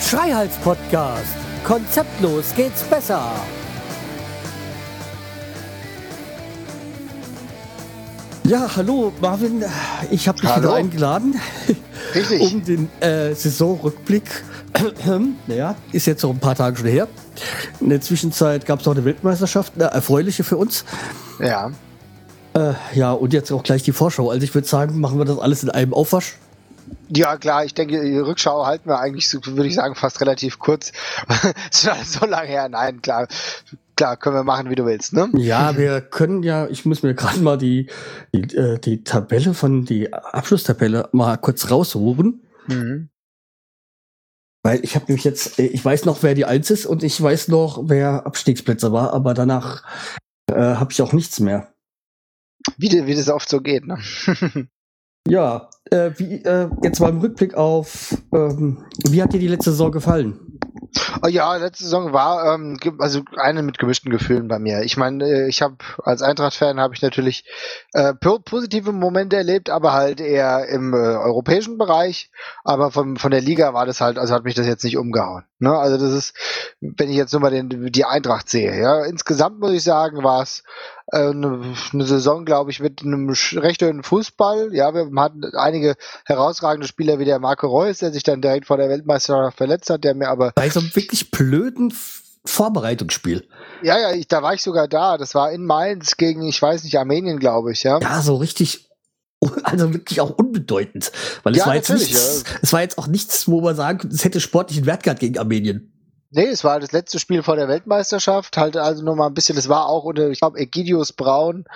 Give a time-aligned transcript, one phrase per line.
[0.00, 1.36] Schreihals Podcast.
[1.64, 3.30] Konzeptlos geht's besser.
[8.44, 9.64] Ja, hallo Marvin,
[10.10, 10.62] ich habe dich Hallo.
[10.62, 11.40] wieder eingeladen,
[12.14, 12.40] Richtig.
[12.52, 14.44] um den äh, Saisonrückblick.
[15.46, 17.08] naja, ist jetzt noch ein paar Tage schon her.
[17.80, 20.84] In der Zwischenzeit gab es noch eine Weltmeisterschaft, eine erfreuliche für uns.
[21.40, 21.72] Ja.
[22.54, 24.30] Äh, ja, und jetzt auch gleich die Vorschau.
[24.30, 26.36] Also ich würde sagen, machen wir das alles in einem Aufwasch.
[27.08, 30.58] Ja, klar, ich denke, die Rückschau halten wir eigentlich, so, würde ich sagen, fast relativ
[30.58, 30.92] kurz.
[31.70, 32.68] so lange her.
[32.68, 33.28] Nein, klar,
[33.96, 35.28] klar, können wir machen, wie du willst, ne?
[35.34, 37.88] Ja, wir können ja, ich muss mir gerade mal die,
[38.34, 42.42] die, äh, die Tabelle von, die Abschlusstabelle mal kurz raussuchen.
[42.66, 43.08] Mhm.
[44.64, 47.20] Weil ich habe nämlich jetzt, äh, ich weiß noch, wer die Eins ist und ich
[47.20, 49.84] weiß noch, wer Abstiegsplätze war, aber danach
[50.50, 51.74] äh, habe ich auch nichts mehr.
[52.76, 53.98] Wie, wie das oft so geht, ne?
[55.28, 59.70] Ja, äh, wie, äh, jetzt mal im Rückblick auf, ähm, wie hat dir die letzte
[59.70, 60.51] Saison gefallen?
[61.22, 64.82] Oh ja, letzte Saison war ähm, also eine mit gemischten Gefühlen bei mir.
[64.82, 67.44] Ich meine, äh, ich habe als Eintracht-Fan habe ich natürlich
[67.92, 72.30] äh, po positive Momente erlebt, aber halt eher im äh, europäischen Bereich.
[72.64, 75.44] Aber von von der Liga war das halt, also hat mich das jetzt nicht umgehauen.
[75.58, 75.76] Ne?
[75.76, 76.34] Also das ist,
[76.80, 78.78] wenn ich jetzt nur mal den, die Eintracht sehe.
[78.78, 80.64] Ja, insgesamt muss ich sagen, war es
[81.12, 84.74] eine, eine Saison, glaube ich, mit einem recht schönen Fußball.
[84.74, 85.94] Ja, wir hatten einige
[86.24, 90.04] herausragende Spieler wie der Marco Reus, der sich dann direkt vor der Weltmeisterschaft verletzt hat,
[90.04, 91.92] der mir aber Bei so einem wirklich blöden
[92.44, 93.46] Vorbereitungsspiel.
[93.82, 95.18] Ja, ja, ich, da war ich sogar da.
[95.18, 98.00] Das war in Mainz gegen, ich weiß nicht, Armenien, glaube ich, ja.
[98.00, 98.88] Ja, so richtig,
[99.62, 101.12] also wirklich auch unbedeutend.
[101.42, 104.16] Weil es Ja, war jetzt nichts, es war jetzt auch nichts, wo man sagen, könnte,
[104.16, 105.91] es hätte sportlichen Wert gehabt gegen Armenien.
[106.34, 108.56] Nee, es war das letzte Spiel vor der Weltmeisterschaft.
[108.56, 111.66] Halt also nochmal ein bisschen, das war auch unter, ich glaube, Egidius Braun.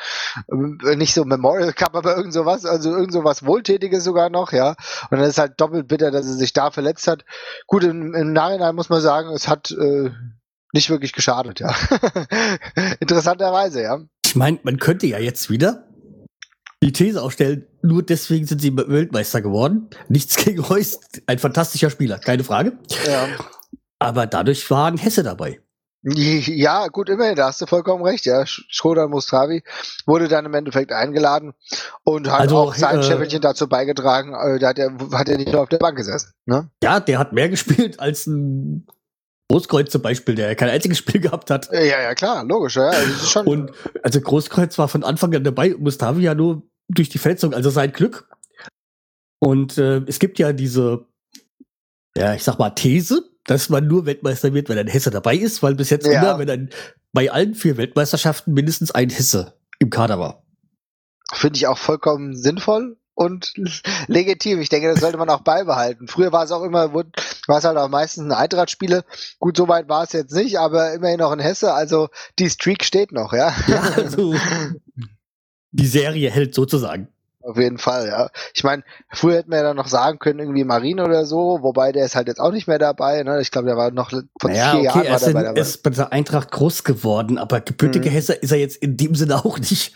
[0.50, 4.70] Ähm, Nicht so Memorial Cup, aber irgend sowas, also irgend sowas Wohltätiges sogar noch, ja.
[5.10, 7.26] Und dann ist halt doppelt bitter, dass er sich da verletzt hat.
[7.66, 10.10] Gut, im, im Nachhinein muss man sagen, es hat äh,
[10.72, 11.74] nicht wirklich geschadet, ja.
[13.00, 14.00] Interessanterweise, ja.
[14.24, 15.86] Ich meine, man könnte ja jetzt wieder
[16.82, 19.90] die These aufstellen, nur deswegen sind sie Weltmeister geworden.
[20.08, 22.78] Nichts gegen Reus, ein fantastischer Spieler, keine Frage.
[23.06, 23.28] ja.
[23.98, 25.60] Aber dadurch war ein Hesse dabei.
[26.08, 28.42] Ja, gut, immerhin, da hast du vollkommen recht, ja.
[28.42, 29.64] Sch- Schroeder Mustravi
[30.06, 31.52] wurde dann im Endeffekt eingeladen
[32.04, 35.36] und hat Also, auch sein äh, Schäffelchen dazu beigetragen, äh, da hat er, hat er
[35.36, 36.70] nicht nur auf der Bank gesessen, ne?
[36.84, 38.86] Ja, der hat mehr gespielt als ein
[39.50, 41.72] Großkreuz zum Beispiel, der kein einziges Spiel gehabt hat.
[41.72, 42.88] Äh, Ja, ja, klar, logisch, ja.
[42.90, 43.72] Also, Und
[44.04, 47.90] also Großkreuz war von Anfang an dabei Mustavi ja nur durch die Verletzung, also sein
[47.90, 48.28] Glück.
[49.40, 51.06] Und äh, es gibt ja diese,
[52.16, 55.62] ja, ich sag mal, These, dass man nur Weltmeister wird, wenn ein Hesse dabei ist,
[55.62, 56.20] weil bis jetzt Ja.
[56.20, 56.70] immer, wenn ein,
[57.12, 60.42] bei allen vier Weltmeisterschaften mindestens ein Hesse im Kader war.
[61.32, 63.54] finde ich auch vollkommen sinnvoll und
[64.08, 64.60] legitim.
[64.60, 66.06] Ich denke, das sollte man auch beibehalten.
[66.08, 67.04] Früher war es auch immer, war
[67.58, 69.04] es halt auch meistens ein Eintracht-Spiele.
[69.38, 71.72] Gut, so weit war es jetzt nicht, aber immerhin noch in Hesse.
[71.72, 72.08] Also
[72.38, 73.54] die Streak steht noch, ja.
[73.66, 74.34] Ja, also
[75.72, 77.08] die Serie hält sozusagen.
[77.46, 78.28] Auf jeden Fall, ja.
[78.54, 81.92] Ich meine, früher hätten wir ja dann noch sagen können, irgendwie Marine oder so, wobei
[81.92, 83.22] der ist halt jetzt auch nicht mehr dabei.
[83.22, 83.40] Ne?
[83.40, 85.42] Ich glaube, der war noch von Naja, vier okay, Jahren er ist, der in, bei
[85.42, 88.14] er der ist bei der Eintracht groß geworden, aber gebürtiger Mhm.
[88.14, 89.94] Hesse ist er jetzt in dem Sinne auch nicht.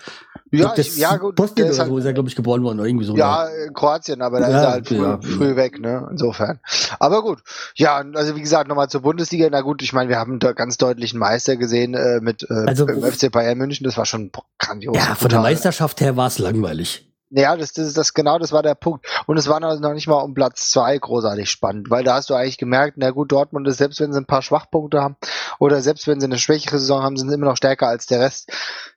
[0.52, 2.62] Ja, ich, ja gut, Bosnien der oder ist halt, so ist er, glaube ich, geboren
[2.62, 3.16] worden oder irgendwie so.
[3.16, 5.20] ja, in Kroatien, aber da Ja, ist er halt früh, ja.
[5.20, 6.08] früh weg, ne?
[6.10, 6.58] Insofern.
[6.98, 7.40] Aber gut.
[7.76, 9.48] Ja, also wie gesagt, nochmal zur Bundesliga.
[9.50, 12.86] Na gut, ich meine, wir haben da ganz deutlichen Meister gesehen äh, mit äh, Also-
[12.86, 13.84] FC Bayern München.
[13.84, 14.96] Das war schon grandios.
[14.96, 15.40] Ja, von der.
[15.40, 17.09] Meisterschaft her war es langweilig.
[17.32, 19.06] Ja, das, das das genau, das war der Punkt.
[19.26, 22.34] Und es war noch nicht mal um Platz zwei großartig spannend, weil da hast du
[22.34, 25.16] eigentlich gemerkt, na gut, Dortmund ist, selbst wenn sie ein paar Schwachpunkte haben
[25.60, 28.20] oder selbst wenn sie eine schwächere Saison haben, sind sie immer noch stärker als der
[28.20, 28.50] Rest.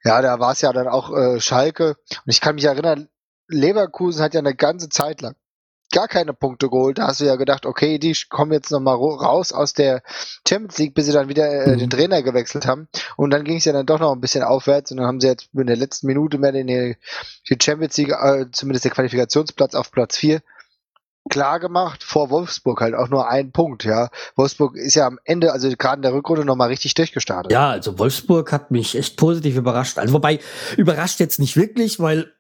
[0.04, 1.90] Ja, da war es ja dann auch äh, Schalke.
[1.90, 3.08] Und ich kann mich erinnern,
[3.50, 5.36] Leverkusen hat ja eine ganze Zeit lang
[5.94, 6.98] gar keine Punkte geholt.
[6.98, 10.04] Da hast du ja gedacht, okay, die kommen jetzt nochmal raus aus der
[10.48, 11.78] Champions League, bis sie dann wieder äh, Mhm.
[11.80, 12.90] den Trainer gewechselt haben.
[13.16, 15.28] Und dann ging es ja dann doch noch ein bisschen aufwärts und dann haben sie
[15.28, 16.98] jetzt in der letzten Minute mehr den, die
[17.62, 20.42] Champions League, äh, zumindest der Qualifikationsplatz auf Platz 4
[21.30, 24.10] klar gemacht, vor Wolfsburg halt auch nur ein Punkt, ja.
[24.36, 27.50] Wolfsburg ist ja am Ende, also gerade in der Rückrunde nochmal richtig durchgestartet.
[27.50, 29.98] Ja, also Wolfsburg hat mich echt positiv überrascht.
[30.00, 30.40] Also wobei,
[30.76, 32.34] überrascht jetzt nicht wirklich, weil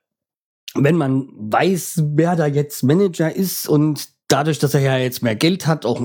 [0.75, 5.36] wenn man weiß, wer da jetzt Manager ist und dadurch, dass er ja jetzt mehr
[5.36, 6.02] Geld hat, auch,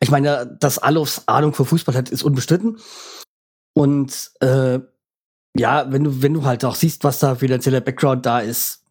[0.00, 2.78] ich meine, dass Alofs Ahnung für Fußball hat, ist unbestritten.
[3.74, 4.80] Und äh,
[5.56, 8.84] ja, wenn du, wenn du halt auch siehst, was da finanzieller Background da ist,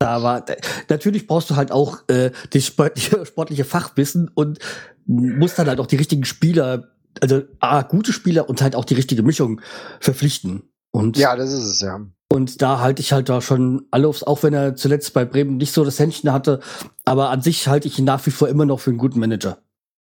[0.00, 0.44] da war,
[0.88, 4.58] natürlich brauchst du halt auch äh, das sportliche, sportliche Fachwissen und
[5.06, 8.94] musst dann halt auch die richtigen Spieler, also A, gute Spieler und halt auch die
[8.94, 9.60] richtige Mischung
[10.00, 10.62] verpflichten.
[10.90, 12.00] Und Ja, das ist es, ja.
[12.32, 15.74] Und da halte ich halt da schon Alofs, auch wenn er zuletzt bei Bremen nicht
[15.74, 16.60] so das Händchen hatte.
[17.04, 19.58] Aber an sich halte ich ihn nach wie vor immer noch für einen guten Manager.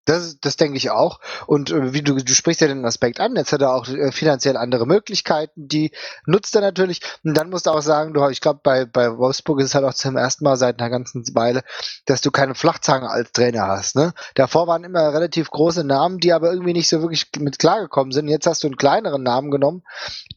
[0.04, 1.22] Das, das denke ich auch.
[1.48, 4.12] Und äh, wie du, du sprichst ja den Aspekt an, jetzt hat er auch äh,
[4.12, 5.92] finanziell andere Möglichkeiten, die
[6.26, 7.00] nutzt er natürlich.
[7.24, 9.86] Und dann musst du auch sagen, du, ich glaube, bei, bei Wolfsburg ist es halt
[9.86, 11.64] auch zum ersten Mal seit einer ganzen Weile,
[12.08, 13.96] dass du keine Flachzange als Trainer hast.
[13.96, 14.14] Ne?
[14.36, 18.28] Davor waren immer relativ große Namen, die aber irgendwie nicht so wirklich mit klargekommen sind.
[18.28, 19.84] Jetzt hast du einen kleineren Namen genommen,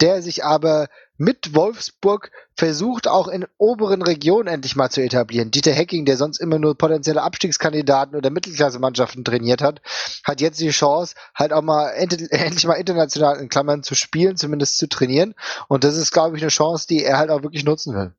[0.00, 0.86] der sich aber
[1.20, 5.50] mit Wolfsburg versucht auch in oberen Regionen endlich mal zu etablieren.
[5.50, 9.82] Dieter Hecking, der sonst immer nur potenzielle Abstiegskandidaten oder Mittelklasse-Mannschaften trainiert hat,
[10.24, 14.38] hat jetzt die Chance, halt auch mal end endlich mal international in Klammern zu spielen,
[14.38, 15.34] zumindest zu trainieren.
[15.68, 18.14] Und das ist, glaube ich, eine Chance, die er halt auch wirklich nutzen will.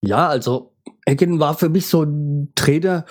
[0.00, 0.72] Ja, also
[1.04, 3.06] Ecken war für mich so ein Trainer,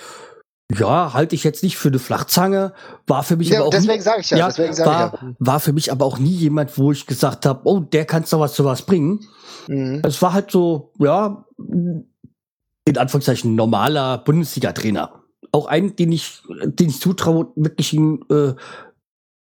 [0.78, 2.72] ja, halte ich jetzt nicht für eine Flachzange,
[3.06, 5.14] war für mich Ja, aber auch deswegen nie, sage ich ja, ja, deswegen sage war,
[5.14, 5.34] ich ja.
[5.38, 8.40] war für mich aber auch nie jemand, wo ich gesagt habe, oh, der kann doch
[8.40, 9.20] was zu was bringen.
[9.68, 10.02] Mhm.
[10.04, 15.22] Es war halt so, ja, in Anführungszeichen normaler Bundesliga-Trainer.
[15.52, 18.54] Auch ein, den ich, den ich zutraue, wirklich ihn, äh,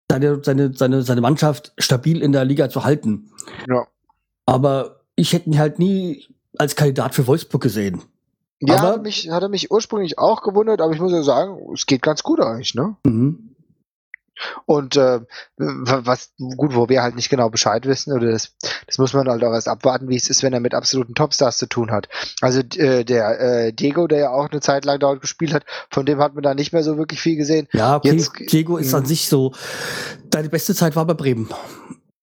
[0.09, 3.31] seine, seine, seine, seine Mannschaft stabil in der Liga zu halten.
[3.67, 3.87] Ja.
[4.45, 6.25] Aber ich hätte ihn halt nie
[6.57, 8.01] als Kandidat für Wolfsburg gesehen.
[8.61, 11.57] Ja, Aber- hat mich, hat er mich ursprünglich auch gewundert, aber ich muss ja sagen,
[11.73, 12.95] es geht ganz gut eigentlich, ne?
[13.05, 13.55] Mhm.
[14.65, 15.19] Und äh,
[15.57, 18.55] was gut, wo wir halt nicht genau Bescheid wissen, oder das,
[18.87, 21.57] das muss man halt auch erst abwarten, wie es ist, wenn er mit absoluten Topstars
[21.57, 22.07] zu tun hat.
[22.39, 26.05] Also äh, der äh, Diego, der ja auch eine Zeit lang dort gespielt hat, von
[26.05, 27.67] dem hat man da nicht mehr so wirklich viel gesehen.
[27.73, 29.53] Ja, okay, Jetzt- Diego ist an sich so,
[30.29, 31.49] deine beste Zeit war bei Bremen.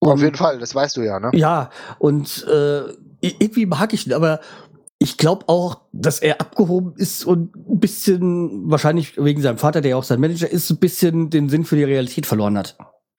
[0.01, 1.31] Auf Und- jeden Fall, das weißt du ja, ne?
[1.35, 1.69] Ja,
[1.99, 2.81] und äh,
[3.21, 4.41] irgendwie mag ich ihn, aber
[4.99, 9.91] ich glaube auch, dass er abgehoben ist und ein bisschen, wahrscheinlich wegen seinem Vater, der
[9.91, 12.77] ja auch sein Manager ist, ein bisschen den Sinn für die Realität verloren hat.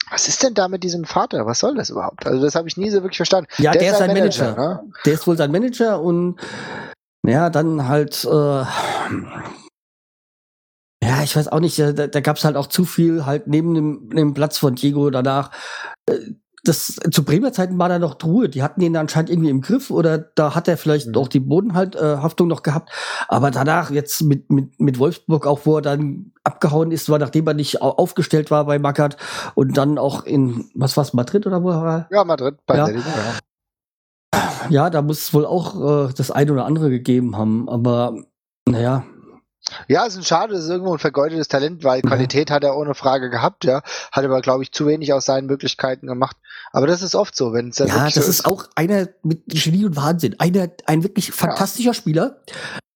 [0.09, 1.45] Was ist denn da mit diesem Vater?
[1.45, 2.25] Was soll das überhaupt?
[2.25, 3.49] Also das habe ich nie so wirklich verstanden.
[3.57, 4.55] Ja, der, ist sein Manager.
[4.55, 4.79] ne?
[5.05, 6.39] Der ist wohl sein Manager und
[7.25, 8.63] ja, dann halt, äh,
[11.03, 13.73] ja, ich weiß auch nicht, da, da gab es halt auch zu viel halt neben
[13.75, 15.51] dem, dem Platz von Diego danach.
[16.67, 18.49] Äh, Das, zu Bremer Zeiten war da noch Ruhe.
[18.49, 21.15] Die hatten ihn anscheinend irgendwie im Griff oder da hat er vielleicht Mhm.
[21.15, 22.89] auch die Bodenhalthaftung noch gehabt.
[23.29, 27.47] Aber danach jetzt mit, mit, mit Wolfsburg auch, wo er dann abgehauen ist, war nachdem
[27.47, 29.15] er nicht au- aufgestellt war bei Mackert
[29.55, 32.07] und dann auch in, was war's, Madrid oder wo er war?
[32.11, 32.85] Ja, Madrid bei Ja.
[32.85, 34.39] der Liga, ja.
[34.69, 38.15] Ja, da muss es wohl auch äh, das eine oder andere gegeben haben, aber
[38.67, 39.03] naja,
[39.87, 42.09] Ja, es ist ein schade, es ist irgendwo ein vergeudetes Talent, weil Ja.
[42.09, 43.81] Qualität hat er ohne Frage gehabt, ja.
[44.11, 46.37] Hat aber, glaube ich, zu wenig aus seinen Möglichkeiten gemacht.
[46.71, 49.43] Aber das ist oft so, wenn es dann ja, das so ist auch einer mit
[49.47, 50.39] Genie und Wahnsinn.
[50.39, 52.41] Einer, ein wirklich fantastischer Spieler,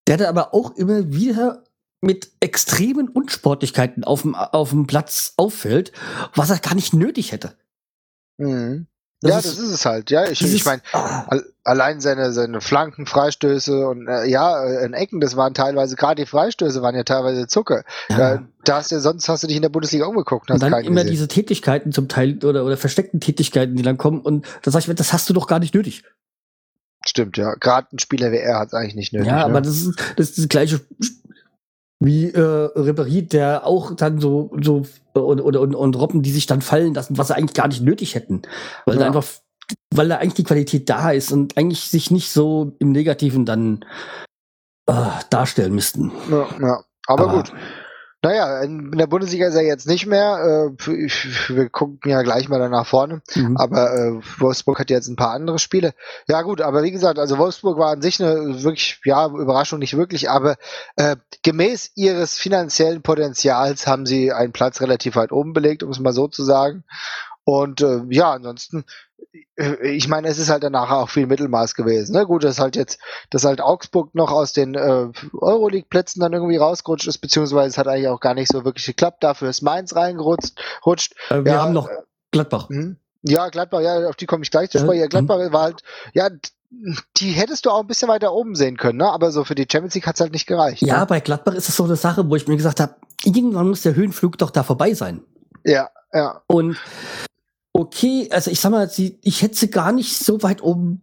[0.08, 1.64] der dann aber auch immer wieder
[2.02, 5.92] mit extremen Unsportlichkeiten auf dem, auf dem Platz auffällt,
[6.36, 7.56] was er gar nicht nötig hätte.
[8.38, 8.88] Mhm.
[9.22, 10.10] Das ja, ist- das ist es halt.
[10.10, 14.84] Ja, ich, ich meine, Ah, al- allein seine, seine Flanken, Freistöße und äh, ja, äh,
[14.86, 17.84] in Ecken, das waren teilweise, gerade die Freistöße waren ja teilweise Zucker.
[18.10, 18.34] ja.
[18.36, 20.84] Äh, da hast du, sonst hast du dich in der Bundesliga umgeguckt und Und dann
[20.84, 21.12] immer gesehen.
[21.12, 24.22] diese Tätigkeiten zum Teil oder, oder versteckten Tätigkeiten, die dann kommen.
[24.22, 26.04] Und da sag ich mir, das hast du doch gar nicht nötig.
[27.06, 27.56] Stimmt, ja.
[27.56, 29.28] Gerade ein Spieler wie er hat es eigentlich nicht nötig.
[29.28, 29.46] ja, ne?
[29.46, 30.82] aber das ist, das ist das gleiche
[32.02, 36.48] wie äh, Ribéry, der auch dann so, so und, und, und, und Robben, die sich
[36.48, 38.42] dann fallen lassen, was sie eigentlich gar nicht nötig hätten.
[38.86, 39.08] Weil da Ja.
[39.08, 39.24] einfach,
[39.94, 43.86] weil da eigentlich die Qualität da ist und eigentlich sich nicht so im Negativen dann
[44.88, 44.94] äh,
[45.30, 46.12] darstellen müssten.
[46.30, 46.84] Ja, ja.
[47.06, 47.54] Aber, gut.
[48.24, 50.72] Naja, in der Bundesliga ist er jetzt nicht mehr.
[50.78, 50.88] Äh,
[51.48, 53.22] wir gucken ja gleich mal danach vorne.
[53.34, 53.58] Mhm.
[53.58, 55.94] Aber äh, Wolfsburg hat jetzt ein paar andere Spiele.
[56.28, 59.98] Ja gut, aber wie gesagt, also Wolfsburg war an sich eine wirklich, ja, Überraschung nicht
[59.98, 60.58] wirklich, aber
[60.98, 66.00] äh, gemäß ihres finanziellen Potenzials haben sie einen Platz relativ weit oben belegt, um es
[66.00, 66.84] mal so zu sagen.
[67.44, 68.86] Und äh, ja, ansonsten,
[69.56, 72.14] äh, ich meine, es ist halt danach auch viel Mittelmaß gewesen.
[72.14, 72.26] Ne?
[72.26, 77.08] Gut, dass halt jetzt, dass halt Augsburg noch aus den äh, Euroleague-Plätzen dann irgendwie rausgerutscht
[77.08, 79.24] ist, beziehungsweise es hat eigentlich auch gar nicht so wirklich geklappt.
[79.24, 80.60] Dafür ist Mainz reingerutscht.
[80.86, 81.14] Rutscht.
[81.30, 81.90] Äh, wir ja, haben noch
[82.32, 82.70] Gladbach.
[82.70, 82.98] Mhm.
[83.24, 85.00] Ja, Gladbach, ja, auf die komme ich gleich zu Ja, sprechen.
[85.02, 85.10] Ja, mhm.
[85.10, 85.84] Gladbach war halt,
[86.14, 86.30] ja,
[87.18, 89.12] die hättest du auch ein bisschen weiter oben sehen können, ne?
[89.12, 90.82] Aber so für die Champions League hat's halt nicht gereicht.
[90.82, 91.06] Ja, Ne?
[91.06, 92.96] bei Gladbach ist es so eine Sache, wo ich mir gesagt habe,
[93.26, 95.22] irgendwann muss der Höhenflug doch da vorbei sein.
[95.66, 96.42] Ja, ja.
[96.48, 96.78] Und
[97.82, 101.02] okay, also ich sag mal, sie, ich hätte sie gar nicht so weit oben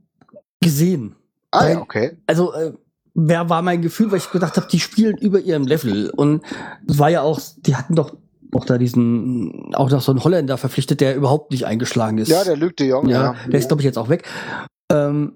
[0.61, 1.15] gesehen.
[1.51, 2.17] Ah, Weil- ja, okay.
[2.27, 2.73] Also, äh,
[3.15, 6.11] wer war mein Gefühl, weil ich gedacht habe, die spielen über ihrem Level.
[6.11, 6.43] Und
[6.87, 8.15] es war ja auch, die hatten doch
[8.55, 12.29] auch da diesen, auch noch so einen Holländer verpflichtet, der überhaupt nicht eingeschlagen ist.
[12.29, 13.37] Ja, der Luc de Jong, ja, ja.
[13.51, 14.27] der ist, glaube ich, jetzt auch weg.
[14.91, 15.35] Ähm,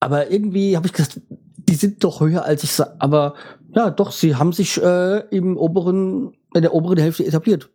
[0.00, 1.20] aber irgendwie habe ich gesagt,
[1.56, 3.34] die sind doch höher als ich sa- Aber
[3.74, 7.70] ja, doch, sie haben sich äh, im oberen, in der oberen Hälfte etabliert.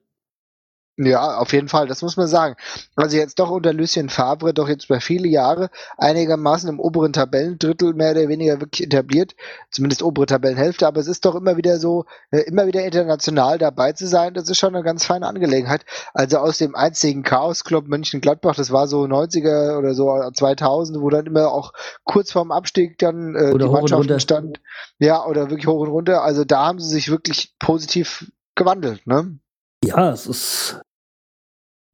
[1.05, 2.55] Ja, auf jeden Fall, das muss man sagen.
[2.95, 7.93] Also jetzt doch unter Lucien Favre doch jetzt bei viele Jahre einigermaßen im oberen Tabellendrittel
[7.93, 9.35] mehr oder weniger wirklich etabliert,
[9.71, 13.93] zumindest obere Tabellenhälfte, aber es ist doch immer wieder so, äh, immer wieder international dabei
[13.93, 15.85] zu sein, das ist schon eine ganz feine Angelegenheit.
[16.13, 21.25] Also aus dem einzigen Chaos-Club Mönchengladbach, das war so 90er oder so 2000, wo dann
[21.25, 24.59] immer auch kurz vorm Abstieg dann äh, die Mannschaft stand.
[24.99, 26.23] Ja, oder wirklich hoch und runter.
[26.23, 29.39] Also da haben sie sich wirklich positiv gewandelt, ne?
[29.83, 30.81] Ja, es ist,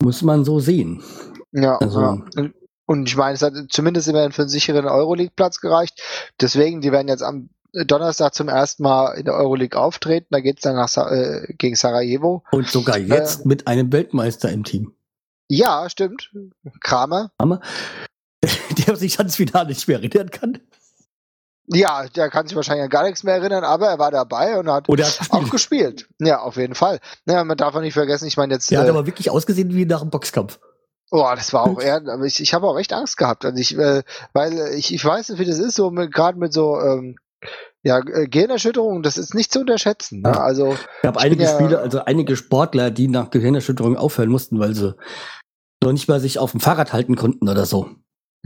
[0.01, 1.03] muss man so sehen.
[1.51, 2.49] Ja, also, ja.
[2.85, 6.01] Und ich meine, es hat zumindest immerhin für einen sicheren Euroleague-Platz gereicht.
[6.39, 10.27] Deswegen, die werden jetzt am Donnerstag zum ersten Mal in der Euroleague auftreten.
[10.31, 12.43] Da geht es dann nach, äh, gegen Sarajevo.
[12.51, 14.93] Und sogar jetzt äh, mit einem Weltmeister im Team.
[15.49, 16.31] Ja, stimmt.
[16.81, 17.31] Kramer.
[17.37, 17.61] Kramer.
[18.87, 20.59] Der sich ans Finale nicht mehr erinnern kann.
[21.67, 24.69] Ja, der kann sich wahrscheinlich an gar nichts mehr erinnern, aber er war dabei und
[24.71, 26.07] hat, hat auch gespielt.
[26.19, 27.00] Ja, auf jeden Fall.
[27.25, 28.71] Ja, man darf auch nicht vergessen, ich meine jetzt.
[28.71, 30.59] Der äh, hat aber wirklich ausgesehen wie nach einem Boxkampf.
[31.12, 33.43] Oh, das war auch eher, aber ich, ich habe auch echt Angst gehabt.
[33.43, 36.79] Also ich, äh, weil ich, ich weiß nicht, wie das ist, so gerade mit so
[36.79, 37.17] ähm,
[37.83, 40.21] ja, äh, Gehirnerschütterung, das ist nicht zu unterschätzen.
[40.21, 40.39] Ne?
[40.39, 44.74] Also ich habe einige ja, Spieler, also einige Sportler, die nach Gehirnerschütterung aufhören mussten, weil
[44.74, 44.95] sie
[45.83, 47.89] noch nicht mal sich auf dem Fahrrad halten konnten oder so.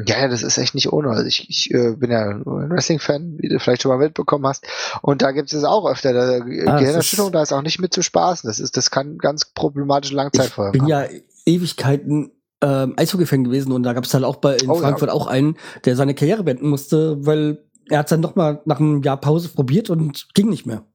[0.08, 1.10] Ja, ja, das ist echt nicht ohne.
[1.10, 4.66] Also ich, ich äh, bin ja ein Wrestling-Fan, wie du vielleicht schon mal mitbekommen hast.
[5.02, 6.14] Und da gibt es auch öfter.
[6.14, 8.48] Da, ah, Gehirnerschütterung, da ist auch nicht mit zu spaßen.
[8.48, 11.12] Das ist, das kann ganz problematische Langzeitfolgen Ich bin haben.
[11.12, 12.32] ja Ewigkeiten
[12.62, 15.16] ähm, Eishockey-Fan gewesen und da gab es halt auch bei in oh, Frankfurt ja.
[15.16, 19.02] auch einen, der seine Karriere beenden musste, weil er hat dann noch mal nach einem
[19.02, 20.86] Jahr Pause probiert und ging nicht mehr.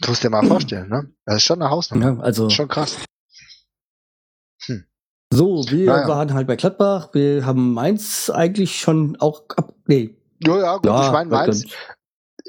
[0.00, 1.08] Du musst dir mal vorstellen, ne?
[1.24, 2.16] Das ist schon eine Hausnummer.
[2.16, 2.96] Ja, also schon krass.
[5.34, 6.08] So, wir naja.
[6.08, 7.08] waren halt bei Gladbach.
[7.12, 9.74] Wir haben Mainz eigentlich schon auch ab.
[9.86, 10.14] Nee.
[10.44, 10.86] Ja, ja, gut.
[10.86, 11.66] Ja, ich meine, Mainz,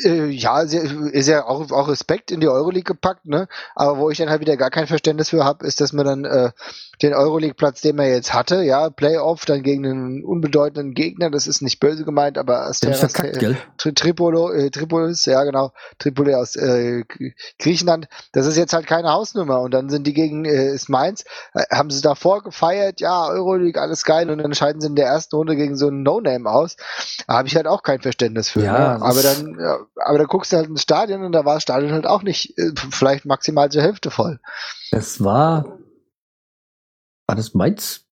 [0.03, 3.47] äh, ja, ist ja auch, auch Respekt in die Euroleague gepackt, ne?
[3.75, 6.25] Aber wo ich dann halt wieder gar kein Verständnis für habe, ist, dass man dann
[6.25, 6.51] äh,
[7.01, 11.61] den Euroleague-Platz, den man jetzt hatte, ja, Playoff, dann gegen einen unbedeutenden Gegner, das ist
[11.61, 17.03] nicht böse gemeint, aber Asteras äh, Tri Tripolo, äh, Tripolis, ja genau, Tripoli aus äh,
[17.59, 21.23] Griechenland, das ist jetzt halt keine Hausnummer und dann sind die gegen äh, ist Mainz,
[21.53, 25.07] äh, haben sie davor gefeiert, ja, Euroleague, alles geil und dann scheiden sie in der
[25.07, 26.77] ersten Runde gegen so einen No-Name aus.
[27.27, 28.63] Da habe ich halt auch kein Verständnis für.
[28.63, 29.05] Ja, ne?
[29.05, 31.91] Aber dann, ja, aber da guckst du halt ins Stadion und da war das Stadion
[31.91, 34.39] halt auch nicht, äh, vielleicht maximal zur Hälfte voll.
[34.91, 35.79] Das war
[37.27, 38.05] war das Mainz?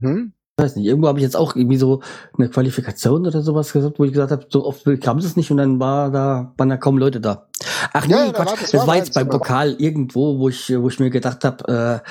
[0.00, 0.32] Hm?
[0.56, 2.02] Ich weiß nicht, irgendwo habe ich jetzt auch irgendwie so
[2.36, 5.56] eine Qualifikation oder sowas gesagt, wo ich gesagt habe, so oft kam es nicht und
[5.56, 7.48] dann war da, waren da kaum Leute da.
[7.92, 10.68] Ach nee, ja, Quatsch, war, das, das war, war jetzt beim Pokal irgendwo, wo ich,
[10.70, 12.08] wo ich mir gedacht habe, äh,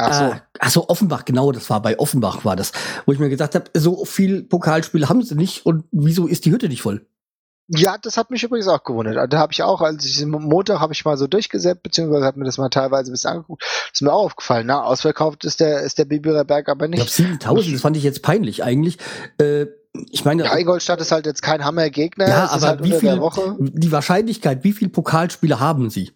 [0.00, 0.24] Ach so.
[0.26, 2.70] Äh, ach so, Offenbach, genau, das war bei Offenbach war das,
[3.04, 6.52] wo ich mir gedacht habe, so viel Pokalspiele haben sie nicht und wieso ist die
[6.52, 7.04] Hütte nicht voll?
[7.68, 9.30] Ja, das hat mich übrigens auch gewundert.
[9.30, 12.46] Da habe ich auch, als ich Montag habe ich mal so durchgesetzt, beziehungsweise habe mir
[12.46, 13.62] das mal teilweise ein bisschen angeguckt.
[13.62, 14.66] Das ist mir auch aufgefallen.
[14.66, 17.04] Na, ausverkauft ist der ist der Biberer Berg aber nicht.
[17.04, 18.96] Ich glaube 7000, das fand ich jetzt peinlich eigentlich.
[19.38, 19.66] Äh,
[20.10, 22.28] ich meine, ja, Ingolstadt ist halt jetzt kein Hammergegner.
[22.28, 23.20] Ja, aber halt wie viel
[23.58, 26.12] die Wahrscheinlichkeit, wie viele Pokalspiele haben sie?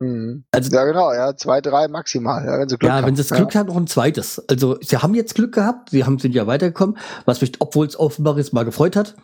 [0.00, 0.44] Mhm.
[0.50, 3.06] Also, ja, genau, ja, zwei, drei maximal, ja, wenn sie Glück ja, haben.
[3.06, 3.60] wenn sie das Glück ja.
[3.60, 4.42] haben, noch ein zweites.
[4.48, 7.98] Also, sie haben jetzt Glück gehabt, sie haben, sind ja weitergekommen, was mich, obwohl es
[7.98, 9.14] offenbar jetzt mal gefreut hat.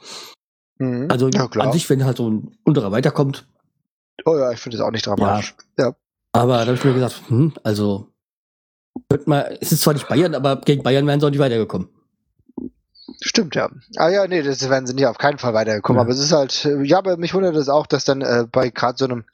[0.81, 1.07] Mhm.
[1.11, 3.47] Also ja, an sich, wenn halt so ein unterer weiterkommt.
[4.25, 5.55] Oh ja, ich finde es auch nicht dramatisch.
[5.79, 5.87] Ja.
[5.87, 5.97] ja.
[6.33, 8.09] Aber da habe ich mir gesagt, hm, also
[9.09, 11.89] wird mal, es ist zwar nicht Bayern, aber gegen Bayern wären sie auch nicht weitergekommen.
[13.21, 13.69] Stimmt, ja.
[13.97, 15.99] Ah ja, nee, das werden sie nicht auf keinen Fall weitergekommen.
[15.99, 16.03] Ja.
[16.03, 18.97] Aber es ist halt, ja, aber mich wundert es auch, dass dann äh, bei gerade
[18.97, 19.25] so einem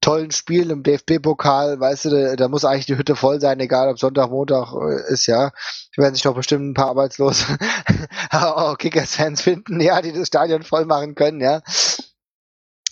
[0.00, 3.88] tollen Spiel im DFB-Pokal, weißt du, da, da, muss eigentlich die Hütte voll sein, egal
[3.88, 5.50] ob Sonntag, Montag äh, ist, ja.
[5.94, 7.58] Die werden sich doch bestimmt ein paar arbeitslose
[8.32, 11.60] oh, Kickers-Fans finden, ja, die das Stadion voll machen können, ja.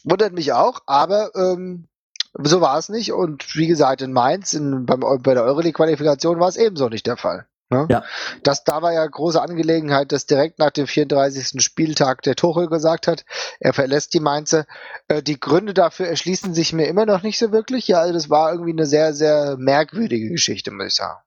[0.04, 1.88] Wundert mich auch, aber ähm,
[2.34, 3.12] so war es nicht.
[3.12, 7.16] Und wie gesagt, in Mainz, in, beim, bei der Euroleague-Qualifikation war es ebenso nicht der
[7.16, 7.46] Fall.
[7.70, 7.86] Ne?
[7.90, 8.02] Ja.
[8.42, 11.62] Das, da war ja große Angelegenheit, dass direkt nach dem 34.
[11.62, 13.24] Spieltag der Tuchel gesagt hat,
[13.60, 14.66] er verlässt die Mainzer.
[15.08, 17.86] Äh, die Gründe dafür erschließen sich mir immer noch nicht so wirklich.
[17.86, 21.20] Ja, also das war irgendwie eine sehr, sehr merkwürdige Geschichte, muss ich sagen.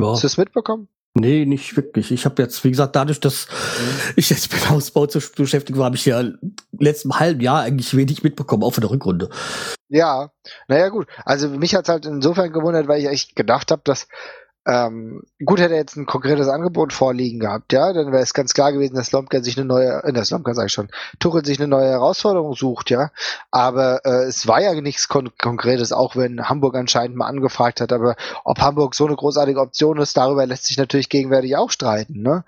[0.00, 0.12] Ja.
[0.12, 0.88] Hast du es mitbekommen?
[1.14, 2.12] Nee, nicht wirklich.
[2.12, 4.12] Ich habe jetzt, wie gesagt, dadurch, dass mhm.
[4.16, 6.22] ich jetzt mit Hausbau zu beschäftigt war, habe ich ja
[6.78, 9.28] letzten halben Jahr eigentlich wenig mitbekommen, auch von der Rückrunde.
[9.88, 10.30] Ja,
[10.68, 11.08] naja gut.
[11.24, 14.06] Also mich hat's halt insofern gewundert, weil ich echt gedacht habe, dass
[14.68, 18.52] ähm, gut hätte er jetzt ein konkretes Angebot vorliegen gehabt, ja, dann wäre es ganz
[18.52, 21.58] klar gewesen, dass Lomka sich eine neue, äh, das Lomka sag ich schon, Tuchel sich
[21.58, 23.10] eine neue Herausforderung sucht, ja.
[23.50, 27.94] Aber äh, es war ja nichts Kon Konkretes, auch wenn Hamburg anscheinend mal angefragt hat.
[27.94, 32.20] Aber ob Hamburg so eine großartige Option ist, darüber lässt sich natürlich gegenwärtig auch streiten,
[32.20, 32.44] ne?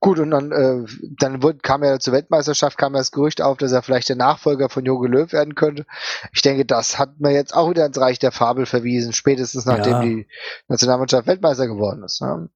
[0.00, 0.84] Gut, und dann, äh,
[1.20, 4.16] dann wurde, kam ja zur Weltmeisterschaft, kam ja das Gerücht auf, dass er vielleicht der
[4.16, 5.86] Nachfolger von Jogi Löw werden könnte.
[6.32, 9.92] Ich denke, das hat mir jetzt auch wieder ins Reich der Fabel verwiesen, spätestens nachdem
[9.92, 10.02] ja.
[10.02, 10.26] die
[10.66, 12.20] Nationalmannschaft Weltmeister geworden ist.
[12.20, 12.48] Ja.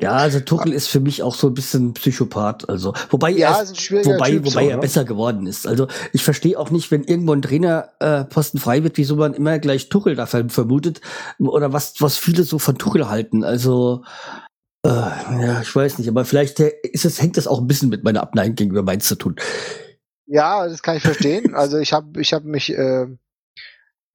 [0.00, 2.68] Ja, also Tuchel ist für mich auch so ein bisschen Psychopath.
[2.68, 4.80] Also wobei ja, er, ist wobei, typ wobei so, er ne?
[4.80, 5.66] besser geworden ist.
[5.66, 9.58] Also ich verstehe auch nicht, wenn irgendwo ein Trainerposten äh, frei wird, wieso man immer
[9.58, 11.02] gleich Tuchel da vermutet
[11.38, 13.44] oder was was viele so von Tuchel halten.
[13.44, 14.04] Also
[14.86, 17.90] äh, ja, ich weiß nicht, aber vielleicht äh, ist es hängt das auch ein bisschen
[17.90, 19.36] mit meiner Abneigung gegenüber Mainz zu tun.
[20.26, 21.54] Ja, das kann ich verstehen.
[21.54, 23.06] also ich habe ich habe mich äh,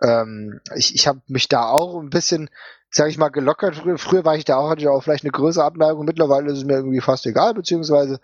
[0.01, 2.49] ähm, ich, ich habe mich da auch ein bisschen
[2.89, 3.75] sage ich mal, gelockert.
[3.97, 6.05] Früher war ich da auch, hatte ich auch vielleicht eine größere Abneigung.
[6.05, 8.19] Mittlerweile ist es mir irgendwie fast egal, beziehungsweise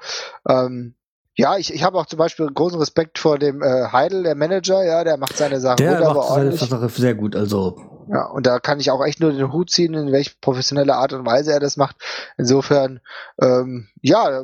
[0.47, 0.95] ähm,
[1.35, 4.83] ja, ich, ich habe auch zum Beispiel großen Respekt vor dem äh, Heidel, der Manager,
[4.83, 7.75] ja, der macht seine Sachen der gut, macht seine Sache sehr gut, also.
[8.13, 11.13] Ja, und da kann ich auch echt nur den Hut ziehen, in welch professionelle Art
[11.13, 11.95] und Weise er das macht.
[12.37, 12.99] Insofern,
[13.41, 14.43] ähm, ja,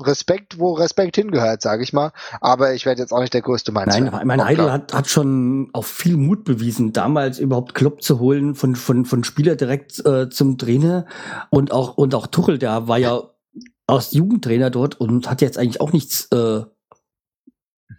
[0.00, 2.12] Respekt, wo Respekt hingehört, sage ich mal.
[2.40, 3.98] Aber ich werde jetzt auch nicht der größte Mainz.
[3.98, 8.54] Nein, mein Heidel hat, hat schon auch viel Mut bewiesen, damals überhaupt Klopp zu holen,
[8.54, 11.06] von, von, von Spieler direkt äh, zum Trainer.
[11.50, 13.22] Und auch, und auch Tuchel, der war ja
[13.88, 16.28] aus Jugendtrainer dort und hat jetzt eigentlich auch nichts.
[16.30, 16.62] Äh,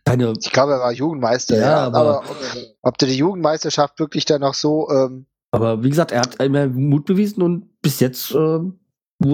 [0.05, 0.33] keine.
[0.39, 1.55] Ich glaube, er war Jugendmeister.
[1.55, 2.37] Ja, ja aber, aber ob,
[2.81, 4.89] ob der die Jugendmeisterschaft wirklich dann noch so.
[4.89, 8.59] Ähm, aber wie gesagt, er hat immer Mut bewiesen und bis jetzt äh,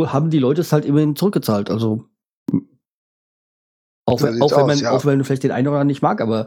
[0.06, 1.70] haben die Leute es halt immerhin zurückgezahlt.
[1.70, 2.06] Also
[4.08, 4.92] auch, so wenn, auch, wenn man, ja.
[4.92, 6.46] auch wenn man vielleicht den einen oder anderen nicht mag, aber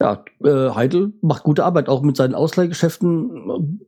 [0.00, 3.80] ja, äh, Heidel macht gute Arbeit, auch mit seinen Ausleihgeschäften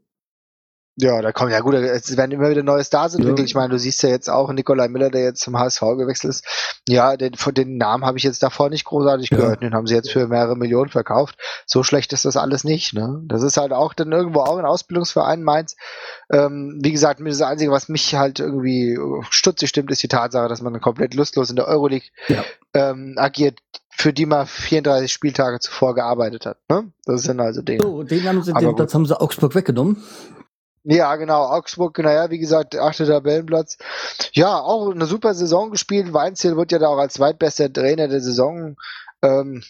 [0.97, 3.39] ja, da kommen ja gut, es werden immer wieder neue Stars entwickelt.
[3.39, 3.45] Ja.
[3.47, 6.45] Ich meine, du siehst ja jetzt auch Nikolai Miller, der jetzt zum HSV gewechselt ist.
[6.87, 9.39] Ja, den, den Namen habe ich jetzt davor nicht großartig ja.
[9.39, 9.63] gehört.
[9.63, 11.39] Den haben sie jetzt für mehrere Millionen verkauft.
[11.65, 12.93] So schlecht ist das alles nicht.
[12.93, 13.23] Ne?
[13.25, 15.77] Das ist halt auch dann irgendwo auch ein Ausbildungsverein Mainz.
[16.31, 18.99] Ähm, wie gesagt, das Einzige, was mich halt irgendwie
[19.31, 22.45] stutzig stimmt, ist die Tatsache, dass man komplett lustlos in der Euroleague ja.
[22.75, 23.61] ähm, agiert
[23.95, 26.59] für die man 34 Spieltage zuvor gearbeitet hat.
[26.69, 26.91] Ne?
[27.05, 27.83] Das sind also Dinge.
[27.83, 30.03] So, den haben sie, den, das haben sie Augsburg weggenommen.
[30.85, 31.45] Ja, genau.
[31.45, 33.79] Augsburg, naja, wie gesagt, achte Tabellenplatz.
[34.33, 36.12] Ja, auch eine super Saison gespielt.
[36.12, 38.77] Weinziel wird ja da auch als zweitbester Trainer der Saison
[39.23, 39.62] ähm,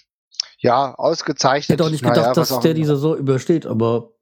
[0.59, 1.65] ja, ausgezeichnet.
[1.65, 4.13] Ich hätte auch nicht gedacht, naja, dass der die Saison übersteht, aber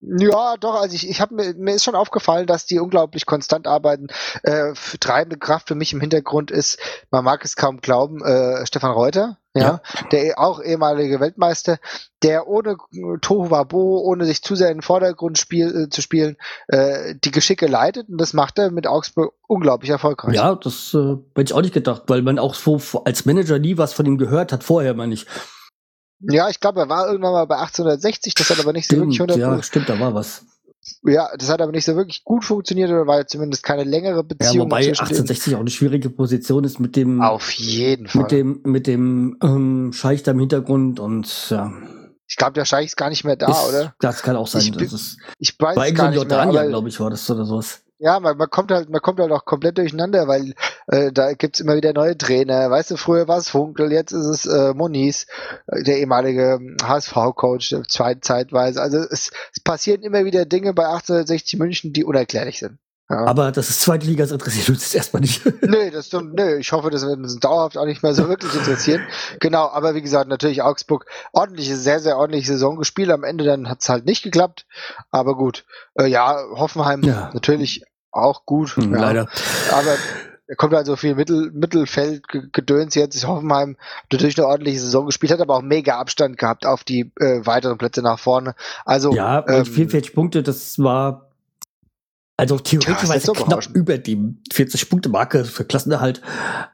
[0.00, 3.66] ja, doch, also ich, ich habe mir, mir ist schon aufgefallen, dass die unglaublich konstant
[3.66, 4.06] arbeiten.
[4.44, 6.78] Äh, treibende Kraft für mich im Hintergrund ist,
[7.10, 9.80] man mag es kaum glauben, äh, Stefan Reuter, ja,
[10.12, 11.78] der auch ehemalige Weltmeister,
[12.22, 12.76] der ohne
[13.20, 16.36] Tohu Wabo, ohne sich zu sehr in den Vordergrund spiel, äh, zu spielen,
[16.68, 20.34] äh, die Geschicke leitet und das macht er mit Augsburg unglaublich erfolgreich.
[20.34, 23.78] Ja, das äh, hätte ich auch nicht gedacht, weil man auch so als Manager nie
[23.78, 25.26] was von ihm gehört hat, vorher meine ich.
[26.20, 29.20] Ja, ich glaube, er war irgendwann mal bei 1860, das hat aber nicht stimmt, so
[29.20, 30.44] wirklich 100 Ja, stimmt, da war was.
[31.02, 34.54] Ja, das hat aber nicht so wirklich gut funktioniert oder war zumindest keine längere Beziehung.
[34.54, 37.20] Ja, wobei 1860 auch eine schwierige Position ist mit dem.
[37.22, 38.22] Auf jeden Fall.
[38.22, 41.72] Mit dem, mit dem ähm, Scheich da im Hintergrund und ja.
[42.26, 43.94] Ich glaube, der Scheich ist gar nicht mehr da, ist, oder?
[44.00, 44.60] Das kann auch sein.
[44.60, 46.66] Ich, ist, ich weiß bei gar nicht mehr.
[46.68, 47.82] glaube ich, war das oder sowas.
[48.00, 50.54] Ja, man, man kommt halt, man kommt halt auch komplett durcheinander, weil
[50.86, 52.70] äh, da gibt's immer wieder neue Trainer.
[52.70, 55.26] Weißt du, früher war es Funkel, jetzt ist es äh, Moniz,
[55.66, 58.80] äh, der ehemalige HSV-Coach, ähm, zeitweise.
[58.80, 62.78] Also es, es passieren immer wieder Dinge bei 1860 München, die unerklärlich sind.
[63.10, 63.24] Ja.
[63.24, 65.42] Aber das ist zweite Liga, das interessiert uns jetzt erstmal nicht.
[65.62, 69.02] nee, das nö, ich hoffe, das wird uns dauerhaft auch nicht mehr so wirklich interessieren.
[69.40, 73.10] Genau, aber wie gesagt, natürlich Augsburg ordentliche, sehr, sehr ordentliche Saison gespielt.
[73.10, 74.66] Am Ende dann hat's halt nicht geklappt.
[75.10, 75.64] Aber gut.
[75.94, 77.30] Äh, ja, Hoffenheim ja.
[77.32, 77.82] natürlich
[78.18, 78.76] auch gut.
[78.76, 79.00] Hm, ja.
[79.00, 79.28] Leider.
[79.70, 79.96] Aber
[80.48, 83.26] er kommt also viel Mittel, Mittelfeld-Gedöns jetzt.
[83.26, 83.76] Hoffenheim
[84.10, 87.76] natürlich eine ordentliche Saison gespielt, hat aber auch mega Abstand gehabt auf die äh, weiteren
[87.76, 88.54] Plätze nach vorne.
[88.86, 91.28] Also ja, ähm, 44 Punkte, das war
[92.38, 94.16] also theoretisch ja, knapp über die
[94.52, 96.22] 40-Punkte-Marke für Klassenerhalt.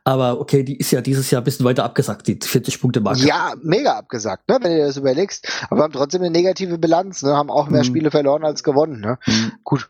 [0.04, 3.26] Aber okay, die ist ja dieses Jahr ein bisschen weiter abgesagt, die 40-Punkte-Marke.
[3.26, 5.48] Ja, mega abgesagt, ne, wenn du dir das überlegst.
[5.70, 7.86] Aber haben trotzdem eine negative Bilanz, ne, haben auch mehr mhm.
[7.86, 9.00] Spiele verloren als gewonnen.
[9.00, 9.18] Ne.
[9.26, 9.52] Mhm.
[9.64, 9.88] Gut,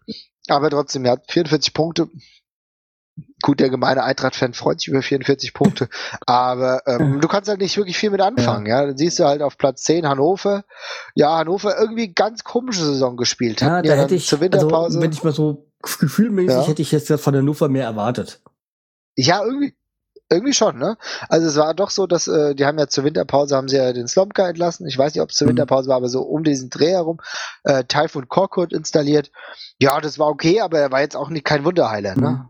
[0.48, 2.08] aber trotzdem, ja, 44 Punkte.
[3.42, 5.88] Gut, der gemeine Eintracht-Fan freut sich über 44 Punkte,
[6.26, 8.80] aber ähm, du kannst halt nicht wirklich viel mit anfangen, ja.
[8.80, 8.86] ja.
[8.86, 10.64] Dann siehst du halt auf Platz 10 Hannover.
[11.14, 13.60] Ja, Hannover irgendwie ganz komische Saison gespielt.
[13.60, 14.86] Ja, da ja hätte ich, zur Winterpause.
[14.86, 16.66] Also, wenn ich mal so gefühlmäßig ja.
[16.66, 18.40] hätte ich jetzt von Hannover mehr erwartet.
[19.16, 19.76] Ja, irgendwie,
[20.30, 20.96] irgendwie schon, ne?
[21.28, 23.92] Also es war doch so, dass äh, die haben ja zur Winterpause haben sie ja
[23.92, 24.86] den Slomka entlassen.
[24.86, 25.50] Ich weiß nicht, ob es zur mhm.
[25.50, 27.20] Winterpause war, aber so um diesen Dreh herum
[27.64, 29.30] äh, Typhoon Korkut installiert.
[29.78, 32.30] Ja, das war okay, aber er war jetzt auch nicht kein Wunderheiler, ne?
[32.30, 32.48] Mhm.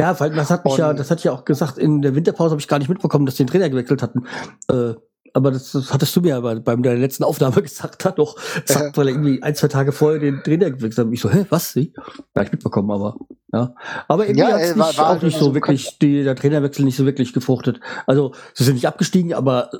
[0.00, 2.52] Ja, weil das hat mich Und, ja, das hat ja auch gesagt, in der Winterpause
[2.52, 4.26] habe ich gar nicht mitbekommen, dass die den Trainer gewechselt hatten.
[4.70, 4.94] Äh,
[5.34, 8.36] aber das, das hattest du mir ja bei, bei der letzten Aufnahme gesagt, hat doch,
[8.64, 11.12] sagt, weil er irgendwie ein, zwei Tage vorher den Trainer gewechselt hat.
[11.12, 11.72] Ich so, hä, was?
[11.72, 11.92] Sie?
[12.36, 13.16] Ja, ich mitbekommen, aber,
[13.52, 13.74] ja.
[14.08, 16.22] Aber irgendwie Ja, hat es äh, war- nicht, war auch nicht also so wirklich, die,
[16.24, 17.80] der Trainerwechsel nicht so wirklich gefruchtet.
[18.06, 19.70] Also, sie sind nicht abgestiegen, aber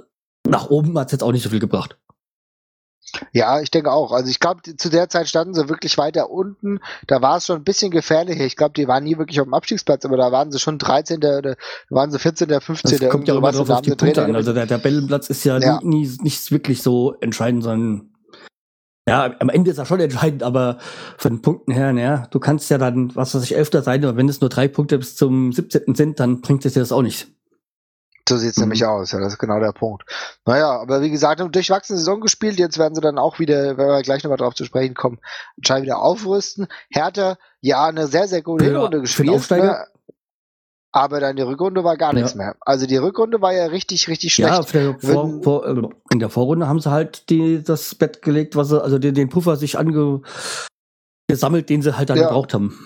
[0.46, 1.98] nach oben hat's jetzt auch nicht so viel gebracht.
[3.32, 4.12] Ja, ich denke auch.
[4.12, 6.80] Also ich glaube, zu der Zeit standen sie wirklich weiter unten.
[7.06, 8.44] Da war es schon ein bisschen gefährlicher.
[8.44, 11.18] Ich glaube, die waren nie wirklich auf dem Abstiegsplatz, aber da waren sie schon 13.
[11.18, 11.56] oder da
[11.90, 12.48] waren sie 14.
[12.61, 12.98] 15.
[12.98, 14.37] Das kommt ja immer drauf auf die Punkte an.
[14.37, 15.80] Also der Tabellenplatz ist ja, Ja.
[15.82, 18.11] Nie, nie, nicht wirklich so entscheidend, sondern
[19.08, 20.76] ja, am Ende ist er schon entscheidend, aber
[21.16, 24.18] von den Punkten her, naja, du kannst ja dann, was weiß ich, Elfter sein, aber
[24.18, 25.94] wenn es nur drei Punkte bis zum 17.
[25.94, 27.28] sind, dann bringt es dir das auch nicht.
[28.28, 28.64] So sieht's Mhm.
[28.64, 30.04] nämlich aus, ja, das ist genau der Punkt.
[30.44, 33.86] Naja, aber wie gesagt, eine durchwachsene Saison gespielt, jetzt werden sie dann auch wieder, wenn
[33.88, 35.18] wir gleich nochmal drauf zu sprechen kommen,
[35.56, 36.68] anscheinend wieder aufrüsten.
[36.90, 39.50] Hertha, ja, eine sehr, sehr gute Ja, Hinrunde gespielt.
[39.50, 39.86] Ne?
[40.90, 42.20] Aber dann die Rückrunde war gar Ja.
[42.20, 42.56] nichts mehr.
[42.60, 44.52] Also die Rückrunde war ja richtig, richtig schlecht.
[44.74, 48.56] Ja, der Vor, vor, äh, in der Vorrunde haben sie halt die, das Bett gelegt,
[48.56, 50.22] was sie, also den, den Puffer sich ange,
[51.28, 52.28] gesammelt, den sie halt dann Ja.
[52.28, 52.78] gebraucht haben.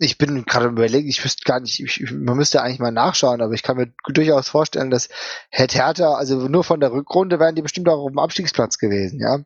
[0.00, 2.92] Ich bin gerade am überlegen, ich wüsste gar nicht, ich, ich- man müsste eigentlich mal
[2.92, 5.08] nachschauen, aber ich kann mir durchaus vorstellen, dass
[5.50, 9.18] Herr Hertha, also nur von der Rückrunde wären die bestimmt auch auf dem Abstiegsplatz gewesen,
[9.20, 9.40] ja.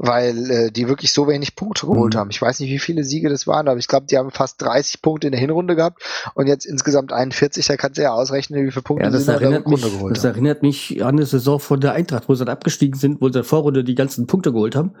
[0.00, 2.18] Weil äh, die wirklich so wenig Punkte geholt Mhm.
[2.18, 2.30] haben.
[2.30, 5.02] Ich weiß nicht, wie viele Siege das waren, aber ich glaube, die haben fast 30
[5.02, 6.02] Punkte in der Hinrunde gehabt
[6.34, 9.32] und jetzt insgesamt 41, da kannst du ja ausrechnen, wie viele Punkte Ja, das sie
[9.32, 10.30] in der erinnert, mich, Rückrunde geholt das haben.
[10.34, 13.30] erinnert mich an eine Saison von der Eintracht, wo sie dann abgestiegen sind, wo sie
[13.30, 14.92] in der Vorrunde die ganzen Punkte geholt haben.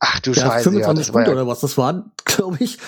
[0.00, 2.78] Ach du Ja, Scheiße, 25 ja, das Punkte ja, oder was das waren, glaube ich.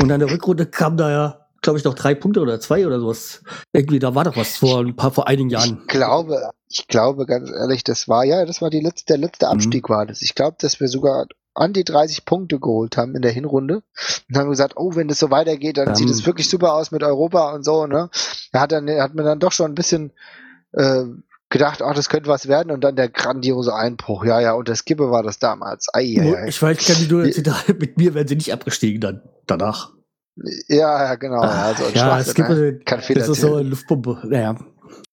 [0.00, 2.98] Und an der Rückrunde kam da ja, glaube ich, noch drei Punkte oder zwei oder
[2.98, 3.42] sowas.
[3.72, 5.78] Irgendwie, da war doch was vor ein paar, vor einigen Jahren.
[5.82, 9.46] Ich glaube, ich glaube ganz ehrlich, das war ja, das war die letzte, der letzte
[9.46, 9.52] Mhm.
[9.52, 10.22] Abstieg war das.
[10.22, 13.82] Ich glaube, dass wir sogar an die 30 Punkte geholt haben in der Hinrunde
[14.28, 15.94] und haben gesagt, oh, wenn das so weitergeht, dann Ähm.
[15.94, 18.08] sieht es wirklich super aus mit Europa und so, ne?
[18.52, 20.12] Da hat dann hat man dann doch schon ein bisschen
[20.72, 21.04] äh,
[21.50, 24.24] gedacht, ach, das könnte was werden und dann der grandiose Einbruch.
[24.24, 25.88] Ja, ja, und der Skipper war das damals.
[25.92, 26.48] Ei, ei, ei.
[26.48, 29.92] Ich weiß, kann die nur erzählen, mit mir wären sie nicht abgestiegen dann, danach.
[30.68, 31.40] Ja, ja, genau.
[31.42, 32.80] also ja, es gibt, ne?
[32.86, 34.22] Das ist so eine Luftpumpe.
[34.24, 34.56] Naja.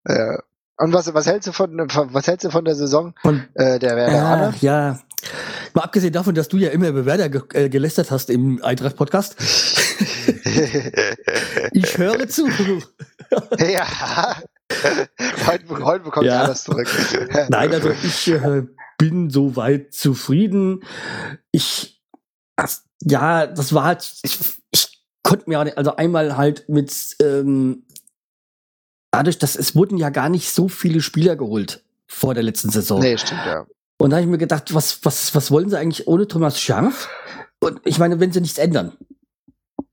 [0.08, 0.40] Ja.
[0.80, 3.96] Und was, was hältst du von, was hältst du von der Saison Von, äh, der
[3.96, 4.54] Werderaner?
[4.62, 5.00] ja, ja.
[5.74, 9.36] Mal abgesehen davon, dass du ja immer über Werder ge äh, gelästert hast im Eintracht-Podcast.
[11.72, 12.48] Ich höre zu.
[13.60, 14.38] ja.
[15.48, 16.44] Heute, heute bekommt Ja.
[16.44, 16.88] alles zurück.
[17.50, 18.64] Nein, also ich äh,
[18.98, 20.84] bin soweit zufrieden.
[21.52, 22.02] Ich,
[23.02, 24.40] ja, das war halt, ich,
[24.72, 27.84] ich konnte mir auch nicht, also einmal halt mit, ähm,
[29.12, 33.00] dadurch, dass es wurden ja gar nicht so viele Spieler geholt vor der letzten Saison.
[33.00, 33.66] Nee, stimmt, ja.
[33.98, 37.10] Und da habe ich mir gedacht, was, was, was wollen sie eigentlich ohne Thomas Scharf?
[37.60, 38.94] Und ich meine, wenn sie nichts ändern.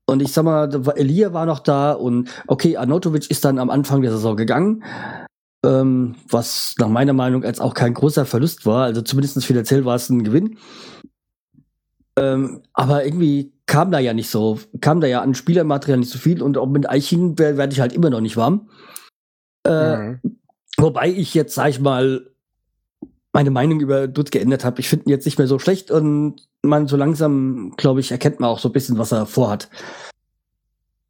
[0.05, 4.03] Und ich sag mal, Elia war noch da und okay, Arnautovic ist dann am Anfang
[4.03, 4.83] der Saison gegangen,
[5.65, 8.83] ähm, was nach meiner Meinung als auch kein großer Verlust war.
[8.83, 10.59] Also zumindest finanziell war es ein Gewinn.
[12.17, 16.19] Ähm, aber irgendwie kam da ja nicht so, kam da ja an Spielermaterial nicht so
[16.19, 18.69] viel und auch mit Eichen werde werd ich halt immer noch nicht warm.
[19.65, 20.19] Äh, Mhm.
[20.77, 22.29] Wobei ich jetzt, sag ich mal,
[23.31, 24.79] meine Meinung über Dutt geändert habe.
[24.81, 28.39] Ich finde ihn jetzt nicht mehr so schlecht und man so langsam, glaube ich, erkennt
[28.39, 29.69] man auch so ein bisschen, was er vorhat.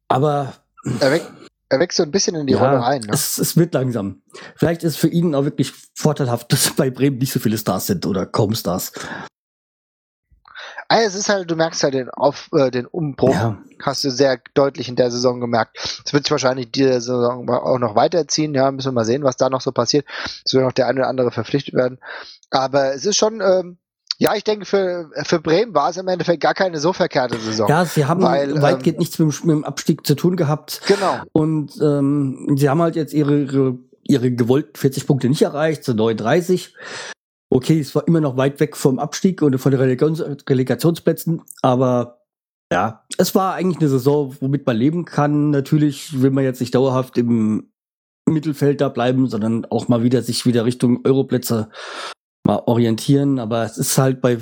[0.08, 0.54] Aber
[1.00, 1.32] Er, wächst,
[1.68, 3.00] er wächst so ein bisschen in die ja, Rolle rein.
[3.02, 3.12] Ne?
[3.12, 4.22] es, es wird langsam.
[4.54, 8.06] Vielleicht ist für ihn auch wirklich vorteilhaft, dass bei Bremen nicht so viele Stars sind
[8.06, 8.92] oder kaum Stars.
[10.88, 14.10] Ah, es ist halt, du merkst halt den, Auf, äh, den Umbruch, Ja, hast du
[14.10, 15.76] sehr deutlich in der Saison gemerkt.
[16.04, 18.54] Es wird sich wahrscheinlich diese Saison auch noch weiterziehen.
[18.54, 20.06] Ja, müssen wir mal sehen, was da noch so passiert.
[20.44, 21.98] Es wird noch der eine oder andere verpflichtet werden.
[22.50, 23.78] Aber es ist schon, ähm,
[24.18, 27.68] ja, ich denke, für, für Bremen war es im Endeffekt gar keine so verkehrte Saison.
[27.68, 30.80] ja sie haben Weil, weitgehend ähm, nichts mit, dem- mit dem Abstieg zu tun gehabt.
[30.86, 31.20] Genau.
[31.32, 35.92] Und ähm, sie haben halt jetzt ihre, ihre, ihre gewollten 40 Punkte nicht erreicht, so
[35.92, 36.74] 39.
[37.48, 42.20] Okay, es war immer noch weit weg vom Abstieg und von den Relegations Relegationsplätzen, aber
[42.72, 45.50] ja, es war eigentlich eine Saison, womit man leben kann.
[45.50, 47.70] Natürlich will man jetzt nicht dauerhaft im
[48.28, 51.70] Mittelfeld da bleiben, sondern auch mal wieder sich wieder Richtung Europlätze
[52.44, 53.38] mal orientieren.
[53.38, 54.38] Aber es ist halt bei,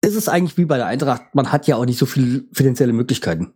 [0.00, 2.94] es ist eigentlich wie bei der Eintracht, man hat ja auch nicht so viel finanzielle
[2.94, 3.52] Möglichkeiten.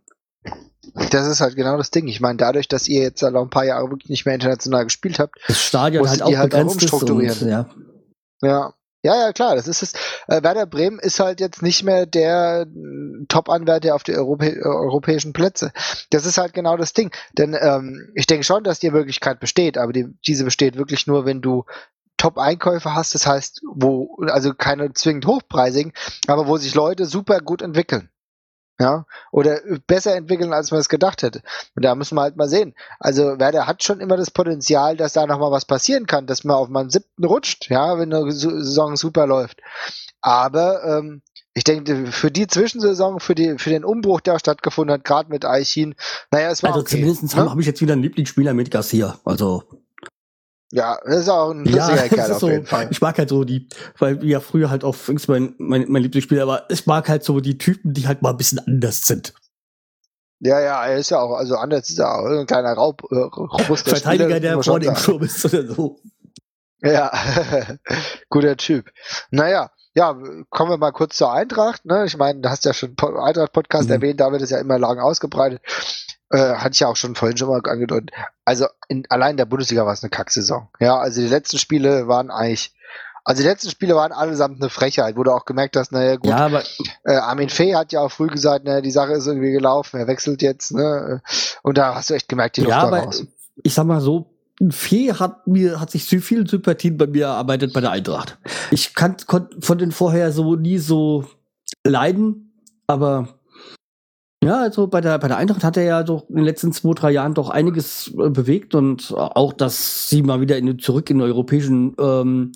[1.09, 2.07] Das ist halt genau das Ding.
[2.07, 4.83] Ich meine, dadurch, dass ihr jetzt halt auch ein paar Jahre wirklich nicht mehr international
[4.83, 7.49] gespielt habt, Das Stadion halt Musstet auch ihr halt auch begrenzt ist und umstrukturieren.
[7.49, 7.69] ja.
[8.41, 8.73] Ja.
[9.03, 9.93] Ja, ja, klar, das ist es.
[10.27, 14.63] Äh, Werder Bremen ist halt jetzt nicht mehr der äh, Top-Anwärter auf die Europä äh,
[14.63, 15.71] europäischen Plätze.
[16.09, 17.11] Das ist halt genau das Ding.
[17.37, 21.23] Denn ähm, ich denke schon, dass die Möglichkeit besteht, aber die, diese besteht wirklich nur,
[21.25, 21.65] wenn du
[22.17, 25.93] Top-Einkäufe hast, das heißt, wo, also keine zwingend hochpreisigen,
[26.25, 28.09] aber wo sich Leute super gut entwickeln.
[28.77, 31.41] Ja, oder besser entwickeln, als man es gedacht hätte.
[31.75, 32.75] Und da müssen wir halt mal sehen.
[32.99, 36.57] Also Werder hat schon immer das Potenzial, dass da nochmal was passieren kann, dass man
[36.57, 39.61] auf meinem siebten rutscht, ja, wenn eine Saison super läuft.
[40.19, 41.21] Aber ähm,
[41.53, 45.45] ich denke, für die Zwischensaison, für, die, für den Umbruch, der stattgefunden hat, gerade mit
[45.45, 45.95] Aichin,
[46.29, 47.49] naja, es war Also okay, zumindest ne?
[47.49, 49.19] habe ich jetzt wieder einen Lieblingsspieler mit Garcia.
[49.23, 49.63] Also
[50.71, 52.87] Ja, das ist auch ein lustiger ja, Kerl auf so, jeden Fall.
[52.89, 53.67] ich mag halt so die,
[53.99, 57.39] weil ja früher halt auch Fings mein, mein, mein Lieblingsspieler war, ich mag halt so
[57.39, 59.33] die Typen, die halt mal ein bisschen anders sind.
[60.39, 63.15] Ja, ja, er ist ja auch, also anders ist er auch ein kleiner Raub, äh,
[63.15, 64.95] robuster Verteidiger, Spieler, der vorne im.
[64.95, 65.99] Sturm ist oder so.
[66.81, 67.11] Ja,
[68.29, 68.91] guter Typ.
[69.31, 70.13] Naja, ja,
[70.49, 71.85] kommen wir mal kurz zur Eintracht.
[71.85, 72.03] Ne?
[72.05, 73.93] Ich meine, du hast ja schon Po- Eintracht-Podcast Mhm.
[73.95, 75.61] erwähnt, da wird es ja immer lang ausgebreitet.
[76.35, 78.11] Äh, hatte ich ja auch schon vorhin schon mal angedeutet.
[78.43, 80.67] Also in, allein in der Bundesliga war es eine Kacksaison.
[80.81, 82.73] Ja, also die letzten Spiele waren eigentlich,
[83.23, 86.31] also die letzten Spiele waren allesamt eine Frechheit, wo du auch gemerkt hast, naja gut,
[86.31, 86.63] Ja, aber
[87.05, 90.07] äh, Armin Fee hat ja auch früh gesagt, naja, die Sache ist irgendwie gelaufen, er
[90.07, 91.21] wechselt jetzt, ne?
[91.63, 93.25] Und da hast du echt gemerkt, die Luft ja, aber raus.
[93.63, 94.35] ich sag mal so,
[94.71, 98.37] Fee hat mir, hat sich zu viel Sympathien bei mir erarbeitet bei der Eintracht.
[98.71, 101.23] Ich kann, konnte von den vorher so nie so
[101.85, 103.39] leiden, aber
[104.45, 106.93] ja, also bei der, bei der Eintracht hat er ja doch in den letzten zwei,
[106.93, 111.21] drei Jahren doch einiges äh, bewegt und auch, dass sie mal wieder in, zurück in
[111.21, 112.51] europäischen ähm,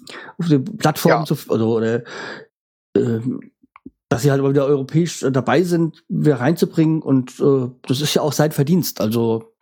[0.78, 1.26] Plattformen Ja.
[1.26, 2.04] zu, also, oder
[2.96, 3.52] ähm,
[4.10, 8.14] dass sie halt mal wieder europäisch äh, dabei sind, wieder reinzubringen und äh, das ist
[8.14, 9.02] ja auch sein Verdienst.
[9.02, 9.54] Also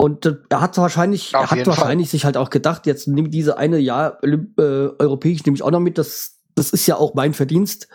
[0.00, 1.78] und äh, er hat wahrscheinlich, Auf er hat jeden Fall.
[1.78, 5.70] wahrscheinlich sich halt auch gedacht, jetzt nimm diese eine Jahr äh, europäisch nehme ich auch
[5.70, 5.98] noch mit.
[5.98, 7.86] Das, das ist ja auch mein Verdienst.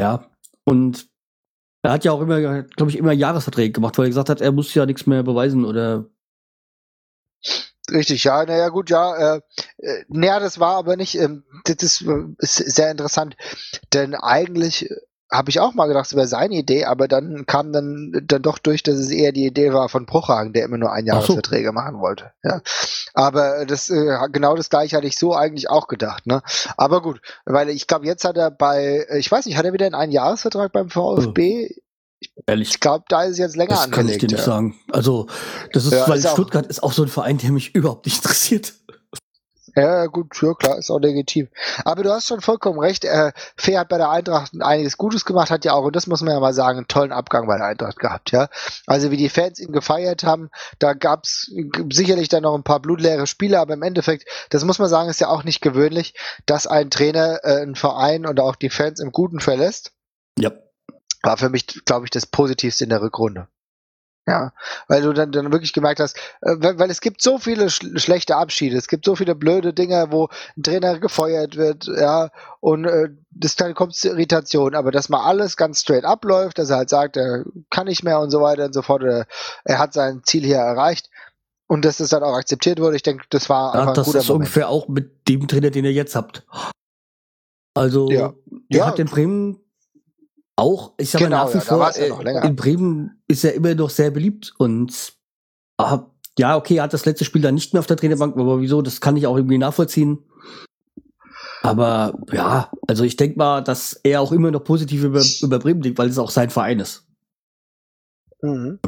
[0.00, 0.26] Ja.
[0.64, 1.08] Und
[1.86, 4.52] er hat ja auch immer, glaube ich, immer Jahresverträge gemacht, weil er gesagt hat, er
[4.52, 6.06] muss ja nichts mehr beweisen oder
[7.88, 9.40] Richtig, ja, naja, gut, ja, äh,
[9.78, 13.36] äh, naja, das war aber nicht, ähm, das ist, äh, ist sehr interessant,
[13.92, 14.96] denn eigentlich äh,
[15.30, 18.58] habe ich auch mal gedacht, es wäre seine Idee, aber dann kam dann, dann doch
[18.58, 20.98] durch, dass es eher die Idee war von Bruchhagen, der immer nur Ach so.
[20.98, 22.60] Einjahresverträge machen wollte, ja.
[23.14, 26.42] Aber das, äh, genau das gleiche hatte ich so eigentlich auch gedacht, ne.
[26.76, 29.72] Aber gut, weil ich glaube, jetzt hat er bei, äh, ich weiß nicht, hat er
[29.72, 31.70] wieder einen Einjahresvertrag beim VfB?
[32.46, 32.70] ehrlich.
[32.70, 34.22] Ich glaube, da ist es jetzt länger Das kann ich angelegt.
[34.22, 34.44] dir nicht ja.
[34.44, 34.78] sagen.
[34.90, 35.26] Also,
[35.72, 38.16] das ist, Ja, weil ist Stuttgart ist auch so ein Verein, der mich überhaupt nicht
[38.22, 38.74] interessiert.
[39.78, 41.48] Ja, gut, ja, klar, ist auch legitim.
[41.84, 43.04] Aber du hast schon vollkommen recht.
[43.04, 46.22] Äh, Fee hat bei der Eintracht einiges Gutes gemacht, hat ja auch, und das muss
[46.22, 48.48] man ja mal sagen, einen tollen Abgang bei der Eintracht gehabt, ja.
[48.86, 51.52] Also wie die Fans ihn gefeiert haben, da gab's
[51.92, 55.20] sicherlich dann noch ein paar blutleere Spiele, aber im Endeffekt, das muss man sagen, ist
[55.20, 56.14] ja auch nicht gewöhnlich,
[56.46, 59.92] dass ein Trainer äh, einen Verein und auch die Fans im Guten verlässt.
[60.38, 60.52] Ja.
[61.22, 63.46] War für mich, glaube ich, das Positivste in der Rückrunde.
[64.28, 64.52] Ja,
[64.88, 67.82] weil du dann, dann wirklich gemerkt hast, äh, weil, weil es gibt so viele sch
[67.94, 72.86] schlechte Abschiede, es gibt so viele blöde Dinge, wo ein Trainer gefeuert wird, ja, und
[72.86, 76.78] äh, das dann kommt zu Irritation, aber dass mal alles ganz straight abläuft, dass er
[76.78, 79.26] halt sagt, er kann nicht mehr und so weiter und so fort, er,
[79.64, 81.08] er hat sein Ziel hier erreicht
[81.68, 84.06] und dass das dann auch akzeptiert wurde, ich denke, das war Ja, einfach ein das
[84.06, 84.40] guter ist Moment.
[84.48, 86.44] ungefähr auch mit dem Trainer, den ihr jetzt habt.
[87.74, 88.32] Also, Ja.
[88.50, 88.86] der Ja.
[88.86, 89.60] hat in Bremen
[90.56, 93.54] auch, ich sag Genau, mal nach wie ja, vor, ja äh, in Bremen ist er
[93.54, 95.14] immer noch sehr beliebt und
[95.78, 96.06] ah,
[96.38, 98.82] ja, okay, er hat das letzte Spiel dann nicht mehr auf der Trainerbank, aber wieso,
[98.82, 100.18] das kann ich auch irgendwie nachvollziehen.
[101.62, 105.82] Aber ja, also ich denke mal, dass er auch immer noch positiv über, über Bremen
[105.82, 107.06] denkt, weil es auch sein Verein ist.
[108.42, 108.78] Mhm.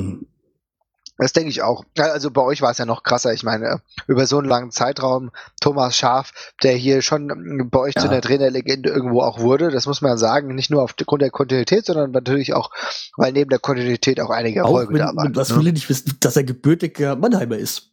[1.20, 1.84] Das denke ich auch.
[1.98, 3.32] Also bei euch war es ja noch krasser.
[3.32, 8.04] Ich meine, über so einen langen Zeitraum, Thomas Schaf, der hier schon bei euch zu
[8.06, 8.10] Ja.
[8.12, 12.12] einer Trainerlegende irgendwo auch wurde, das muss man sagen, nicht nur aufgrund der Kontinuität, sondern
[12.12, 12.70] natürlich auch,
[13.16, 15.34] weil neben der Kontinuität auch einige Auch Erfolge da waren.
[15.34, 15.56] was ne?
[15.58, 17.90] viele nicht wissen, dass er gebürtiger Mannheimer ist.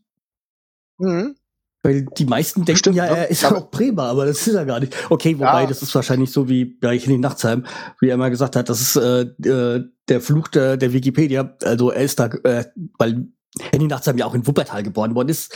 [0.99, 1.35] Mhm.
[1.85, 3.17] Weil die meisten denken Stimmt, ja, ne?
[3.17, 4.95] er ist Aber- auch Bremer, aber das ist er gar nicht.
[5.11, 5.67] Okay, wobei, Ja.
[5.67, 7.63] das ist wahrscheinlich so wie bei Henning Nachtsheim,
[8.01, 11.55] wie er mal gesagt hat, das ist äh, äh, der Fluch der, der Wikipedia.
[11.63, 12.65] Also er ist da, äh,
[12.97, 13.27] weil
[13.71, 15.55] Henning Nachtsheim ja auch in Wuppertal geboren worden ist.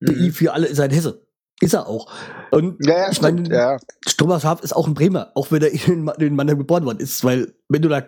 [0.00, 0.32] Mhm.
[0.32, 1.26] Für alle ist ein Hesse.
[1.60, 2.10] Ist er auch.
[2.50, 3.78] Und Ja, ja, ich meine, ja.
[4.16, 7.24] Thomas Schaf ist auch ein Bremer, auch wenn er in, in Mannheim geboren worden ist,
[7.24, 8.04] weil wenn du da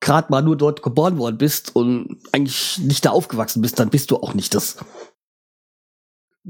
[0.00, 4.10] gerade mal nur dort geboren worden bist und eigentlich nicht da aufgewachsen bist, dann bist
[4.10, 4.76] du auch nicht das.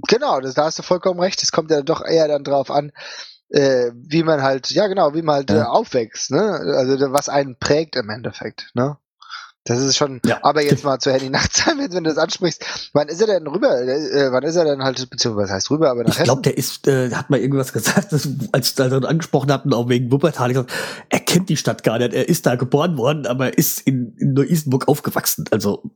[0.09, 1.42] Genau, das, da hast du vollkommen recht.
[1.42, 2.92] Es kommt ja doch eher dann drauf an,
[3.50, 5.62] äh, wie man halt, ja genau, wie man halt Ja.
[5.62, 6.40] äh, aufwächst, ne?
[6.76, 8.96] Also was einen prägt im Endeffekt, ne?
[9.64, 10.40] Das ist schon, Ja.
[10.42, 12.90] aber jetzt mal zu Handy Nachtsheim, wenn du das ansprichst.
[12.94, 13.81] Wann ist er denn rüber?
[13.81, 16.57] Äh, wann ist er denn halt, beziehungsweise was heißt rüber, aber nach Ich glaube, der
[16.59, 20.50] ist, äh, hat mal irgendwas gesagt, das, als da dann angesprochen hatten, auch wegen Wuppertal,
[20.50, 20.72] ich gesagt,
[21.11, 22.12] er kennt die Stadt gar nicht.
[22.12, 25.44] Er ist da geboren worden, aber er ist in, in Neu-Isenburg aufgewachsen.
[25.52, 25.92] Also,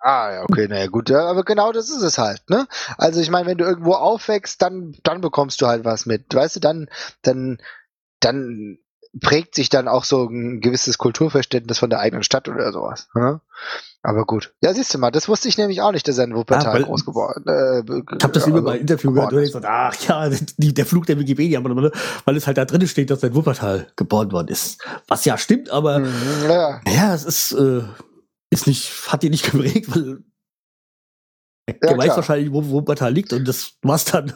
[0.00, 2.66] Ah, ja, okay, naja, gut, ja, aber genau das ist es halt, ne?
[2.98, 6.32] Also ich meine, wenn du irgendwo aufwächst, dann, dann bekommst du halt was mit.
[6.32, 6.88] Weißt du, dann,
[7.22, 7.58] dann,
[8.20, 8.78] dann
[9.20, 13.08] prägt sich dann auch so ein gewisses Kulturverständnis von der eigenen Stadt oder sowas.
[13.14, 13.40] Ne?
[14.02, 14.54] Aber gut.
[14.62, 16.84] Ja, siehst du mal, das wusste ich nämlich auch nicht, dass er in Wuppertal Ah,
[16.84, 19.94] groß geworden äh, Ich habe das immer also bei Interview gehört, und ich so, ach
[20.06, 21.60] ja, die, der Flug der Wikipedia,
[22.24, 24.80] weil es halt da drin steht, dass er in Wuppertal geboren worden ist.
[25.08, 26.12] Was ja stimmt, aber Mhm,
[26.48, 27.82] Ja, ja, es ist, äh,
[28.50, 30.22] ist nicht, hat ihn nicht geprägt, weil
[31.66, 32.16] er Ja, weiß klar.
[32.16, 34.32] wahrscheinlich, wo Wuppertal liegt und das war's dann.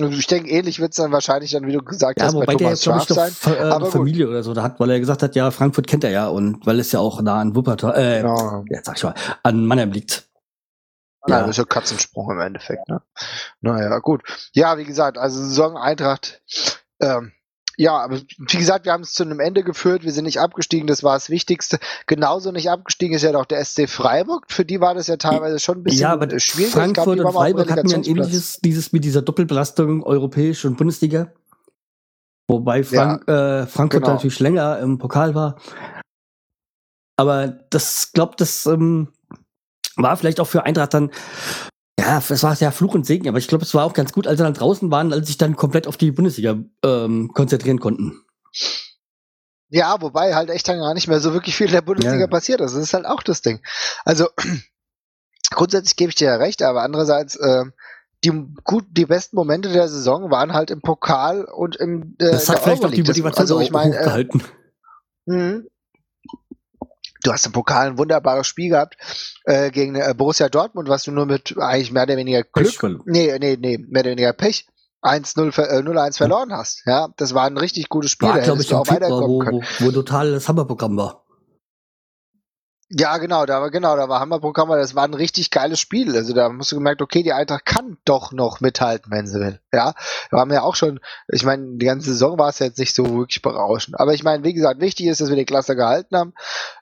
[0.00, 2.40] und ich denke, ähnlich wird es dann wahrscheinlich dann, wie du gesagt Ja, hast, bei
[2.42, 3.32] wobei der Thomas jetzt, noch sein.
[3.32, 3.92] Fa- äh, Aber eine gut.
[3.92, 6.64] Familie oder so da hat, weil er gesagt hat, ja, Frankfurt kennt er ja und
[6.66, 8.64] weil es ja auch nah an Wuppertal, äh, Genau.
[8.70, 10.28] jetzt sag ich mal, an Mannheim liegt.
[11.26, 11.34] Ja.
[11.34, 11.40] Ja.
[11.42, 12.88] das ist ja Katzensprung im Endeffekt.
[12.88, 13.02] Ne?
[13.60, 14.22] Naja, gut.
[14.52, 16.40] Ja, wie gesagt, also Saison Eintracht.
[17.00, 17.32] Ähm,
[17.80, 20.02] ja, aber wie gesagt, wir haben es zu einem Ende geführt.
[20.02, 21.78] Wir sind nicht abgestiegen, das war das Wichtigste.
[22.08, 24.46] Genauso nicht abgestiegen ist ja doch der SC Freiburg.
[24.48, 26.72] Für die war das ja teilweise schon ein bisschen ja, aber äh, schwierig.
[26.72, 30.76] Glaub, Frankfurt die und Freiburg hatten ja ein ähnliches, dieses mit dieser Doppelbelastung europäisch und
[30.76, 31.32] Bundesliga.
[32.48, 34.14] Wobei Frank, äh, Frankfurt genau.
[34.14, 35.60] natürlich länger im Pokal war.
[37.16, 39.12] Aber das, glaubt, das ähm,
[39.94, 41.12] war vielleicht auch für Eintracht dann,
[41.98, 44.26] ja, es war ja Fluch und Segen, aber ich glaube, es war auch ganz gut,
[44.28, 47.80] als sie dann draußen waren, als sie sich dann komplett auf die Bundesliga ähm, konzentrieren
[47.80, 48.22] konnten.
[49.70, 52.26] Ja, wobei halt echt dann gar nicht mehr so wirklich viel in der Bundesliga Ja.
[52.28, 52.74] passiert ist.
[52.74, 53.60] Das ist halt auch das Ding.
[54.04, 54.28] Also
[55.50, 57.72] grundsätzlich gebe ich dir ja recht, aber andererseits ähm,
[58.24, 58.30] die
[58.64, 62.60] gut die besten Momente der Saison waren halt im Pokal und im äh, Das hat
[62.60, 64.42] vielleicht auch die Motivation also ich meine, äh, hochgehalten.
[67.28, 68.96] Du hast im Pokal ein wunderbares Spiel gehabt
[69.44, 72.90] äh, gegen äh, Borussia Dortmund, was du nur mit eigentlich mehr oder weniger Glück, Pech,
[73.04, 74.66] nee, nee, nee, mehr oder weniger Pech
[75.02, 76.82] 1-0 ver- äh, 0-1 verloren hast.
[76.86, 78.28] Ja, das war ein richtig gutes Spiel.
[78.30, 79.62] war, da glaube hättest ich, auch Februar, weiterkommen wo, können.
[79.80, 81.24] wo, wo total das Hammerprogramm war.
[82.90, 86.16] Ja, genau, da war genau, da war Hammerprogramm, aber das war ein richtig geiles Spiel.
[86.16, 89.60] Also da musst du gemerkt, okay, die Eintracht kann doch noch mithalten, wenn sie will.
[89.74, 89.92] Ja,
[90.30, 90.98] wir haben ja auch schon,
[91.28, 94.00] ich meine, die ganze Saison war es jetzt nicht so wirklich berauschend.
[94.00, 96.32] Aber ich meine, wie gesagt, wichtig ist, dass wir die Klasse gehalten haben.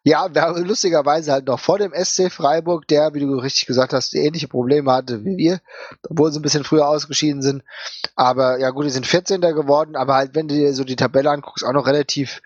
[0.05, 3.93] Ja, wir haben lustigerweise halt noch vor dem SC Freiburg, der, wie du richtig gesagt
[3.93, 5.61] hast, ähnliche Probleme hatte wie wir,
[6.09, 7.65] obwohl sie ein bisschen früher ausgeschieden sind.
[8.15, 9.41] Aber ja gut, die sind 14.
[9.41, 12.43] geworden, aber halt, wenn du dir so die Tabelle anguckst, auch noch relativ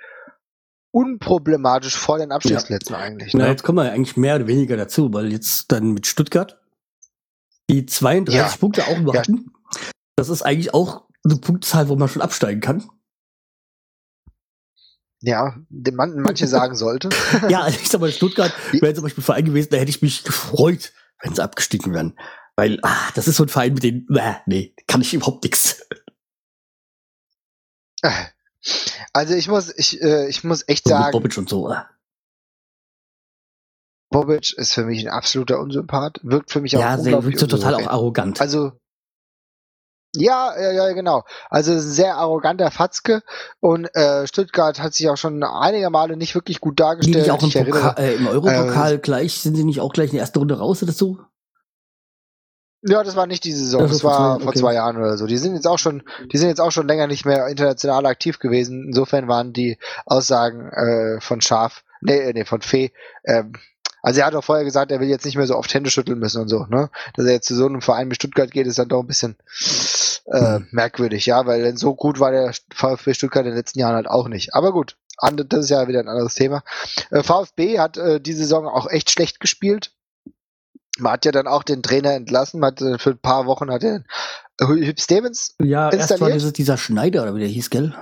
[0.93, 3.35] unproblematisch vor den Abstiegsplätzen eigentlich.
[3.35, 3.51] Na, Ne?
[3.51, 6.61] jetzt kommen wir eigentlich mehr oder weniger dazu, weil jetzt dann mit Stuttgart
[7.71, 8.49] die 32 Ja.
[8.59, 9.23] Punkte auch nur Ja.
[10.17, 12.89] Das ist eigentlich auch eine Punktzahl, wo man schon absteigen kann.
[15.23, 17.11] Ja, den man, manche sagen sollte.
[17.49, 20.03] ja, also ich sag mal, Stuttgart wäre zum Beispiel ein Verein gewesen, da hätte ich
[20.03, 22.19] mich gefreut, wenn sie abgestiegen wären.
[22.57, 25.83] Weil, ah, das ist so ein Verein, mit dem, äh, nee, kann ich überhaupt nichts.
[29.13, 31.71] Also ich muss, ich, äh, ich muss echt So sagen, Bobic und so.
[31.71, 31.85] äh.
[34.11, 37.57] Bobic ist für mich ein absoluter Unsympath, wirkt für mich auch Ja, unglaublich wirkt so
[37.57, 38.41] total auch arrogant.
[38.41, 38.73] Also
[40.17, 41.23] ja, ja, ja, genau.
[41.51, 43.23] Also sehr arroganter Fatzke
[43.61, 47.17] und äh, Stuttgart hat sich auch schon einige Male nicht wirklich gut die dargestellt.
[47.17, 50.23] nicht auch im, Pokal, äh, im Europokal gleich, sind sie nicht auch gleich in der
[50.23, 51.19] ersten Runde raus oder so?
[52.83, 55.27] Ja, das war nicht die Saison, das vor war vor zwei Jahren oder so.
[55.27, 58.39] Die sind jetzt auch schon, die sind jetzt auch schon länger nicht mehr international aktiv
[58.39, 58.85] gewesen.
[58.87, 62.93] Insofern waren die Aussagen äh, von Schaf, nee, nee, von Fee,
[63.25, 63.53] ähm,
[64.03, 66.19] also er hat auch vorher gesagt, er will jetzt nicht mehr so oft Hände schütteln
[66.19, 66.91] müssen und so, ne?
[67.15, 69.37] Dass er jetzt zu so einem Verein wie Stuttgart geht, ist dann doch ein bisschen
[70.27, 70.69] äh, Hm.
[70.71, 74.09] merkwürdig, ja, weil denn so gut war der VfB Stuttgart in den letzten Jahren halt
[74.09, 74.55] auch nicht.
[74.55, 76.63] Aber gut, das ist ja wieder ein anderes Thema.
[77.11, 79.93] Äh, VfB hat äh, die Saison auch echt schlecht gespielt.
[81.01, 82.61] Man hat ja dann auch den Trainer entlassen.
[82.61, 84.03] Man hat, äh, für ein paar Wochen hat er
[84.61, 87.95] Hüb Stevens, Ja, erst war dieses, dieser Schneider, oder wie der hieß, gell?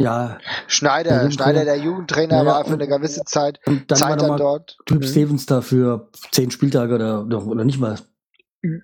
[0.00, 1.52] Ja, Schneider, Der Jugendtrainer.
[1.52, 4.76] Schneider, der Jugendtrainer Ja, war für eine gewisse Zeit, und dann war Zeit dann dort.
[4.86, 5.06] Typ Mhm.
[5.06, 7.98] Stevens da für zehn Spieltage oder, oder, oder nicht mal.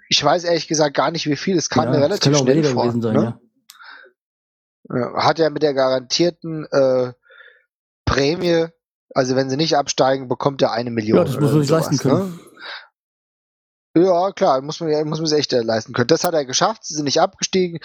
[0.09, 1.57] Ich weiß ehrlich gesagt gar nicht, wie viel.
[1.59, 2.85] Es kam ja, mir relativ schnell vor.
[2.85, 3.39] gewesen sein, ne?
[4.89, 5.13] ja.
[5.23, 7.13] Hat er mit der garantierten äh,
[8.05, 8.67] Prämie,
[9.15, 11.19] also wenn sie nicht absteigen, bekommt er eine Million.
[11.19, 12.31] Ja, das muss man sich leisten können.
[12.31, 12.39] Ne?
[13.97, 16.07] Ja, klar, muss man, muss man sich echt leisten können.
[16.07, 17.81] Das hat er geschafft, sie sind nicht abgestiegen.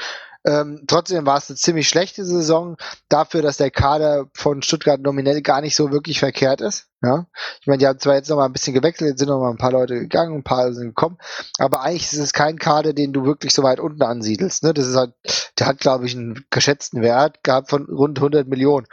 [0.46, 2.78] Ähm, trotzdem war es eine ziemlich schlechte Saison
[3.10, 6.88] dafür, dass der Kader von Stuttgart nominell gar nicht so wirklich verkehrt ist.
[7.02, 7.26] Ja,
[7.60, 9.50] ich meine, die haben zwar jetzt noch mal ein bisschen gewechselt, jetzt sind noch mal
[9.50, 11.18] ein paar Leute gegangen, ein paar sind gekommen,
[11.58, 14.64] aber eigentlich ist es kein Kader, den du wirklich so weit unten ansiedelst.
[14.64, 14.74] Ne?
[14.76, 15.14] Das ist halt,
[15.58, 18.86] der hat, glaube ich, einen geschätzten Wert gehabt von rund 100 Millionen.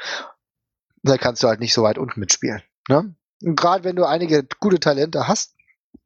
[1.02, 2.62] Da kannst du halt nicht so weit unten mitspielen.
[2.88, 3.14] Ne?
[3.42, 5.54] Und gerade wenn du einige gute Talente hast,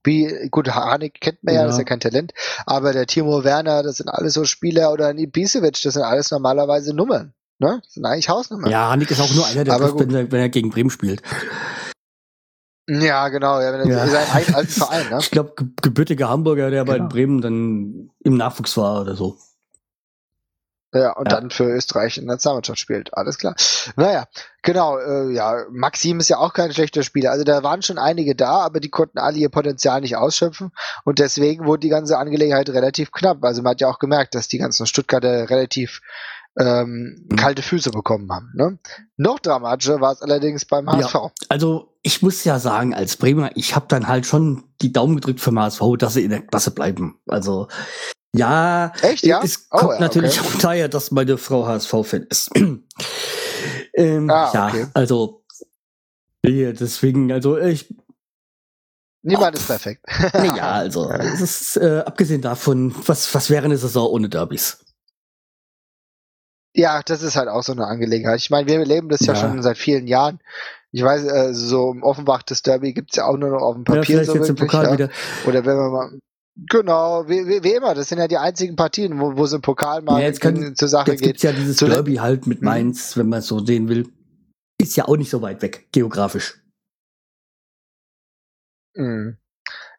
[0.04, 1.66] wie, gut, Hanik kennt man ja, Ja.
[1.66, 2.32] das ist ja kein Talent,
[2.64, 6.30] aber der Timo Werner, das sind alles so Spieler, oder ein Ibisevic, das sind alles
[6.30, 7.32] normalerweise Nummern.
[7.58, 7.80] Ne?
[7.82, 8.70] Das sind eigentlich Hausnummern.
[8.70, 10.90] Ja, Hanik ist auch nur einer, der Aber trifft, wenn er, wenn er gegen Bremen
[10.90, 11.22] spielt.
[12.88, 14.06] Ja, genau, ja, wenn er Ja.
[14.06, 15.18] seinen alten Verein, ne?
[15.20, 17.08] Ich glaube, ge gebürtiger Hamburger, der bei Genau.
[17.08, 19.36] Bremen dann im Nachwuchs war oder so.
[20.96, 21.36] Ja, und ja.
[21.36, 23.14] dann für Österreich in der Nationalmannschaft spielt.
[23.14, 23.54] Alles klar.
[23.96, 24.26] Naja,
[24.62, 27.32] genau, äh, ja, Maxim ist ja auch kein schlechter Spieler.
[27.32, 30.72] Also da waren schon einige da, aber die konnten alle ihr Potenzial nicht ausschöpfen.
[31.04, 33.44] Und deswegen wurde die ganze Angelegenheit relativ knapp.
[33.44, 36.00] Also man hat ja auch gemerkt, dass die ganzen Stuttgarter relativ
[36.58, 37.36] ähm, mhm.
[37.36, 38.52] kalte Füße bekommen haben.
[38.54, 38.78] Ne?
[39.16, 41.14] Noch dramatischer war es allerdings beim HSV.
[41.14, 45.16] Ja, also ich muss ja sagen, als Bremer, ich habe dann halt schon die Daumen
[45.16, 47.18] gedrückt für HSV, dass sie in der Klasse bleiben.
[47.26, 47.68] Also
[48.36, 49.40] ja, Echt, ja?
[49.42, 50.48] es oh, kommt ja, natürlich okay.
[50.48, 52.50] auch daher, dass meine Frau HSV-Fan ist.
[53.94, 54.86] ähm, ah, ja, okay.
[54.94, 55.44] also
[56.44, 57.94] deswegen, also ich
[59.22, 60.04] Niemand ist perfekt.
[60.34, 64.78] ja, also es ist äh, abgesehen davon, was was wäre eine Saison ohne Derbys?
[66.76, 68.38] Ja, das ist halt auch so eine Angelegenheit.
[68.38, 70.38] Ich meine, wir leben das ja, ja schon seit vielen Jahren.
[70.92, 73.84] Ich weiß, äh, so im Offenbach das Derby gibt's ja auch nur noch auf dem
[73.84, 74.18] Papier.
[74.18, 74.92] Ja, so jetzt wirklich, im Pokal ja.
[74.92, 75.10] wieder.
[75.46, 76.18] Oder wenn wir mal
[76.56, 77.94] Genau, wie, wie, wie, immer.
[77.94, 80.74] Das sind ja die einzigen Partien, wo, wo es im Pokal mal ja, jetzt können,
[80.74, 81.28] zur Sache jetzt geht.
[81.28, 82.66] Jetzt ja dieses Zu Derby halt mit mhm.
[82.66, 84.08] Mainz, wenn man es so sehen will.
[84.80, 86.62] Ist ja auch nicht so weit weg, geografisch.
[88.94, 89.36] Mhm.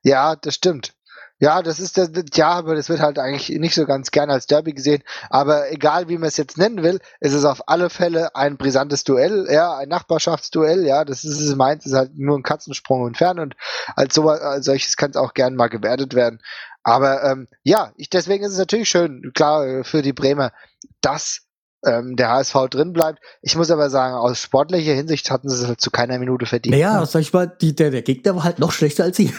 [0.04, 0.97] Ja, das stimmt.
[1.40, 4.48] Ja, das ist das, ja, aber das wird halt eigentlich nicht so ganz gern als
[4.48, 5.04] Derby gesehen.
[5.30, 9.04] Aber egal, wie man es jetzt nennen will, ist es auf alle Fälle ein brisantes
[9.04, 11.06] Duell, ja, ein Nachbarschaftsduell, ja.
[11.06, 13.56] Das ist es meins, ist halt nur ein Katzensprung entfernt und
[13.96, 16.40] als, so, als solches kann es auch gern mal gewertet werden.
[16.82, 20.54] Aber ähm, ja, ich, deswegen ist es natürlich schön, klar, äh, für die Bremer,
[21.02, 21.42] dass
[21.86, 23.20] ähm, der HSV drin bleibt.
[23.42, 26.74] Ich muss aber sagen, aus sportlicher Hinsicht hatten sie es halt zu keiner Minute verdient.
[26.74, 29.34] Naja, sag ich mal, die, der, der Gegner war halt noch schlechter als sie.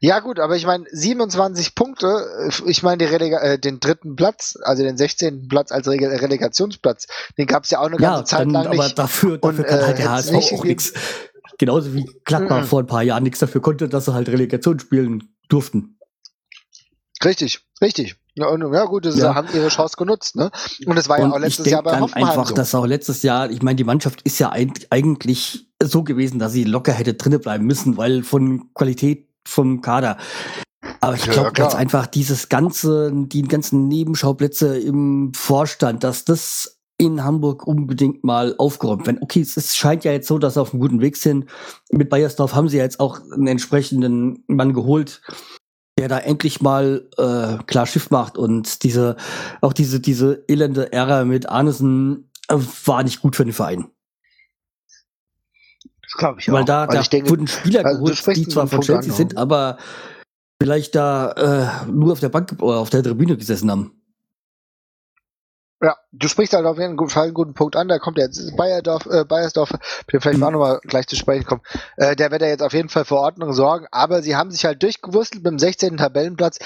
[0.00, 2.06] Ja gut, aber ich meine 27 Punkte,
[2.48, 5.48] äh, ich meine äh, den dritten Platz, also den 16.
[5.48, 7.06] Platz als Rele Relegationsplatz,
[7.38, 8.80] den gab es ja auch eine ganze ja, Zeit dann, lang nicht.
[8.80, 10.92] Aber dafür, dafür und, kann halt der HSV äh, auch nichts.
[11.58, 12.66] Genauso wie Gladbach mhm.
[12.66, 15.98] vor ein paar Jahren nichts dafür konnte, dass sie halt Relegation spielen durften.
[17.24, 18.16] Richtig, richtig.
[18.34, 19.34] Ja, und, ja gut, sie ja.
[19.34, 20.50] haben ihre Chance genutzt, ne?
[20.84, 22.54] Und es war und ja auch letztes Jahr bei Hoffenheim einfach, so.
[22.54, 26.64] dass auch letztes Jahr, ich meine, die Mannschaft ist ja eigentlich so gewesen, dass sie
[26.64, 30.18] locker hätte drinnen bleiben müssen, weil von Qualität vom Kader.
[31.00, 36.78] Aber ich glaube ja, jetzt einfach dieses ganze, die ganzen Nebenschauplätze im Vorstand, dass das
[36.98, 39.18] in Hamburg unbedingt mal aufgeräumt werden.
[39.20, 41.46] Okay, es, es scheint ja jetzt so, dass sie auf einem guten Weg sind.
[41.90, 45.20] Mit Bayersdorf haben sie ja jetzt auch einen entsprechenden Mann geholt,
[45.98, 49.16] der da endlich mal äh, klar Schiff macht und diese
[49.60, 53.86] auch diese diese elende Ära mit Arnesen äh, war nicht gut für den Verein.
[56.16, 56.66] Glaube ich Weil auch.
[56.66, 59.78] da, da denke, wurden Spieler also geholt, die zwar von Chelsea sind, aber
[60.60, 61.32] vielleicht da
[61.86, 63.92] äh, nur auf der Bank oder auf der Tribüne gesessen haben.
[65.82, 67.88] Ja, du sprichst halt auf jeden Fall einen guten Punkt an.
[67.88, 69.74] Da kommt jetzt Bayerdorf, äh, Bayersdorf,
[70.10, 70.44] der vielleicht mhm.
[70.44, 71.60] auch nochmal gleich zu sprechen kommen.
[71.98, 73.86] Äh, der wird ja jetzt auf jeden Fall für Ordnung sorgen.
[73.90, 75.98] Aber sie haben sich halt durchgewurstelt mit dem 16.
[75.98, 76.58] Tabellenplatz.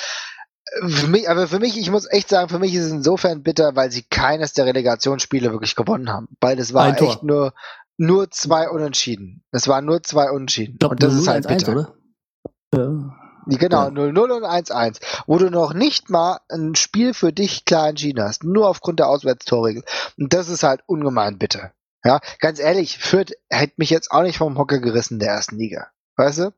[0.87, 3.75] Für mich, aber für mich, ich muss echt sagen, für mich ist es insofern bitter,
[3.75, 6.29] weil sie keines der Relegationsspiele wirklich gewonnen haben.
[6.41, 7.53] Weil es war echt nur
[8.01, 9.45] nur zwei Unentschieden.
[9.53, 10.79] Es waren nur zwei Unentschieden.
[10.79, 11.73] Glaub, und das 0, ist halt 1, bitter.
[11.73, 11.95] oder?
[12.75, 13.17] Ja.
[13.47, 15.01] Genau, 0-0 und 1-1.
[15.27, 18.45] Wo du noch nicht mal ein Spiel für dich klar entschieden hast.
[18.45, 19.83] Nur aufgrund der Auswärtstorregel.
[20.19, 21.73] Und das ist halt ungemein bitter.
[22.05, 25.57] Ja, ganz ehrlich, Fürth hätte mich jetzt auch nicht vom Hocker gerissen in der ersten
[25.57, 25.89] Liga.
[26.17, 26.55] Weißt du?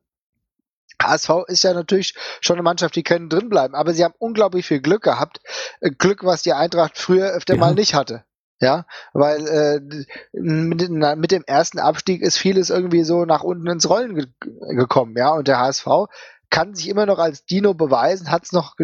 [1.01, 4.79] HSV ist ja natürlich schon eine Mannschaft, die können drinbleiben, aber sie haben unglaublich viel
[4.79, 5.41] Glück gehabt.
[5.81, 7.59] Äh, Glück, was die Eintracht früher öfter ja.
[7.59, 8.23] mal nicht hatte.
[8.63, 9.81] Ja, weil äh,
[10.31, 14.27] mit, mit, dem ersten Abstieg ist vieles irgendwie so nach unten ins Rollen ge
[14.69, 15.85] gekommen, ja, und der HSV
[16.49, 18.75] kann sich immer noch als Dino beweisen, hat's noch,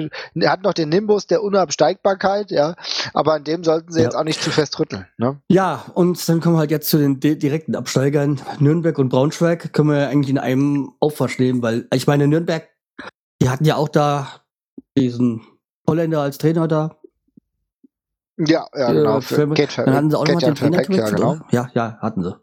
[0.43, 2.75] hat noch den Nimbus der Unabsteigbarkeit, ja,
[3.13, 4.05] aber an dem sollten sie ja.
[4.05, 5.05] jetzt auch nicht zu fest rütteln.
[5.17, 5.39] Ne?
[5.47, 9.91] Ja, und dann kommen wir halt jetzt zu den direkten Absteigern, Nürnberg und Braunschweig, können
[9.91, 12.67] wir eigentlich in einem Aufwasch nehmen, weil ich meine, Nürnberg,
[13.41, 14.41] die hatten ja auch da
[14.97, 15.45] diesen
[15.87, 16.98] Holländer als Trainer da,
[18.39, 19.17] ja, ja, genau.
[19.17, 21.45] Äh, für, geht, dann hatten sie auch nochmal den Trainer gewechselt, ja, genau.
[21.51, 22.35] ja, ja, hatten sie.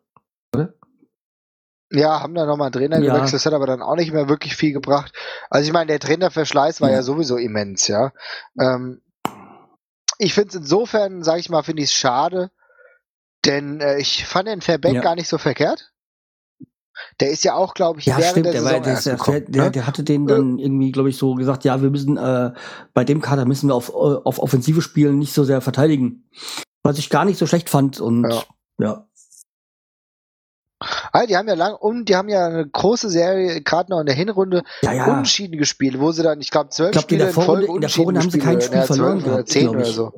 [0.54, 0.74] Oder?
[1.90, 3.14] Ja, haben da nochmal einen Trainer ja.
[3.14, 5.12] gewechselt, das hat aber dann auch nicht mehr wirklich viel gebracht.
[5.50, 8.12] Also ich meine, der Trainerverschleiß war ja, ja sowieso immens, ja.
[8.60, 9.00] Ähm,
[10.18, 12.50] ich finde es insofern, sage ich mal, finde ich es schade,
[13.44, 15.00] denn äh, ich fand den Verbeck ja.
[15.00, 15.92] gar nicht so verkehrt.
[17.20, 19.64] Der ist ja auch, glaube ich, ja, während stimmt, der, der, war, der, gekommen, der,
[19.64, 19.70] ne?
[19.70, 22.52] der, hatte den dann irgendwie, glaube ich, so gesagt, ja, wir müssen äh,
[22.94, 26.28] bei dem Kader müssen wir auf, auf Offensive spielen, nicht so sehr verteidigen.
[26.82, 28.42] Was ich gar nicht so schlecht fand und ja.
[28.78, 29.06] ja.
[31.12, 34.06] Ah, die haben ja lang und die haben ja eine große Serie gerade noch in
[34.06, 35.06] der Hinrunde ja, ja.
[35.06, 38.20] unentschieden gespielt, wo sie dann, ich glaube, zwölf Spiele in, in Folge in der Vorrunde
[38.20, 40.12] haben sie kein Spiel verloren oder zehn oder so.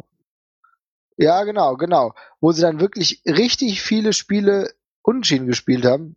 [1.17, 4.73] Ja, genau, genau, wo sie dann wirklich richtig viele Spiele
[5.03, 6.17] unentschieden gespielt haben.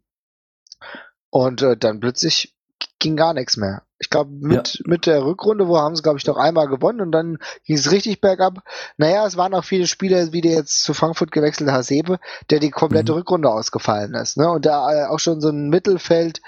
[1.32, 2.54] Und äh, dann plötzlich
[3.00, 3.82] ging gar nichts mehr.
[4.00, 4.82] Ich glaube, mit, ja.
[4.86, 7.92] mit der Rückrunde, wo haben sie, glaube ich, noch einmal gewonnen und dann ging es
[7.92, 8.64] richtig bergab.
[8.98, 12.20] Naja, es waren auch viele Spieler, wie der jetzt zu Frankfurt gewechselte Hasebe,
[12.50, 13.20] der die komplette mhm.
[13.20, 14.38] Rückrunde ausgefallen ist.
[14.38, 14.50] Ne?
[14.50, 16.42] Und da äh, auch schon so ein Mittelfeld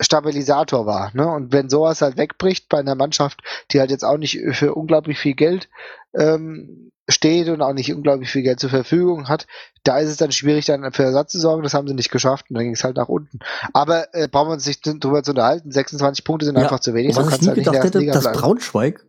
[0.00, 1.10] Stabilisator war.
[1.14, 1.26] Ne?
[1.26, 5.18] Und wenn sowas halt wegbricht bei einer Mannschaft, die halt jetzt auch nicht für unglaublich
[5.18, 5.68] viel Geld
[6.14, 9.46] ähm, steht und auch nicht unglaublich viel Geld zur Verfügung hat,
[9.84, 11.62] da ist es dann schwierig, dann für Ersatz zu sorgen.
[11.62, 13.38] Das haben sie nicht geschafft und dann ging es halt nach unten.
[13.72, 15.70] Aber äh, brauchen wir uns nicht drüber zu unterhalten.
[15.70, 17.16] 26 Punkte sind ja, einfach zu wenig.
[17.16, 19.04] Was ich nie halt gedacht hätte, dass Braunschweig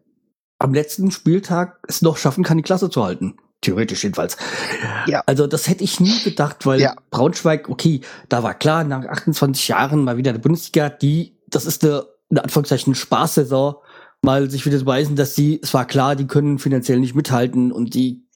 [0.59, 3.37] am letzten Spieltag es noch schaffen kann, die Klasse zu halten.
[3.61, 4.37] Theoretisch jedenfalls.
[5.07, 5.23] Ja.
[5.25, 6.95] Also das hätte ich nie gedacht, weil ja.
[7.09, 11.83] Braunschweig, okay, da war klar, nach 28 Jahren mal wieder der Bundesliga, die, das ist
[11.83, 13.75] eine, in Anführungszeichen, Spaßsaison,
[14.21, 17.93] mal sich wieder beweisen, dass die, es war klar, die können finanziell nicht mithalten und
[17.93, 18.27] die,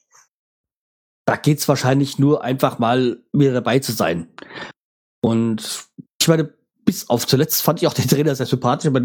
[1.24, 4.28] da geht's wahrscheinlich nur einfach mal wieder dabei zu sein.
[5.20, 5.86] Und
[6.20, 6.52] ich meine,
[6.84, 9.02] bis auf zuletzt fand ich auch den Trainer sehr sympathisch, aber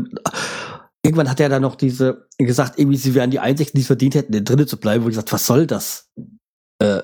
[1.04, 4.16] irgendwann hat er dann noch diese gesagt, irgendwie sie wären die Einzigen, die es verdient
[4.16, 6.10] hätten, in drinnen zu bleiben, wo ich gesagt, was soll das?
[6.80, 7.02] Äh,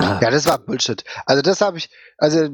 [0.00, 1.04] ja, das war Bullshit.
[1.26, 2.50] Also das habe ich, also äh,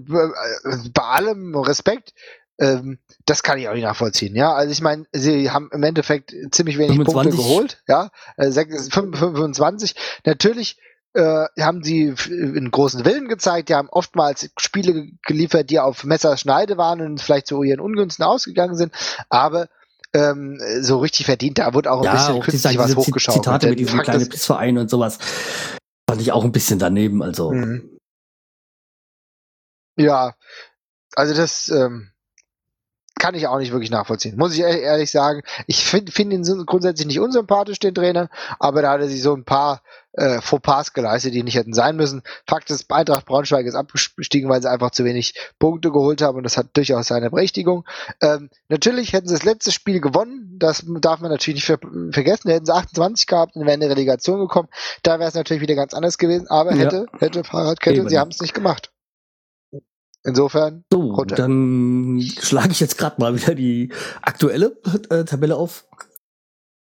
[0.92, 2.12] bei allem Respekt,
[2.60, 4.34] ähm, das kann ich auch nicht nachvollziehen.
[4.34, 7.14] Ja, also ich meine, sie haben im Endeffekt ziemlich wenig 25.
[7.14, 7.82] Punkte geholt.
[7.88, 9.94] Ja, äh, 25.
[10.24, 10.78] Natürlich
[11.18, 16.76] äh, haben sie einen großen Willen gezeigt, die haben oftmals Spiele geliefert, die auf Messerschneide
[16.78, 18.92] waren und vielleicht zu ihren Ungünsten ausgegangen sind,
[19.28, 19.68] aber
[20.14, 23.34] ähm, so richtig verdient, da wurde auch ein ja, bisschen auch künstlich diese, was hochgeschaut.
[23.34, 25.18] Zitate mit diesem kleinen Pissverein und sowas
[26.08, 27.50] fand ich auch ein bisschen daneben, also.
[27.50, 27.98] Mhm.
[29.96, 30.36] Ja,
[31.16, 32.12] also das, ähm,
[33.18, 34.36] kann ich auch nicht wirklich nachvollziehen.
[34.36, 35.42] Muss ich ehrlich sagen.
[35.66, 39.34] Ich finde find ihn grundsätzlich nicht unsympathisch, den Trainer, aber da hat er sich so
[39.34, 42.22] ein paar äh, Fauxpas geleistet, die nicht hätten sein müssen.
[42.46, 46.42] Fakt ist, Eintracht Braunschweig ist abgestiegen, weil sie einfach zu wenig Punkte geholt haben und
[46.42, 47.84] das hat durchaus seine Berechtigung.
[48.20, 51.78] Ähm, natürlich hätten sie das letzte Spiel gewonnen, das darf man natürlich nicht ver
[52.10, 52.50] vergessen.
[52.50, 54.68] Hätten sie 28 gehabt und wären in die Relegation gekommen,
[55.02, 57.20] da wäre es natürlich wieder ganz anders gewesen, aber hätte, ja.
[57.20, 58.08] hätte Fahrradkette, Eben.
[58.08, 58.90] sie haben es nicht gemacht.
[60.24, 60.84] Insofern.
[60.92, 61.36] So, runter.
[61.36, 63.92] dann schlage ich jetzt gerade mal wieder die
[64.22, 64.76] aktuelle
[65.10, 65.86] äh, Tabelle auf.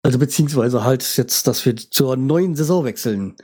[0.03, 3.35] Also beziehungsweise halt jetzt, dass wir zur neuen Saison wechseln.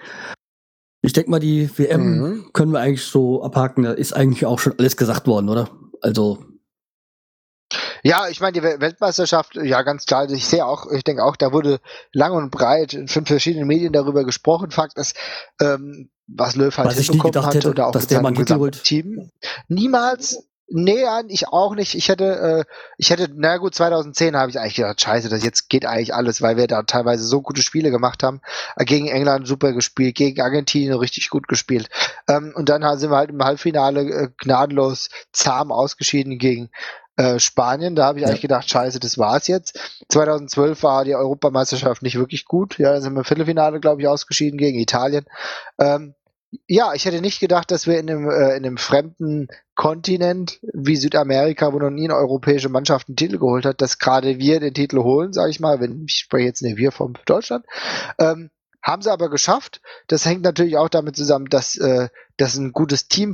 [1.02, 2.50] Ich denke mal, die WM mhm.
[2.54, 3.84] können wir eigentlich so abhaken.
[3.84, 5.70] Da ist eigentlich auch schon alles gesagt worden, oder?
[6.02, 6.46] Also.
[8.04, 10.30] Ja, ich meine, die Weltmeisterschaft, ja, ganz klar.
[10.30, 11.80] Ich sehe auch, ich denke auch, da wurde
[12.12, 14.72] lang und breit in fünf verschiedenen Medien darüber gesprochen.
[14.72, 15.16] Fakt ist,
[15.62, 18.84] ähm, was Löw halt was hinbekommen hatte, oder auch dass der Mann holt.
[18.84, 19.30] Team.
[19.68, 21.96] Niemals, nee, ich auch nicht.
[21.96, 25.70] Ich hätte, äh, ich hätte, na gut, 2010 habe ich eigentlich gedacht, scheiße, das jetzt
[25.70, 28.42] geht eigentlich alles, weil wir da teilweise so gute Spiele gemacht haben.
[28.76, 31.90] Äh, gegen England super gespielt, gegen Argentinien richtig gut gespielt.
[32.28, 36.70] Ähm, und dann sind wir halt im Halbfinale äh, gnadenlos zahm ausgeschieden gegen
[37.16, 37.96] äh, Spanien.
[37.96, 38.30] Da habe ich ja.
[38.30, 39.80] eigentlich gedacht, scheiße, das war's jetzt.
[40.10, 42.78] 2012 war die Europameisterschaft nicht wirklich gut.
[42.78, 45.26] Ja, da sind wir im Viertelfinale, glaube ich, ausgeschieden gegen Italien.
[45.80, 46.16] Ähm,
[46.68, 50.96] ja, ich hätte nicht gedacht, dass wir in einem, äh, in einem fremden Kontinent wie
[50.96, 54.74] Südamerika, wo noch nie eine europäische Mannschaft einen Titel geholt hat, dass gerade wir den
[54.74, 57.66] Titel holen, sage ich mal, wenn ich spreche jetzt nicht wir vom Deutschland.
[58.20, 58.50] Ähm,
[58.84, 59.82] haben sie aber geschafft.
[60.08, 63.34] Das hängt natürlich auch damit zusammen, dass, äh, dass ein gutes Team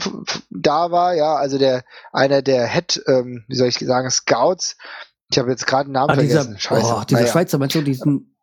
[0.49, 1.15] da war.
[1.15, 4.77] Ja, also der einer der Head, ähm, wie soll ich sagen, Scouts.
[5.31, 6.55] Ich habe jetzt gerade einen Namen ah, vergessen.
[6.55, 6.95] Dieser, Scheiße.
[6.95, 7.31] Oh, dieser naja.
[7.31, 8.35] Schweizer, meinst du diesen?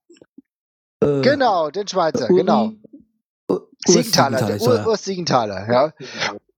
[1.01, 2.73] Äh, genau, den Schweizer, Uri, genau.
[3.87, 5.93] Siegenthaler, Urs, Urs Siegenthaler, ja.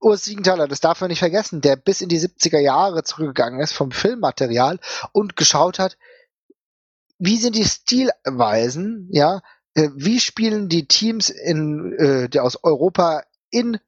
[0.00, 3.72] Urs Siegenthaler, das darf man nicht vergessen, der bis in die 70er Jahre zurückgegangen ist
[3.72, 4.78] vom Filmmaterial
[5.12, 5.98] und geschaut hat,
[7.18, 9.42] wie sind die Stilweisen, ja,
[9.94, 13.78] wie spielen die Teams in, äh, aus Europa in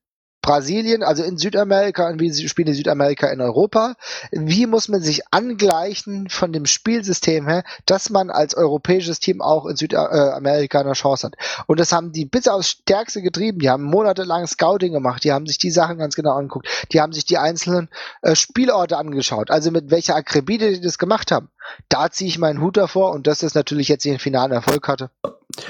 [0.42, 3.94] Brasilien, also in Südamerika und wie spielen die Südamerika in Europa?
[4.30, 9.66] Wie muss man sich angleichen von dem Spielsystem her, dass man als europäisches Team auch
[9.66, 11.34] in Südamerika eine Chance hat?
[11.66, 13.58] Und das haben die bis aufs Stärkste getrieben.
[13.58, 15.24] Die haben monatelang Scouting gemacht.
[15.24, 16.68] Die haben sich die Sachen ganz genau angeguckt.
[16.92, 17.90] Die haben sich die einzelnen
[18.22, 19.50] äh, Spielorte angeschaut.
[19.50, 21.50] Also mit welcher Akribide die das gemacht haben.
[21.90, 25.10] Da ziehe ich meinen Hut davor und dass das natürlich jetzt den finalen Erfolg hatte.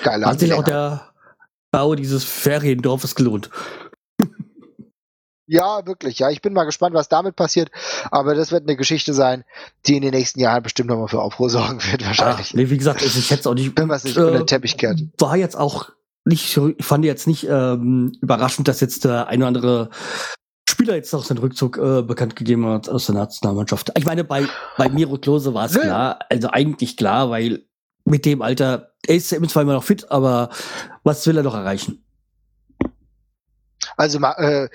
[0.03, 0.25] Geil.
[0.25, 1.11] Hat sich auch der
[1.71, 3.51] Bau dieses Feriendorfes gelohnt.
[5.47, 6.21] Ja, wirklich.
[6.21, 7.73] Ja, ich bin mal gespannt, was damit passiert.
[8.13, 9.43] Aber das wird eine Geschichte sein,
[9.85, 12.51] die in den nächsten Jahren bestimmt nochmal für Aufruhr sorgen wird, wahrscheinlich.
[12.51, 13.77] Ach, nee, wie gesagt, ich hätte es auch nicht.
[13.77, 15.01] Wenn man es nicht äh, unter den Teppich kehrt.
[15.19, 15.91] War jetzt auch
[16.25, 19.91] nicht, ich fand jetzt nicht ähm, überraschend, dass jetzt der ein oder andere
[20.69, 23.91] Spieler jetzt auch seinen Rückzug äh, bekannt gegeben hat aus der Nationalmannschaft.
[23.99, 24.47] Ich meine, bei,
[24.79, 25.81] bei Miro Klose war es ja.
[25.81, 27.65] klar, also eigentlich klar, weil
[28.11, 30.51] mit dem Alter, er ist ja im Zweifel noch fit, aber
[31.05, 32.05] was will er noch erreichen?
[33.97, 34.69] Also äh,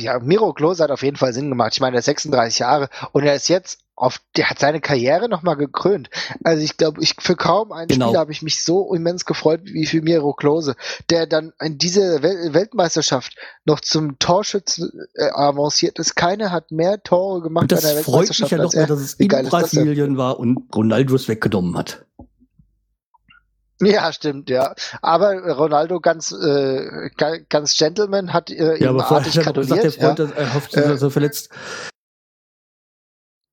[0.00, 1.72] ja, Miro Klose hat auf jeden Fall Sinn gemacht.
[1.74, 5.28] Ich meine, er ist 36 Jahre und er ist jetzt auf, der hat seine Karriere
[5.28, 6.10] nochmal gekrönt.
[6.42, 8.06] Also ich glaube, ich für kaum einen genau.
[8.06, 10.74] Spieler habe ich mich so immens gefreut wie für Miro Klose,
[11.10, 16.16] der dann in diese Wel Weltmeisterschaft noch zum Torschützen äh, avanciert ist.
[16.16, 18.38] Keiner hat mehr Tore gemacht bei der Weltmeisterschaft.
[18.38, 22.04] Freut mich ja noch mehr, dass es in Brasilien war und Ronaldo es weggenommen hat.
[23.80, 24.74] Ja, stimmt, ja.
[25.02, 27.10] Aber Ronaldo ganz, äh,
[27.48, 29.82] ganz Gentleman hat äh, ja, ihm aber artig gratuliert.
[29.82, 30.42] Gesagt, der Freund, ja.
[30.42, 31.50] er hofft, dass er verletzt.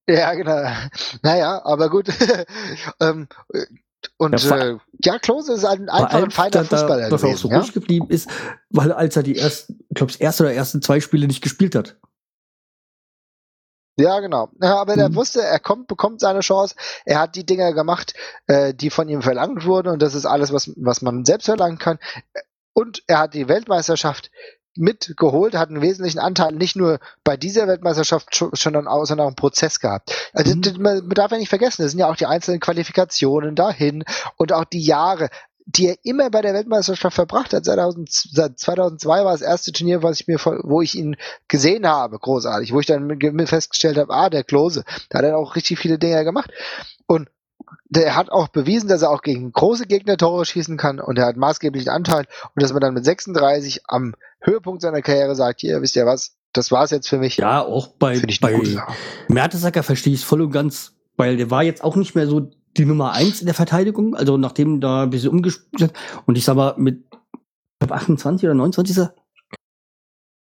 [0.07, 0.69] Ja, genau.
[1.21, 2.07] Naja, aber gut.
[2.99, 3.27] ähm,
[4.17, 7.23] und ja, äh, ja, Klose ist ein, einfach ein feiner Fußballer da, gewesen.
[7.23, 7.59] Was auch so ja?
[7.59, 8.29] ruhig geblieben ist,
[8.69, 11.75] weil als er die ersten, ich glaube, das erste oder ersten zwei Spiele nicht gespielt
[11.75, 11.97] hat.
[14.01, 14.49] Ja, genau.
[14.61, 14.99] Ja, aber mhm.
[14.99, 16.75] er wusste, er kommt, bekommt seine Chance.
[17.05, 18.13] Er hat die Dinger gemacht,
[18.47, 21.77] äh, die von ihm verlangt wurden und das ist alles, was, was man selbst verlangen
[21.77, 21.99] kann.
[22.73, 24.31] Und er hat die Weltmeisterschaft
[24.75, 29.29] mitgeholt, hat einen wesentlichen Anteil nicht nur bei dieser Weltmeisterschaft schon, sondern auch, sondern auch
[29.29, 30.31] einen Prozess gehabt.
[30.33, 30.81] Also mhm.
[30.81, 34.03] man darf ja nicht vergessen, es sind ja auch die einzelnen Qualifikationen dahin
[34.37, 35.29] und auch die Jahre
[35.75, 37.65] die er immer bei der Weltmeisterschaft verbracht hat.
[37.65, 41.15] 2000, 2002 war das erste Turnier, was ich mir, wo ich ihn
[41.47, 45.55] gesehen habe, großartig, wo ich dann festgestellt habe, ah, der Klose, da hat er auch
[45.55, 46.51] richtig viele Dinge gemacht.
[47.07, 47.29] Und
[47.89, 51.25] der hat auch bewiesen, dass er auch gegen große Gegner Tore schießen kann und er
[51.25, 55.81] hat maßgeblichen Anteil und dass man dann mit 36 am Höhepunkt seiner Karriere sagt, hier,
[55.81, 57.37] wisst ihr was, das war's jetzt für mich.
[57.37, 58.59] Ja, auch bei, bei
[59.27, 62.49] Mertesacker verstehe ich es voll und ganz, weil der war jetzt auch nicht mehr so
[62.77, 65.93] die Nummer eins in der Verteidigung, also nachdem da ein bisschen umgespielt
[66.25, 67.03] und ich sag mal, mit
[67.79, 69.07] 28 oder 29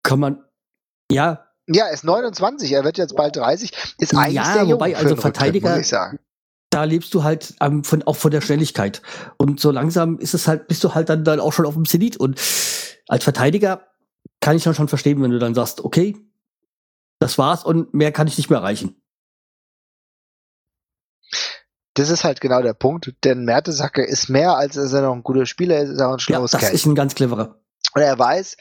[0.04, 0.44] kann man,
[1.12, 1.46] ja.
[1.68, 4.98] Ja, er ist 29, er wird jetzt bald 30, ist eigentlich ja, sehr jung wobei,
[4.98, 6.20] also Verteidiger, Rücktritt,
[6.70, 9.02] da lebst du halt ähm, von, auch von der Schnelligkeit.
[9.38, 11.86] Und so langsam ist es halt, bist du halt dann, dann auch schon auf dem
[11.86, 12.18] Zenit.
[12.18, 12.40] Und
[13.08, 13.88] als Verteidiger
[14.40, 16.18] kann ich dann schon verstehen, wenn du dann sagst, okay,
[17.20, 18.99] das war's und mehr kann ich nicht mehr erreichen.
[22.00, 25.22] Das ist halt genau der Punkt, denn Mertesacker ist mehr, als dass er noch ein
[25.22, 26.76] guter Spieler ist, ist auch ein schlaues ja, das Kerl.
[26.76, 27.60] ist ein ganz cleverer.
[27.94, 28.56] Und er weiß,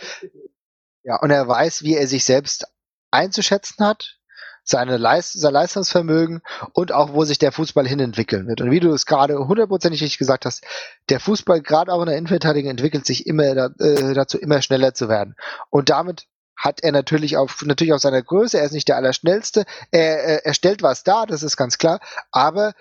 [1.05, 2.67] ja, und er weiß, wie er sich selbst
[3.13, 4.19] einzuschätzen hat,
[4.65, 8.61] seine Leist sein Leistungsvermögen und auch, wo sich der Fußball hinentwickeln wird.
[8.61, 10.65] Und wie du es gerade hundertprozentig richtig gesagt hast,
[11.09, 14.95] der Fußball, gerade auch in der Innenverteidigung, entwickelt sich immer da, äh, dazu, immer schneller
[14.95, 15.37] zu werden.
[15.71, 16.27] Und damit
[16.57, 20.47] hat er natürlich auf natürlich auf seiner Größe, er ist nicht der Allerschnellste, er, er,
[20.47, 22.01] er stellt was dar, das ist ganz klar,
[22.33, 22.75] aber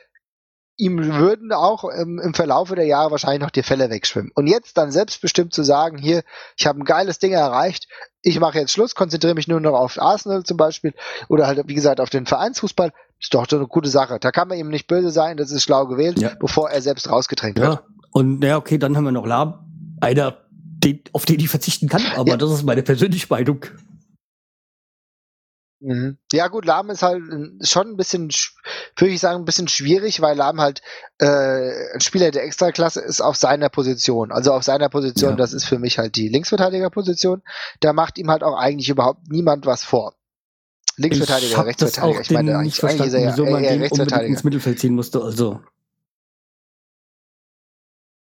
[0.77, 4.31] ihm würden auch im, im Verlaufe der Jahre wahrscheinlich noch die Fälle wegschwimmen.
[4.35, 6.23] Und jetzt dann selbstbestimmt zu sagen, hier,
[6.55, 7.87] ich habe ein geiles Ding erreicht,
[8.21, 10.93] ich mache jetzt Schluss, konzentriere mich nur noch auf Arsenal zum Beispiel
[11.29, 14.19] oder halt, wie gesagt, auf den Vereinsfußball, ist doch so eine gute Sache.
[14.19, 16.31] Da kann man ihm nicht böse sein, das ist schlau gewählt, ja.
[16.39, 17.69] bevor er selbst rausgedrängt ja.
[17.69, 17.83] wird.
[18.11, 19.55] Und ja, okay, dann haben wir noch Lahm,
[19.99, 22.37] einer, den, auf den ich verzichten kann, aber ja.
[22.37, 23.65] das ist meine persönliche Meinung.
[25.79, 26.17] Mhm.
[26.31, 27.21] Ja gut, Lahm ist halt
[27.61, 28.29] schon ein bisschen,
[28.95, 30.81] würde ich sagen, ein bisschen schwierig, weil Lahm halt
[31.19, 34.31] äh, ein Spieler der Extraklasse ist auf seiner Position.
[34.31, 35.35] Also auf seiner Position, ja.
[35.35, 37.43] das ist für mich halt die Linksverteidigerposition.
[37.79, 40.15] Da macht ihm halt auch eigentlich überhaupt niemand was vor.
[40.95, 42.21] Linksverteidiger, ich Rechtsverteidiger.
[42.21, 44.27] Ich meine, eigentlich, eigentlich ist er ja eher, eher Rechtsverteidiger.
[44.27, 45.61] ins Mittelfeld ziehen musste, also.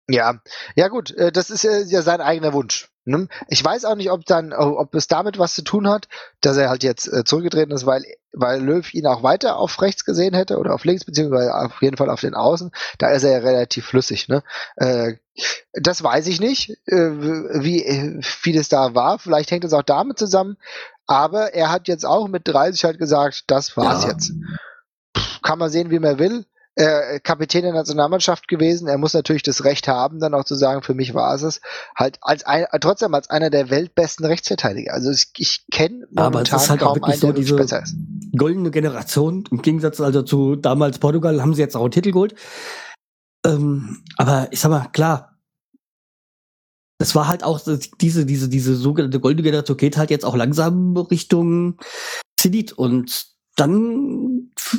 [0.09, 0.35] Ja,
[0.75, 2.89] ja gut, äh, das ist ja sein eigener Wunsch.
[3.03, 3.27] Ne?
[3.47, 6.07] Ich weiß auch nicht, ob dann, ob es damit was zu tun hat,
[6.39, 10.05] dass er halt jetzt äh, zurückgetreten ist, weil, weil Löw ihn auch weiter auf rechts
[10.05, 12.71] gesehen hätte oder auf links, beziehungsweise auf jeden Fall auf den Außen.
[12.99, 14.27] Da ist er ja relativ flüssig.
[14.27, 14.43] Ne?
[14.75, 15.15] Äh,
[15.73, 19.17] das weiß ich nicht, wie, wie das da war.
[19.17, 20.57] Vielleicht hängt es auch damit zusammen.
[21.07, 24.11] Aber er hat jetzt auch mit 30 halt gesagt, das war's ja.
[24.11, 24.33] jetzt.
[25.41, 26.45] Kann man sehen, wie man will
[26.75, 28.87] äh, Kapitän der Nationalmannschaft gewesen.
[28.87, 31.61] Er muss natürlich das Recht haben, dann auch zu sagen, für mich war es es.
[31.95, 34.93] Halt als ein, trotzdem als einer der weltbesten Rechtsverteidiger.
[34.93, 37.95] Also ich, ich kenne momentan halt kaum einen, so der besser ist.
[38.37, 42.35] Goldene Generation, im Gegensatz also zu damals Portugal, haben sie jetzt auch einen Titel geholt.
[43.45, 45.39] Ähm, aber ich sag mal, klar,
[46.99, 47.59] das war halt auch
[47.99, 51.79] diese, diese, diese sogenannte goldene Generation geht halt jetzt auch langsam Richtung
[52.39, 54.30] Zenit und dann,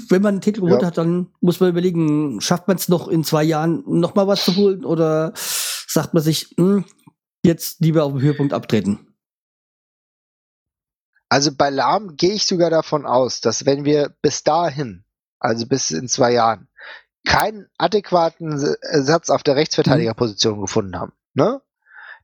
[0.08, 0.88] wenn man einen Titel geholt ja.
[0.88, 4.44] hat, dann muss man überlegen, schafft man es noch in zwei Jahren noch mal was
[4.44, 6.84] zu holen oder sagt man sich, mh, hm,
[7.44, 9.12] jetzt lieber auf den Höhepunkt abtreten?
[11.28, 15.04] Also bei Lahm gehe ich sogar davon aus, dass wenn wir bis dahin,
[15.38, 16.68] also bis in zwei Jahren,
[17.26, 20.62] keinen adäquaten Satz auf der Rechtsverteidigerposition mhm.
[20.62, 21.62] gefunden haben, ne?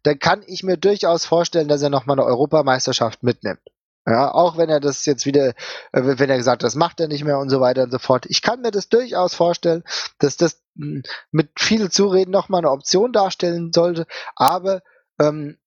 [0.05, 3.61] Dann kann ich mir durchaus vorstellen, dass er noch mal eine Europameisterschaft mitnimmt.
[4.09, 5.55] Ja, auch wenn er das jetzt wieder, äh,
[5.93, 8.25] wenn er gesagt, das macht er nicht mehr und so weiter und so fort.
[8.29, 9.85] Ich kann mir das durchaus vorstellen,
[10.19, 14.83] dass das hm, mit viel Zureden nochmal eine Option darstellen sollte, aber
[15.21, 15.59] ähm,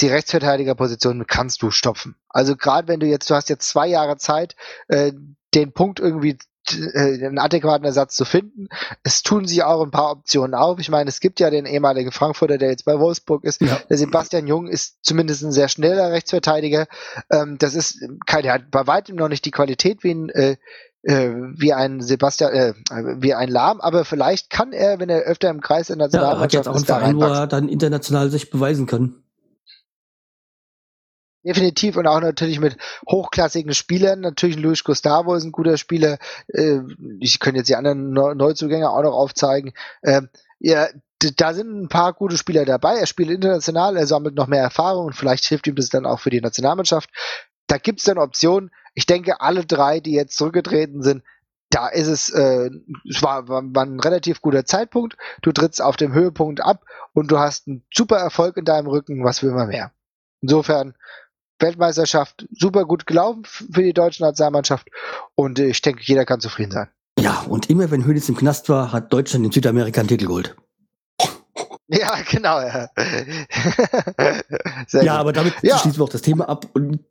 [0.00, 2.16] die Rechtsverteidigerposition kannst du stopfen.
[2.28, 4.54] Also gerade wenn du jetzt, du hast jetzt zwei Jahre Zeit,
[4.88, 5.12] äh,
[5.54, 6.38] den Punkt irgendwie
[6.72, 8.68] äh, einen adäquaten Ersatz zu finden.
[9.02, 10.78] Es tun sich auch ein paar Optionen auf.
[10.78, 13.60] Ich meine, es gibt ja den ehemaligen Frankfurter, der jetzt bei Wolfsburg ist.
[13.60, 13.80] Ja.
[13.88, 16.86] Der Sebastian Jung ist zumindest ein sehr schneller Rechtsverteidiger.
[17.30, 20.56] Ähm, das ist kein, der hat bei weitem noch nicht die Qualität wie ein äh,
[21.04, 22.74] äh, wie ein Sebastian, äh,
[23.18, 26.58] wie ein Lahm, aber vielleicht kann er, wenn er öfter im Kreis der Nationalmannschaft ja,
[26.58, 29.23] hat jetzt auch einen Verein, wo er dann international sich beweisen kann.
[31.44, 32.78] Definitiv und auch natürlich mit
[33.08, 34.20] hochklassigen Spielern.
[34.20, 36.18] Natürlich Luis Gustavo ist ein guter Spieler.
[36.48, 36.80] Äh,
[37.20, 39.72] ich könnte jetzt die anderen Neuzugänge auch noch aufzeigen.
[40.02, 40.88] Ähm, ja,
[41.36, 42.96] da sind ein paar gute Spieler dabei.
[42.96, 46.20] Er spielt international, er sammelt noch mehr Erfahrung und vielleicht hilft ihm das dann auch
[46.20, 47.10] für die Nationalmannschaft.
[47.66, 48.70] Da gibt es dann Optionen.
[48.94, 51.22] Ich denke, alle drei, die jetzt zurückgetreten sind,
[51.70, 52.70] da ist es, äh,
[53.08, 55.16] es war, war, war ein relativ guter Zeitpunkt.
[55.42, 59.24] Du trittst auf dem Höhepunkt ab und du hast einen super Erfolg in deinem Rücken.
[59.24, 59.90] Was will man mehr?
[60.40, 60.94] Insofern
[61.64, 64.88] Weltmeisterschaft super gut gelaufen für die deutsche Nationalmannschaft
[65.34, 66.88] und ich denke, jeder kann zufrieden sein.
[67.18, 70.56] Ja, und immer wenn Hönes im Knast war, hat Deutschland in Südamerika einen Titel geholt.
[71.86, 72.60] Ja, genau.
[72.60, 72.88] Ja,
[75.02, 75.78] ja aber damit ja.
[75.78, 77.04] schließen wir auch das Thema ab und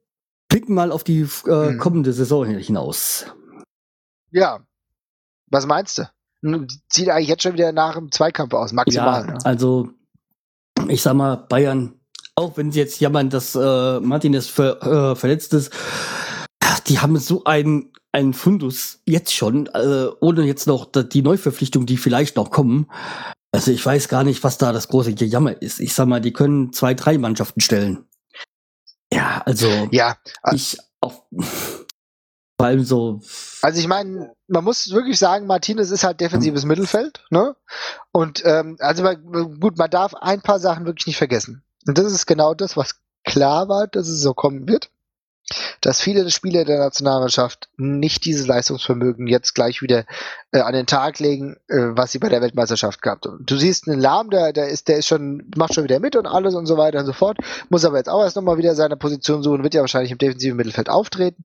[0.49, 1.77] blicken mal auf die äh, hm.
[1.77, 3.27] kommende Saison hinaus.
[4.31, 4.61] Ja.
[5.51, 6.67] Was meinst du?
[6.91, 9.27] Sieht eigentlich jetzt schon wieder nach dem Zweikampf aus, maximal.
[9.27, 9.45] Ja, ne?
[9.45, 9.89] also
[10.87, 11.93] ich sag mal, Bayern
[12.35, 15.71] auch wenn sie jetzt jammern, dass äh, Martinez ver, äh, verletzt ist,
[16.87, 21.97] die haben so einen, einen Fundus jetzt schon, äh, ohne jetzt noch die Neuverpflichtung, die
[21.97, 22.89] vielleicht noch kommen.
[23.51, 25.79] Also ich weiß gar nicht, was da das große Jammer ist.
[25.79, 28.05] Ich sag mal, die können zwei, drei Mannschaften stellen.
[29.13, 30.17] Ja, also ja,
[30.51, 31.25] ich auch
[32.59, 33.21] vor allem so.
[33.61, 37.55] Also ich meine, man muss wirklich sagen, Martinez ist halt defensives Mittelfeld, ne?
[38.11, 41.63] Und ähm, also gut, man darf ein paar Sachen wirklich nicht vergessen.
[41.87, 44.89] Und das ist genau das, was klar war, dass es so kommen wird.
[45.81, 50.05] Dass viele Spieler der Nationalmannschaft nicht dieses Leistungsvermögen jetzt gleich wieder
[50.53, 53.45] äh, an den Tag legen, äh, was sie bei der Weltmeisterschaft gehabt haben.
[53.45, 56.27] Du siehst einen Lahm, der, der ist, der ist schon, macht schon wieder mit und
[56.27, 57.37] alles und so weiter und so fort,
[57.69, 60.55] muss aber jetzt auch erst nochmal wieder seine Position suchen, wird ja wahrscheinlich im defensiven
[60.55, 61.43] Mittelfeld auftreten.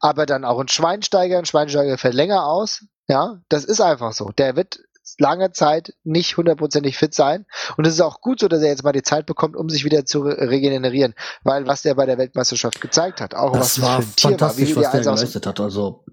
[0.00, 2.84] Aber dann auch ein Schweinsteiger, ein Schweinsteiger fällt länger aus.
[3.06, 4.32] Ja, das ist einfach so.
[4.36, 4.80] Der wird
[5.18, 7.46] lange Zeit nicht hundertprozentig fit sein.
[7.76, 9.84] Und es ist auch gut so, dass er jetzt mal die Zeit bekommt, um sich
[9.84, 11.14] wieder zu regenerieren.
[11.42, 14.30] Weil was der bei der Weltmeisterschaft gezeigt hat, auch das was war für ein Tier
[14.30, 15.60] fantastisch, war, wie was der geleistet hat.
[15.60, 16.04] Also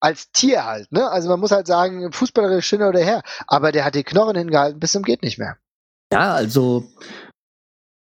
[0.00, 1.08] als Tier halt, ne?
[1.10, 3.22] Also man muss halt sagen, fußballerisch hin oder her.
[3.46, 5.56] Aber der hat die Knochen hingehalten bis zum geht nicht mehr.
[6.12, 6.84] Ja, also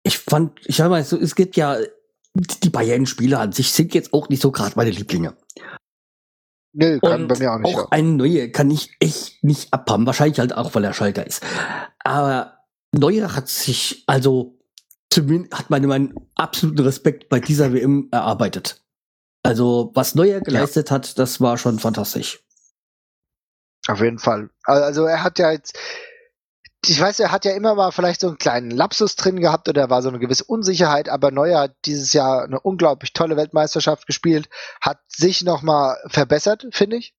[0.04, 1.78] ich fand, ich sag mal, so, es gibt ja
[2.36, 5.36] die Bayern-Spieler an sich sind jetzt auch nicht so gerade meine Lieblinge.
[6.78, 7.76] Nö, kann und bei mir auch nicht.
[7.76, 7.88] Auch ja.
[7.92, 10.06] eine neue kann ich echt nicht abhaben.
[10.06, 11.42] Wahrscheinlich halt auch, weil er Schalker ist.
[12.04, 12.60] Aber
[12.92, 14.60] Neuer hat sich, also
[15.10, 18.84] zumindest hat meine meinen absoluten Respekt bei dieser WM erarbeitet.
[19.42, 20.96] Also, was Neuer geleistet ja.
[20.96, 22.44] hat, das war schon fantastisch.
[23.88, 24.50] Auf jeden Fall.
[24.64, 25.78] Also, er hat ja jetzt,
[26.90, 29.90] ich weiß, er hat ja immer mal vielleicht so einen kleinen Lapsus drin gehabt oder
[29.90, 34.50] war so eine gewisse Unsicherheit, aber Neuer hat dieses Jahr eine unglaublich tolle Weltmeisterschaft gespielt,
[34.82, 37.14] hat sich nochmal verbessert, finde ich.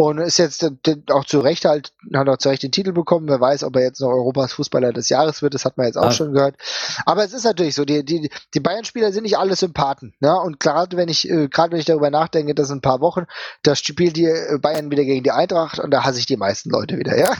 [0.00, 0.66] Und ist jetzt
[1.10, 3.28] auch zu Recht halt, hat auch zu Recht den Titel bekommen.
[3.28, 5.98] Wer weiß, ob er jetzt noch Europas Fußballer des Jahres wird, das hat man jetzt
[5.98, 6.10] auch ah.
[6.10, 6.56] schon gehört.
[7.04, 10.14] Aber es ist natürlich so, die, die, die Bayern-Spieler sind nicht alle Sympathen.
[10.20, 10.34] Ne?
[10.40, 13.26] Und gerade wenn ich, äh, gerade wenn ich darüber nachdenke, dass in ein paar Wochen,
[13.62, 16.70] da spielt die äh, Bayern wieder gegen die Eintracht und da hasse ich die meisten
[16.70, 17.36] Leute wieder, ja.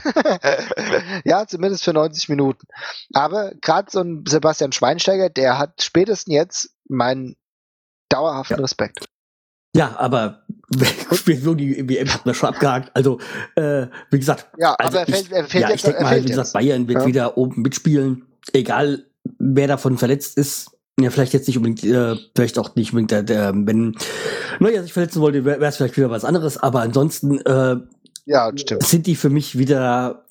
[1.25, 2.67] ja, zumindest für 90 Minuten.
[3.15, 7.37] Aber gerade so ein Sebastian Schweinsteiger, der hat spätestens jetzt meinen
[8.11, 8.61] dauerhaften ja.
[8.61, 9.09] Respekt.
[9.75, 10.43] Ja, aber
[11.41, 12.91] so die WM hat man schon abgehakt.
[12.95, 13.18] Also,
[13.57, 16.29] äh, wie gesagt, ja, also aber er fällt, er fällt ja, ich denke mal, wie
[16.29, 17.07] gesagt, Bayern wird ja.
[17.07, 19.05] wieder oben mitspielen, egal
[19.39, 20.71] wer davon verletzt ist.
[21.01, 23.97] Ja, vielleicht jetzt nicht unbedingt, äh, vielleicht auch nicht unbedingt, der, der wenn
[24.59, 27.77] Neuer sich verletzen wollte, wäre es vielleicht wieder was anderes, aber ansonsten äh,
[28.27, 28.83] ja, stimmt.
[28.83, 30.27] sind die für mich wieder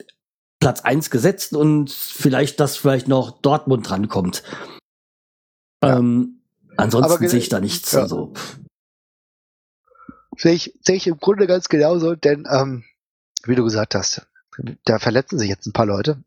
[0.60, 4.44] Platz eins gesetzt und vielleicht, dass vielleicht noch Dortmund drankommt.
[5.84, 5.98] Ja.
[5.98, 6.42] Ähm,
[6.78, 7.94] ansonsten sehe ich da nichts.
[7.94, 8.02] Ja.
[8.02, 8.34] Also.
[10.40, 12.86] Sehe ich, sehe ich im Grunde ganz genauso, denn ähm,
[13.44, 14.26] wie du gesagt hast,
[14.86, 16.24] da verletzen sich jetzt ein paar Leute.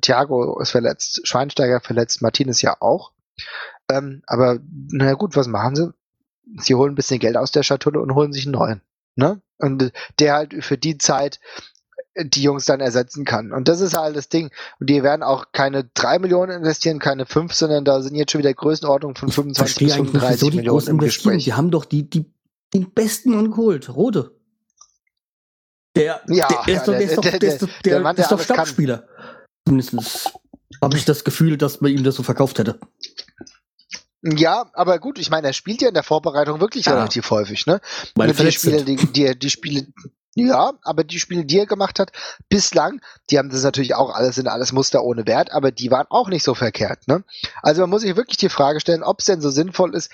[0.00, 3.12] Thiago ist verletzt, Schweinsteiger verletzt, Martinez ja auch.
[3.88, 4.58] Ähm, aber
[4.90, 5.94] naja gut, was machen sie?
[6.58, 8.80] Sie holen ein bisschen Geld aus der Schatulle und holen sich einen neuen.
[9.14, 9.40] Ne?
[9.58, 11.38] Und der halt für die Zeit
[12.16, 13.52] die Jungs dann ersetzen kann.
[13.52, 14.50] Und das ist halt das Ding.
[14.78, 18.40] Und die werden auch keine drei Millionen investieren, keine fünf, sondern da sind jetzt schon
[18.40, 21.44] wieder Größenordnungen von 25 bis 35 Millionen im Gespräch.
[21.44, 22.33] Die haben doch die, die
[22.74, 23.88] den besten und geholt.
[23.88, 24.34] Rode.
[25.96, 28.32] Der, ja, der, der, ist, doch, der, ist doch, der, ist doch, der, der, ist
[28.32, 29.06] doch Stammspieler.
[29.66, 30.32] Zumindest.
[30.82, 32.80] habe ich das Gefühl, dass man ihm das so verkauft hätte.
[34.22, 36.94] Ja, aber gut, ich meine, er spielt ja in der Vorbereitung wirklich ja.
[36.94, 37.80] relativ häufig, ne?
[38.14, 39.86] Weil die Spiele, die, die, die Spiele,
[40.34, 42.10] ja, aber die Spiele, die er gemacht hat,
[42.48, 43.00] bislang,
[43.30, 46.28] die haben das natürlich auch alles in alles Muster ohne Wert, aber die waren auch
[46.28, 47.22] nicht so verkehrt, ne?
[47.62, 50.10] Also man muss sich wirklich die Frage stellen, ob es denn so sinnvoll ist,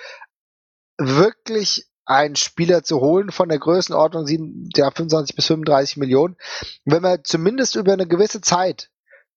[0.99, 6.37] wirklich einen Spieler zu holen von der Größenordnung 7, der 25 bis 35 Millionen,
[6.85, 8.91] wenn man zumindest über eine gewisse Zeit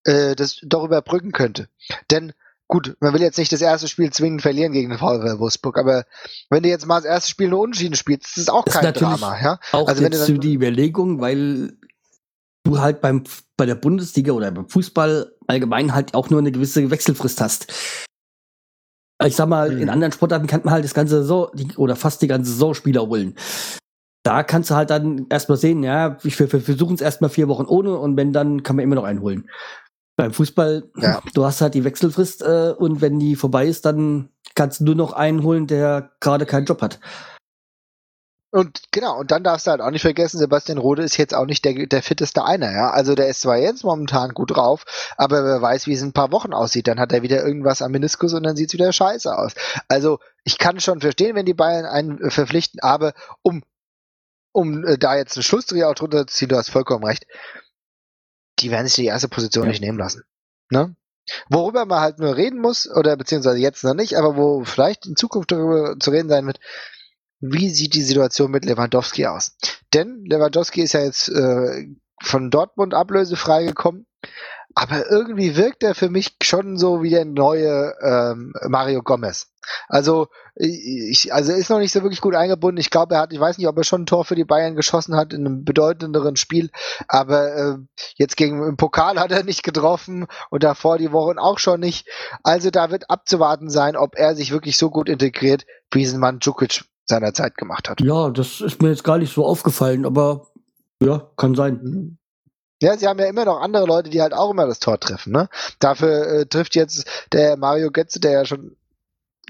[0.05, 1.69] äh, das darüber brücken könnte.
[2.09, 2.34] Denn
[2.67, 6.05] gut, man will jetzt nicht das erste Spiel zwingend verlieren gegen den VfL Wolfsburg, aber
[6.49, 8.93] wenn du jetzt mal das erste Spiel nur Unschieden spielst, ist das auch das kein
[8.93, 9.39] Drama.
[9.39, 9.59] Ja?
[9.71, 11.78] Auch also jetzt wenn die Überlegung, weil
[12.63, 13.24] du halt beim
[13.55, 17.71] bei der Bundesliga oder beim Fußball allgemein halt auch nur eine gewisse Wechselfrist hast.
[19.26, 19.89] Ich sag mal, in hm.
[19.89, 23.36] anderen Sportarten kann man halt das ganze Saison oder fast die ganze Saison Spieler holen.
[24.24, 27.65] Da kannst du halt dann erstmal sehen, ja, wir, wir versuchen es erstmal vier Wochen
[27.65, 29.49] ohne und wenn, dann kann man immer noch einholen.
[30.15, 31.21] Beim Fußball, ja.
[31.34, 34.95] du hast halt die Wechselfrist äh, und wenn die vorbei ist, dann kannst du nur
[34.95, 36.99] noch einen holen, der gerade keinen Job hat.
[38.54, 41.47] Und genau, und dann darfst du halt auch nicht vergessen, Sebastian Rode ist jetzt auch
[41.47, 42.91] nicht der, der fitteste einer, ja.
[42.91, 44.86] Also der ist zwar jetzt momentan gut drauf,
[45.18, 47.82] aber wer weiß, wie es in ein paar Wochen aussieht, dann hat er wieder irgendwas
[47.82, 49.54] am Meniskus und dann sieht es wieder scheiße aus.
[49.88, 53.64] Also ich kann schon verstehen, wenn die Bayern einen äh, verpflichten, aber um,
[54.51, 57.26] um äh, da jetzt eine Schlussdreh auch drunter zu ziehen, du hast vollkommen recht,
[58.60, 59.70] die werden sich die erste Position ja.
[59.72, 60.22] nicht nehmen lassen.
[60.70, 60.95] Ne?
[61.49, 65.16] Worüber man halt nur reden muss, oder beziehungsweise jetzt noch nicht, aber wo vielleicht in
[65.16, 66.60] Zukunft darüber zu reden sein wird,
[67.46, 69.58] wie sieht die Situation mit Lewandowski aus?
[69.94, 71.88] Denn Lewandowski ist ja jetzt äh,
[72.22, 74.06] von Dortmund ablösefrei gekommen,
[74.76, 79.48] aber irgendwie wirkt er für mich schon so wie der neue ähm, Mario Gomez.
[79.89, 82.80] Also ich, also er ist noch nicht so wirklich gut eingebunden.
[82.80, 84.76] Ich glaube, er hat, ich weiß nicht, ob er schon ein Tor für die Bayern
[84.76, 86.70] geschossen hat in einem bedeutenderen Spiel,
[87.10, 87.78] aber äh,
[88.16, 92.08] jetzt gegen im Pokal hat er nicht getroffen und davor die Wochen auch schon nicht.
[92.41, 96.39] Also da wird abzuwarten sein, ob er sich wirklich so gut integriert, wie diesen Mann
[96.39, 98.01] Djukic seiner Zeit gemacht hat.
[98.01, 100.47] Ja, das ist mir jetzt gar nicht so aufgefallen, aber
[101.01, 101.80] ja, kann sein.
[101.84, 102.18] Mhm.
[102.82, 105.32] Ja, sie haben ja immer noch andere Leute, die halt auch immer das Tor treffen.
[105.32, 105.47] Ne?
[105.80, 108.76] Dafür äh, trifft jetzt der Mario Götze, der ja schon,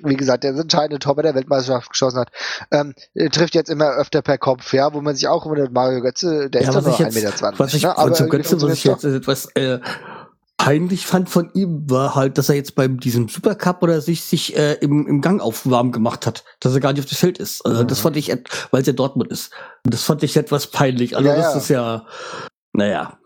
[0.04, 2.30] wie gesagt, der entscheidende Tor bei der Weltmeisterschaft geschossen hat,
[2.72, 2.93] ähm,
[3.32, 6.62] trifft jetzt immer öfter per Kopf, ja, wo man sich auch immer Mario Götze, der
[6.62, 7.54] ja, ist doch nur 1,20 Meter.
[7.58, 7.97] Was ich, ne?
[7.97, 9.80] Aber Götze, was ich jetzt etwas äh,
[10.64, 14.55] peinlich fand von ihm, war halt, dass er jetzt beim diesem Supercup oder sich sich
[14.55, 17.66] äh, im, im Gang aufwarm gemacht hat, dass er gar nicht auf das Feld ist.
[17.66, 17.88] Also, mhm.
[17.88, 18.30] Das fand ich,
[18.72, 19.51] weil es ja Dortmund ist.
[19.84, 21.18] Das fand ich etwas peinlich.
[21.18, 21.59] Also ja, das ja.
[21.59, 22.05] ist ja,
[22.72, 23.20] naja.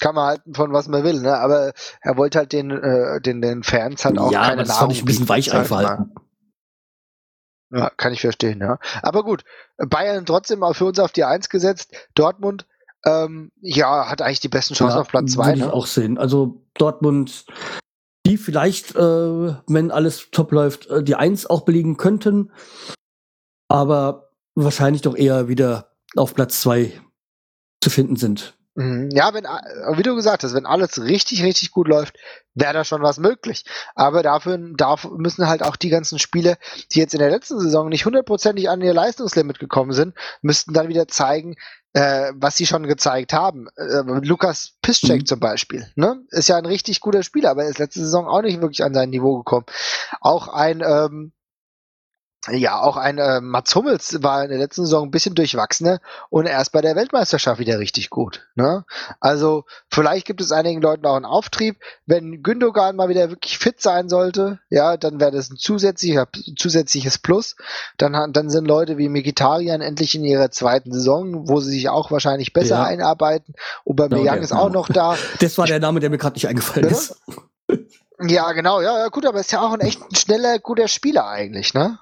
[0.00, 1.38] Kann man halten von was man will, ne?
[1.38, 1.72] Aber
[2.02, 5.00] er wollte halt den, äh, den, den Fans halt auch ja, keine das fand ich
[5.00, 6.12] ein bisschen weich verhalten.
[7.72, 8.78] Ja, kann ich verstehen, ja.
[9.00, 9.44] Aber gut,
[9.78, 11.94] Bayern trotzdem für uns auf die Eins gesetzt.
[12.14, 12.66] Dortmund
[13.04, 15.46] ähm, ja, hat eigentlich die besten Chancen ja, auf Platz zwei.
[15.46, 15.66] Würde ne?
[15.66, 16.18] ich auch sehen.
[16.18, 17.46] Also Dortmund,
[18.26, 22.52] die vielleicht, äh, wenn alles top läuft, äh, die Eins auch belegen könnten,
[23.68, 26.92] aber wahrscheinlich doch eher wieder auf Platz zwei
[27.82, 28.54] zu finden sind.
[28.74, 29.10] Mhm.
[29.12, 32.16] Ja, wenn, wie du gesagt hast, wenn alles richtig, richtig gut läuft,
[32.54, 33.64] wäre da schon was möglich.
[33.94, 36.56] Aber dafür darf, müssen halt auch die ganzen Spiele,
[36.92, 40.88] die jetzt in der letzten Saison nicht hundertprozentig an ihr Leistungslimit gekommen sind, müssten dann
[40.88, 41.56] wieder zeigen,
[41.92, 43.68] äh, was sie schon gezeigt haben.
[43.76, 45.26] Äh, Lukas Piszczek mhm.
[45.26, 46.22] zum Beispiel, ne?
[46.30, 48.94] Ist ja ein richtig guter Spieler, aber er ist letzte Saison auch nicht wirklich an
[48.94, 49.66] sein Niveau gekommen.
[50.20, 51.32] Auch ein ähm,
[52.48, 56.46] ja, auch ein äh, Mats Hummels war in der letzten Saison ein bisschen durchwachsener und
[56.46, 58.48] erst bei der Weltmeisterschaft wieder richtig gut.
[58.54, 58.84] Ne?
[59.20, 61.76] Also vielleicht gibt es einigen Leuten auch einen Auftrieb.
[62.06, 67.18] Wenn Gündogan mal wieder wirklich fit sein sollte, ja, dann wäre das ein zusätzlicher, zusätzliches
[67.18, 67.56] Plus.
[67.98, 72.10] Dann, dann sind Leute wie Mikitarian endlich in ihrer zweiten Saison, wo sie sich auch
[72.10, 72.84] wahrscheinlich besser ja.
[72.84, 73.54] einarbeiten.
[73.84, 75.16] Aubameyang okay, ist auch noch da.
[75.40, 77.00] Das war der Name, der mir gerade nicht eingefallen Bitte?
[77.00, 77.16] ist.
[78.22, 81.72] Ja, genau, ja, ja, gut, aber ist ja auch ein echt schneller, guter Spieler eigentlich,
[81.72, 81.98] ne?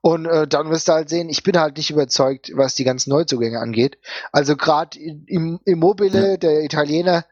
[0.00, 3.10] Und äh, dann wirst du halt sehen, ich bin halt nicht überzeugt, was die ganzen
[3.10, 3.98] Neuzugänge angeht.
[4.32, 6.36] Also gerade im Immobile, ja.
[6.36, 7.24] der Italiener,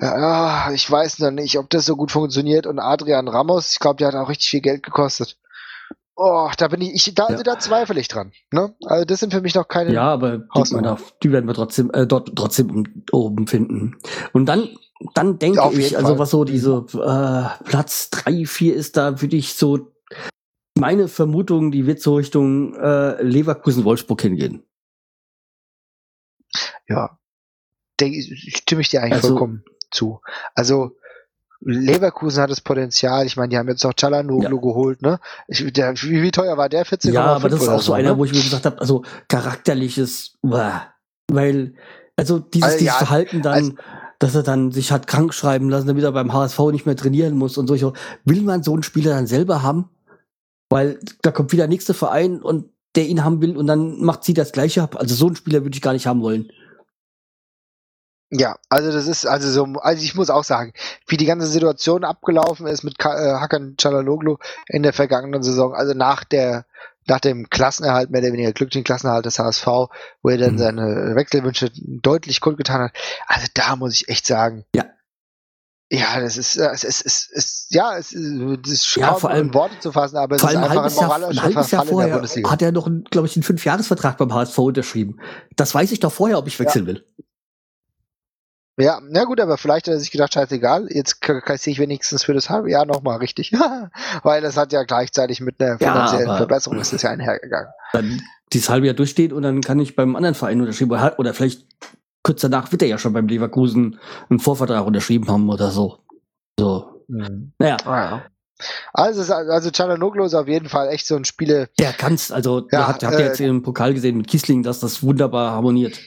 [0.00, 2.66] ja, ich weiß noch nicht, ob das so gut funktioniert.
[2.66, 5.38] Und Adrian Ramos, ich glaube, der hat auch richtig viel Geld gekostet.
[6.20, 7.42] Oh, da bin ich, ich da, ja.
[7.44, 8.32] da zweifle ich dran.
[8.50, 8.74] Ne?
[8.84, 9.92] Also das sind für mich noch keine.
[9.92, 13.96] Ja, aber die, die werden wir trotzdem äh, dort trotzdem oben finden.
[14.32, 14.68] Und dann,
[15.14, 19.54] dann denke ich, also was so diese äh, Platz drei, vier ist, da würde ich
[19.54, 19.92] so
[20.78, 24.62] meine Vermutung, die wird so Richtung äh, Leverkusen-Wolfsburg hingehen.
[26.88, 27.18] Ja,
[28.00, 30.20] stimme ich dir eigentlich also, vollkommen zu.
[30.54, 30.96] Also
[31.60, 33.26] Leverkusen hat das Potenzial.
[33.26, 34.62] Ich meine, die haben jetzt noch Chalanoglu ja.
[34.62, 35.18] geholt, ne?
[35.48, 36.84] Ich, der, wie, wie, teuer war der?
[36.84, 38.18] 14, Ja, aber das ist auch so einer, ne?
[38.18, 41.74] wo ich mir gesagt habe, also charakterliches, weil,
[42.16, 43.78] also dieses, also, dieses ja, Verhalten dann,
[44.20, 47.34] dass er dann sich hat krank schreiben lassen, damit er beim HSV nicht mehr trainieren
[47.34, 47.92] muss und so.
[48.24, 49.90] Will man so einen Spieler dann selber haben?
[50.68, 54.24] Weil da kommt wieder der nächste Verein und der ihn haben will und dann macht
[54.24, 54.96] sie das Gleiche ab.
[54.96, 56.50] Also so einen Spieler würde ich gar nicht haben wollen.
[58.30, 60.74] Ja, also das ist also so, also ich muss auch sagen,
[61.06, 65.74] wie die ganze Situation abgelaufen ist mit Ka äh, Hakan Çalhanoğlu in der vergangenen Saison,
[65.74, 66.66] also nach der
[67.06, 69.66] nach dem Klassenerhalt, mehr oder weniger glücklichen Klassenerhalt des HSV,
[70.22, 70.58] wo er dann mhm.
[70.58, 72.92] seine Wechselwünsche deutlich kundgetan hat.
[73.26, 74.84] Also da muss ich echt sagen, ja.
[75.90, 79.46] Ja, das ist, es ist, es ist, ja, es ist, das ist ja, vor allem,
[79.46, 82.12] in Worte zu fassen, aber es ist einfach ein moralischer ein Verfall Jahr vorher in
[82.12, 82.50] der Bundesliga.
[82.50, 85.18] Hat er noch, glaube ich, einen Fünfjahresvertrag beim HSV unterschrieben.
[85.56, 86.92] Das weiß ich doch vorher, ob ich wechseln ja.
[86.92, 87.04] will.
[88.80, 92.34] Ja, na gut, aber vielleicht hat er sich gedacht, scheißegal, jetzt kassiere ich wenigstens für
[92.34, 93.52] das halbe Jahr nochmal richtig.
[94.22, 97.72] Weil das hat ja gleichzeitig mit einer finanziellen ja, Verbesserung ist das ja einhergegangen.
[97.92, 98.22] Dann
[98.52, 100.92] dieses halbe Jahr durchsteht und dann kann ich beim anderen Verein unterschreiben.
[101.16, 101.66] Oder vielleicht
[102.22, 103.98] kurz danach wird er ja schon beim Leverkusen
[104.28, 105.98] einen Vorvertrag unterschrieben haben oder so.
[106.58, 107.04] So.
[107.08, 107.52] Mhm.
[107.58, 107.76] Naja.
[107.84, 108.22] Ah, ja.
[108.92, 111.68] Also, also Çalhanoğlu ist auf jeden Fall echt so ein Spiele.
[111.78, 114.62] Der kann's, also, ja, der hat, habt ihr äh, jetzt im Pokal gesehen mit Kissling,
[114.62, 116.00] dass das wunderbar harmoniert.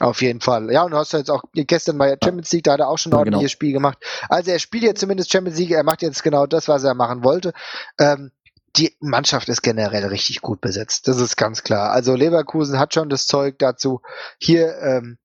[0.00, 0.70] Auf jeden Fall.
[0.72, 3.12] Ja, und du hast jetzt auch gestern bei Champions League, da hat er auch schon
[3.12, 3.36] ein ja, genau.
[3.36, 3.98] ordentliches Spiel gemacht.
[4.28, 7.22] Also er spielt jetzt zumindest Champions League, er macht jetzt genau das, was er machen
[7.22, 7.52] wollte.
[7.98, 8.32] Ähm,
[8.76, 11.08] die Mannschaft ist generell richtig gut besetzt.
[11.08, 11.90] Das ist ganz klar.
[11.90, 14.00] Also Leverkusen hat schon das Zeug dazu,
[14.38, 15.18] hier ähm,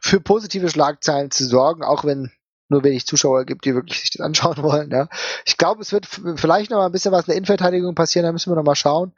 [0.00, 2.30] für positive Schlagzeilen zu sorgen, auch wenn
[2.68, 4.90] nur wenig Zuschauer gibt, die wirklich sich das anschauen wollen.
[4.90, 5.08] Ja.
[5.44, 8.32] Ich glaube, es wird vielleicht noch mal ein bisschen was in der Innenverteidigung passieren, da
[8.32, 9.14] müssen wir noch mal schauen.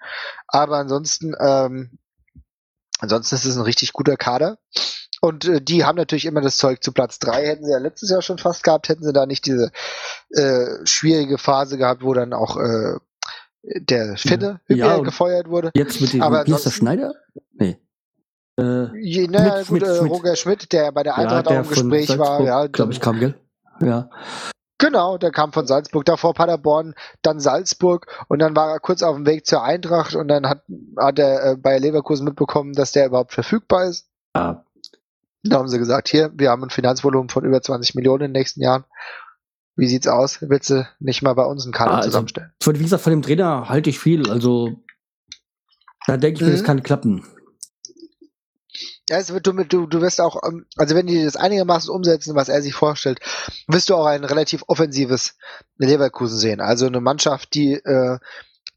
[0.47, 1.99] Aber ansonsten ähm,
[2.99, 4.59] Ansonsten ist es ein richtig guter Kader.
[5.21, 7.47] Und äh, die haben natürlich immer das Zeug zu Platz drei.
[7.47, 9.73] Hätten sie ja letztes Jahr schon fast gehabt, hätten sie da nicht diese
[10.31, 12.97] äh, schwierige Phase gehabt, wo dann auch äh,
[13.77, 15.71] der Finne ja, gefeuert wurde.
[15.75, 17.15] Jetzt mit dem Aber wie ist das Schneider?
[17.53, 17.79] Nee.
[18.59, 20.13] Äh, je, naja, Schmidt, gut, äh, Schmidt.
[20.13, 22.41] Roger Schmidt, der bei der Eintracht ja, der auch im Gespräch war.
[22.43, 23.35] Ja, glaube ich, kam, gell?
[23.81, 24.11] Ja.
[24.79, 29.17] Genau, der kam von Salzburg, davor Paderborn, dann Salzburg und dann war er kurz auf
[29.17, 30.63] dem Weg zur Eintracht und dann hat,
[30.97, 34.09] hat er äh, bei Leverkusen mitbekommen, dass der überhaupt verfügbar ist.
[34.37, 34.65] Ja.
[35.43, 38.41] Da haben sie gesagt, hier, wir haben ein Finanzvolumen von über 20 Millionen in den
[38.41, 38.85] nächsten Jahren.
[39.79, 40.39] Wie sieht's aus?
[40.43, 42.53] Willst du nicht mal bei uns einen Kader ah, also, zusammenstellen?
[42.61, 44.29] Wie gesagt, von dem Trainer halte ich viel.
[44.29, 44.83] Also
[46.09, 46.53] da denke ich mir, mhm.
[46.53, 47.25] das kann klappen.
[49.09, 52.35] Ja, es wird, du, du, du wirst auch, ähm, also wenn die das einigermaßen umsetzen,
[52.35, 53.21] was er sich vorstellt,
[53.69, 55.37] wirst du auch ein relativ offensives
[55.79, 56.61] Leverkusen sehen.
[56.61, 58.19] Also eine Mannschaft, die äh,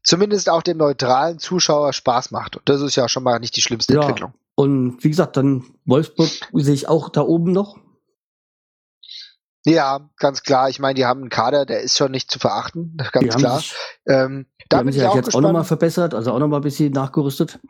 [0.04, 2.56] zumindest auch dem neutralen Zuschauer Spaß macht.
[2.56, 4.02] Und das ist ja schon mal nicht die schlimmste ja.
[4.02, 4.34] Entwicklung.
[4.54, 7.81] Und wie gesagt, dann Wolfsburg sehe ich auch da oben noch.
[9.64, 10.68] Ja, ganz klar.
[10.68, 13.58] Ich meine, die haben einen Kader, der ist schon nicht zu verachten, ganz klar.
[13.58, 13.74] Sich,
[14.06, 15.44] ähm, da bin ich auch jetzt gespannt.
[15.44, 17.60] auch nochmal verbessert, also auch nochmal ein bisschen nachgerüstet.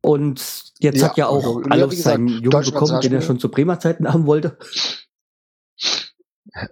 [0.00, 3.50] Und jetzt ja, hat ja auch also, Alf seinen Jungen bekommen, den er schon zu
[3.50, 4.58] Bremer Zeiten haben wollte.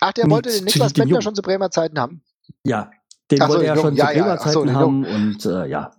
[0.00, 2.22] Ach, der wollte den Niklas Bentner schon zu Bremer Zeiten haben?
[2.64, 2.90] Ja,
[3.30, 5.92] den Ach wollte er schon ja, zu Bremer Zeiten so, haben und äh, ja.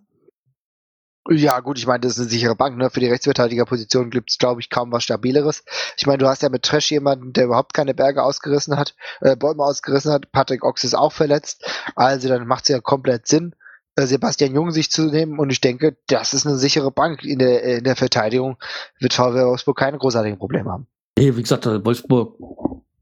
[1.28, 2.78] Ja, gut, ich meine, das ist eine sichere Bank.
[2.78, 2.89] Ne?
[2.89, 5.63] Für die Rechtsverteidigerposition gibt es, glaube ich, kaum was Stabileres.
[5.97, 9.36] Ich meine, du hast ja mit Trash jemanden, der überhaupt keine Berge ausgerissen hat, äh,
[9.36, 10.32] Bäume ausgerissen hat.
[10.32, 11.65] Patrick Ochs ist auch verletzt.
[11.95, 13.53] Also dann macht es ja komplett Sinn.
[13.95, 17.39] Äh, Sebastian Jung sich zu nehmen und ich denke, das ist eine sichere Bank in
[17.39, 18.57] der, in der Verteidigung.
[18.99, 20.88] Wird VW Wolfsburg keine großartigen Probleme haben.
[21.17, 22.38] Nee, wie gesagt, äh, Wolfsburg,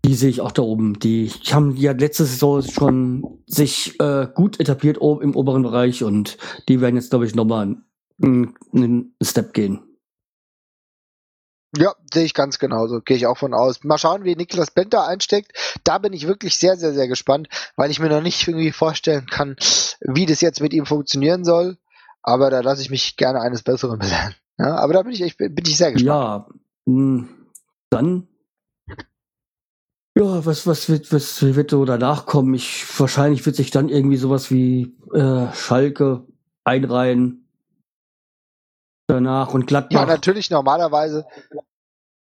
[0.04, 1.00] die sehe ich auch da oben.
[1.00, 6.38] Die haben ja letzte Saison schon sich äh, gut etabliert im oberen Bereich und
[6.68, 7.78] die werden jetzt, glaube ich, nochmal
[8.22, 9.84] einen, Step gehen.
[11.76, 13.02] Ja, sehe ich ganz genauso.
[13.02, 13.84] Gehe ich auch von aus.
[13.84, 15.52] Mal schauen, wie Niklas Benter einsteckt.
[15.84, 19.28] Da bin ich wirklich sehr, sehr, sehr gespannt, weil ich mir noch nicht irgendwie vorstellen
[19.28, 19.58] kann,
[20.02, 21.78] wie das jetzt mit ihm funktionieren soll.
[22.24, 24.36] Aber da lasse ich mich gerne eines Besseren belehren.
[24.58, 26.08] Ja, aber da bin ich echt, bin ich sehr gespannt.
[26.08, 26.48] Ja,
[26.86, 27.30] hm,
[27.90, 28.28] dann.
[30.18, 32.56] Ja, was, was wird, was wird so danach kommen?
[32.56, 36.26] Ich, wahrscheinlich wird sich dann irgendwie sowas wie äh, Schalke
[36.64, 37.47] einreihen
[39.08, 40.02] danach und Gladbach.
[40.02, 41.26] Ja, natürlich normalerweise.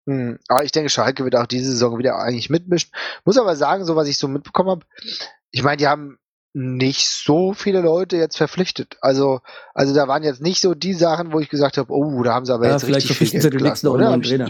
[0.07, 2.91] Hm, aber ich denke, Schalke wird auch diese Saison wieder eigentlich mitmischen.
[3.24, 4.86] Muss aber sagen, so was ich so mitbekommen habe,
[5.51, 6.17] ich meine, die haben
[6.53, 8.97] nicht so viele Leute jetzt verpflichtet.
[9.01, 9.39] Also,
[9.74, 12.45] also da waren jetzt nicht so die Sachen, wo ich gesagt habe, oh, da haben
[12.45, 14.19] sie aber ja, jetzt vielleicht richtig viel Geld gelassen, oder?
[14.22, 14.47] Trainer.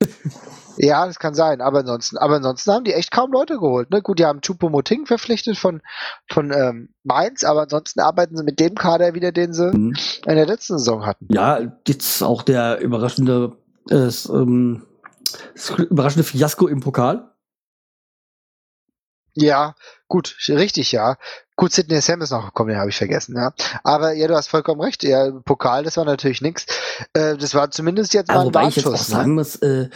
[0.76, 1.60] Ja, das kann sein.
[1.60, 3.90] Aber ansonsten, aber ansonsten haben die echt kaum Leute geholt.
[3.90, 4.02] Ne?
[4.02, 5.82] Gut, die haben Chupomoting verpflichtet von,
[6.30, 9.94] von ähm, Mainz, aber ansonsten arbeiten sie mit dem Kader wieder, den sie mhm.
[10.26, 11.28] in der letzten Saison hatten.
[11.30, 13.56] Ja, jetzt auch der überraschende,
[13.90, 14.86] äh, ähm,
[15.54, 17.30] das überraschende Fiasko im Pokal.
[19.36, 19.74] Ja,
[20.06, 21.16] gut, richtig, ja.
[21.56, 23.52] Gut, Sidney Sam ist noch gekommen, den habe ich vergessen, ja.
[23.82, 25.02] Aber ja, du hast vollkommen recht.
[25.02, 26.66] Ja, Pokal, das war natürlich nix.
[27.12, 29.08] Äh, das war zumindest jetzt mal ein wobei ich jetzt auch Warnschuss.
[29.08, 29.14] Ne?
[29.14, 29.88] sagen muss, äh,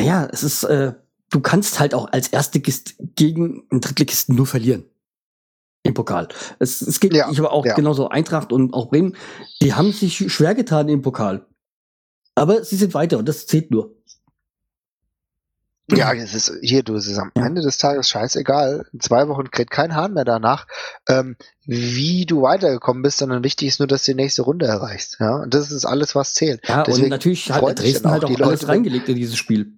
[0.00, 0.92] ja, es ist, äh,
[1.30, 4.84] du kannst halt auch als Erstligist gegen einen Drittligisten nur verlieren.
[5.82, 6.28] Im Pokal.
[6.58, 7.74] Es, es geht, Ja, ich aber auch ja.
[7.74, 9.16] genauso Eintracht und auch Bremen,
[9.62, 11.46] die haben sich schwer getan im Pokal.
[12.34, 13.94] Aber sie sind weiter und das zählt nur.
[15.96, 17.32] Ja, es ist hier, du, es ist am.
[17.34, 18.86] Ende des Tages scheißegal.
[18.92, 20.66] In zwei Wochen kräht kein Hahn mehr danach,
[21.08, 25.16] ähm, wie du weitergekommen bist, sondern wichtig ist nur, dass du die nächste Runde erreichst.
[25.18, 26.66] Ja, und das ist alles, was zählt.
[26.68, 29.16] Ja, Deswegen und natürlich hat Dresden dann halt auch auch die alles Leute, reingelegt in
[29.16, 29.72] dieses Spiel.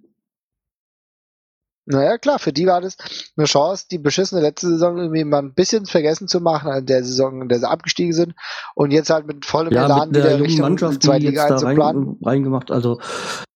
[1.85, 2.95] Naja, klar, für die war das
[3.35, 7.03] eine Chance, die beschissene letzte Saison irgendwie mal ein bisschen vergessen zu machen, an der
[7.03, 8.35] Saison, in der sie abgestiegen sind.
[8.75, 11.47] Und jetzt halt mit vollem Ja, Elan mit der wieder jungen Richtung Mannschaft, jetzt Liga
[11.47, 12.03] da einzuplanen.
[12.03, 12.99] rein, reingemacht, also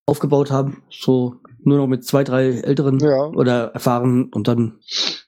[0.06, 3.26] aufgebaut haben, so nur noch mit zwei, drei älteren Ja.
[3.28, 4.80] oder erfahren und dann,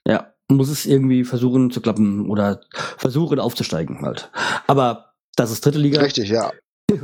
[0.06, 2.60] ja, muss es irgendwie versuchen zu klappen oder
[2.98, 4.30] versuchen aufzusteigen halt.
[4.66, 6.00] Aber das ist dritte Liga.
[6.00, 6.50] Richtig, ja.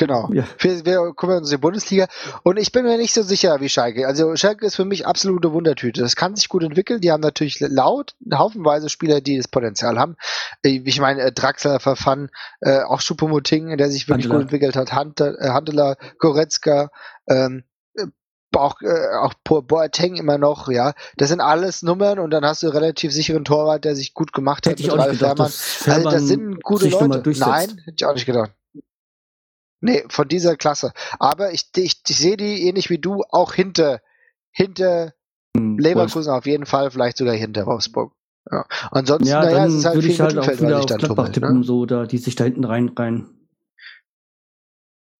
[0.00, 0.30] Genau.
[0.32, 0.44] Ja.
[0.58, 2.06] Wir, wir kümmern uns um die Bundesliga
[2.42, 4.06] und ich bin mir nicht so sicher wie Schalke.
[4.06, 6.00] Also Schalke ist für mich absolute Wundertüte.
[6.00, 7.02] Das kann sich gut entwickeln.
[7.02, 10.16] Die haben natürlich laut haufenweise Spieler, die das Potenzial haben.
[10.62, 12.30] Äh, Ich meine, äh, Draxler, Verfan,
[12.62, 14.34] äh, auch Schuppomoting, der sich wirklich Handeler.
[14.36, 16.90] gut entwickelt hat, äh, Handeler, Goretzka,
[17.28, 18.06] ähm, äh,
[18.56, 20.94] auch, äh, auch Bo- Boateng immer noch, ja.
[21.18, 24.32] Das sind alles Nummern und dann hast du einen relativ sicheren Torwart, der sich gut
[24.32, 27.30] gemacht hat Hätte ich auch nicht gedacht, dass also Fährmann das sind gute Leute.
[27.38, 28.52] Nein, hätte ich auch nicht gedacht.
[29.80, 30.92] Nee, von dieser Klasse.
[31.18, 34.00] Aber ich, ich, ich sehe die ähnlich wie du auch hinter,
[34.50, 35.14] hinter
[35.56, 38.12] Hm, Leverkusen auf jeden Fall, vielleicht sogar hinter Wolfsburg.
[38.50, 38.64] Ja.
[38.90, 40.98] Ansonsten, Ja, naja, es ist halt würde viel ich halt auch Mittelfeld, auf sich dann
[40.98, 41.64] Gladbach tippen, Ne?
[41.64, 43.26] so da, die sich da hinten rein, rein.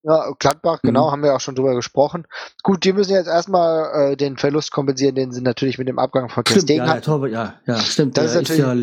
[0.02, 1.12] Ja, Gladbach, genau, Mhm.
[1.12, 2.26] haben wir auch schon drüber gesprochen.
[2.62, 6.30] Gut, die müssen jetzt erstmal äh, den Verlust kompensieren, den sie natürlich mit dem Abgang
[6.30, 7.00] von Stimmt, ja.
[7.00, 8.16] Torwart, ja, ja, stimmt.
[8.16, 8.74] Das ist ist, ja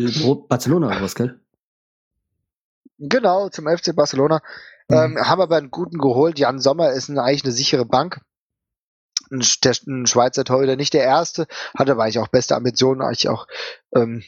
[0.48, 1.40] Barcelona oder was, gell?
[2.98, 4.42] Genau, zum FC Barcelona.
[4.88, 4.96] Mhm.
[4.96, 6.38] Ähm, haben aber einen guten geholt.
[6.38, 8.20] Jan Sommer ist eine, eigentlich eine sichere Bank.
[9.30, 13.28] Ein, der, ein Schweizer Torhüter, nicht der erste, hatte aber eigentlich auch beste Ambitionen, eigentlich
[13.28, 13.46] auch
[13.94, 14.24] ähm,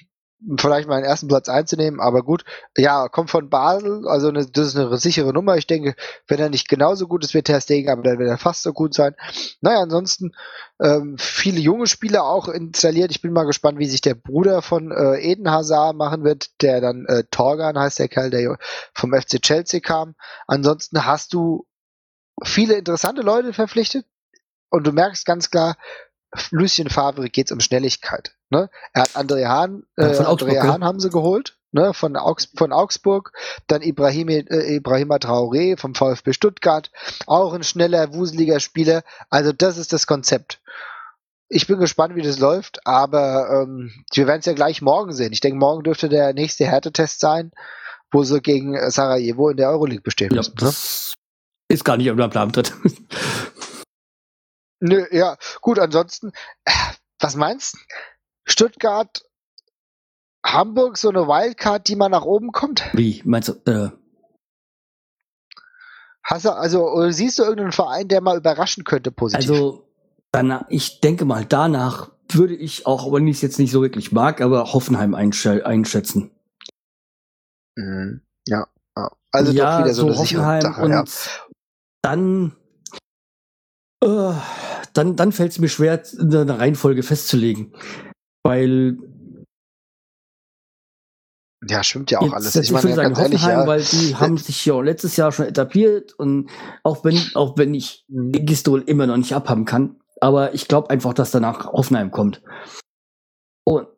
[0.57, 2.45] vielleicht mal den ersten Platz einzunehmen, aber gut.
[2.76, 5.57] Ja, kommt von Basel, also eine, das ist eine sichere Nummer.
[5.57, 5.95] Ich denke,
[6.28, 8.72] wenn er nicht genauso gut ist wie Ter Stegen, aber dann wird er fast so
[8.72, 9.14] gut sein.
[9.61, 10.32] Naja, ansonsten
[10.80, 13.11] ähm, viele junge Spieler auch installiert.
[13.11, 16.80] Ich bin mal gespannt, wie sich der Bruder von äh, Eden Hazard machen wird, der
[16.80, 18.59] dann äh, Torgan heißt der Kerl, der
[18.95, 20.14] vom FC Chelsea kam.
[20.47, 21.66] Ansonsten hast du
[22.43, 24.07] viele interessante Leute verpflichtet
[24.70, 25.76] und du merkst ganz klar,
[26.51, 28.34] Lucien Favre geht's um Schnelligkeit.
[28.51, 28.69] Ne?
[28.93, 30.69] Er hat André Hahn, Ja, äh, von Augsburg, André?
[30.69, 31.95] Hahn haben sie geholt, ne?
[31.95, 33.33] von, Augs von Augsburg,
[33.69, 36.91] dann Ibrahim, äh, Ibrahima Traoré vom VfB Stuttgart,
[37.27, 39.03] auch ein schneller, wuseliger Spieler.
[39.31, 40.61] Also das ist das Konzept.
[41.49, 45.33] Ich bin gespannt, wie das läuft, aber ähm, wir werden es ja gleich morgen sehen.
[45.33, 47.53] Ich denke, morgen dürfte der nächste Härtetest sein,
[48.13, 50.55] wo sie gegen Sarajevo in der Euroleague bestehen Ja, müssen.
[50.61, 50.73] Ne?
[51.69, 52.67] ist gar nicht auf meinem Plan drin.
[54.81, 56.33] Nö, ja, gut, ansonsten,
[56.65, 56.73] äh,
[57.21, 57.79] was meinst du?
[58.51, 59.23] Stuttgart,
[60.45, 62.83] Hamburg, so eine Wildcard, die mal nach oben kommt?
[62.93, 63.91] Wie, meinst du, äh,
[66.23, 69.51] Hast du, also, siehst du irgendeinen Verein, der mal überraschen könnte, positiv?
[69.51, 69.89] also,
[70.33, 74.13] danach, ich denke mal, danach würde ich auch, wenn ich es jetzt nicht so wirklich
[74.13, 76.31] mag, aber Hoffenheim einschä einschätzen.
[77.77, 78.23] Mhm.
[78.47, 78.67] ja.
[79.33, 81.05] Also ja, doch wieder so, eine sichere Hoffenheim Sache, und ja.
[82.03, 82.57] dann,
[84.03, 84.33] äh,
[84.93, 87.75] dann, dann fällt es mir schwer, eine Reihenfolge festzulegen.
[88.45, 88.97] Weil
[91.68, 92.57] Ja, stimmt ja auch Jetzt, alles.
[92.57, 93.66] Ich ich meine, würde sagen ganz ehrlich, Hoffenheim, ja.
[93.66, 96.51] weil die haben sich ja letztes Jahr schon etabliert und
[96.82, 98.32] auch wenn, auch wenn ich Mhm.
[98.47, 102.43] Gistol immer noch nicht abhaben kann, aber ich glaube einfach, dass danach Hoffenheim kommt.
[103.64, 103.88] Und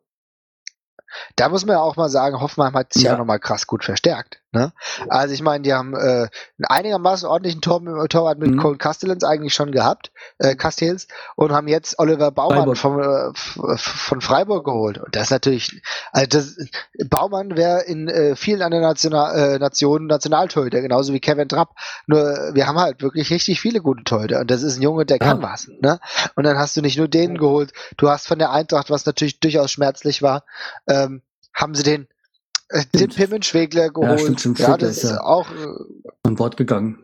[1.37, 3.17] Da muss man ja auch mal sagen, Hoffenheim hat sich ja, Ja.
[3.17, 4.42] nochmal krass gut verstärkt.
[4.53, 4.71] Ne?
[5.09, 6.29] Also ich meine, die haben äh, einen
[6.69, 8.57] einigermaßen ordentlichen Tor, Torwart mit Mhm.
[8.59, 12.77] Colin Castellans eigentlich schon gehabt, äh, Castells, und haben jetzt Oliver Baumann Freiburg.
[12.77, 14.99] vom, äh, von Freiburg geholt.
[14.99, 15.81] Und das ist natürlich,
[16.11, 16.57] also das,
[17.09, 21.69] Baumann wäre in äh, vielen anderen National, äh, Nationen Nationaltorhüter, genauso wie Kevin Trapp.
[22.07, 24.39] Nur wir haben halt wirklich richtig viele gute Torhüter.
[24.41, 25.25] Und das ist ein Junge, der Ja.
[25.25, 25.67] kann was.
[25.81, 25.99] Ne?
[26.35, 29.39] Und dann hast du nicht nur den geholt, du hast von der Eintracht, was natürlich
[29.39, 30.43] durchaus schmerzlich war,
[30.87, 31.21] ähm,
[31.55, 32.05] haben sie den, äh,
[32.73, 32.81] den
[33.11, 33.15] Stimmt.
[33.15, 34.19] Pimmen Schwegler geholt.
[34.21, 36.99] stimmt, stimmt, ja, das ist ja- auch äh, an Bord gegangen.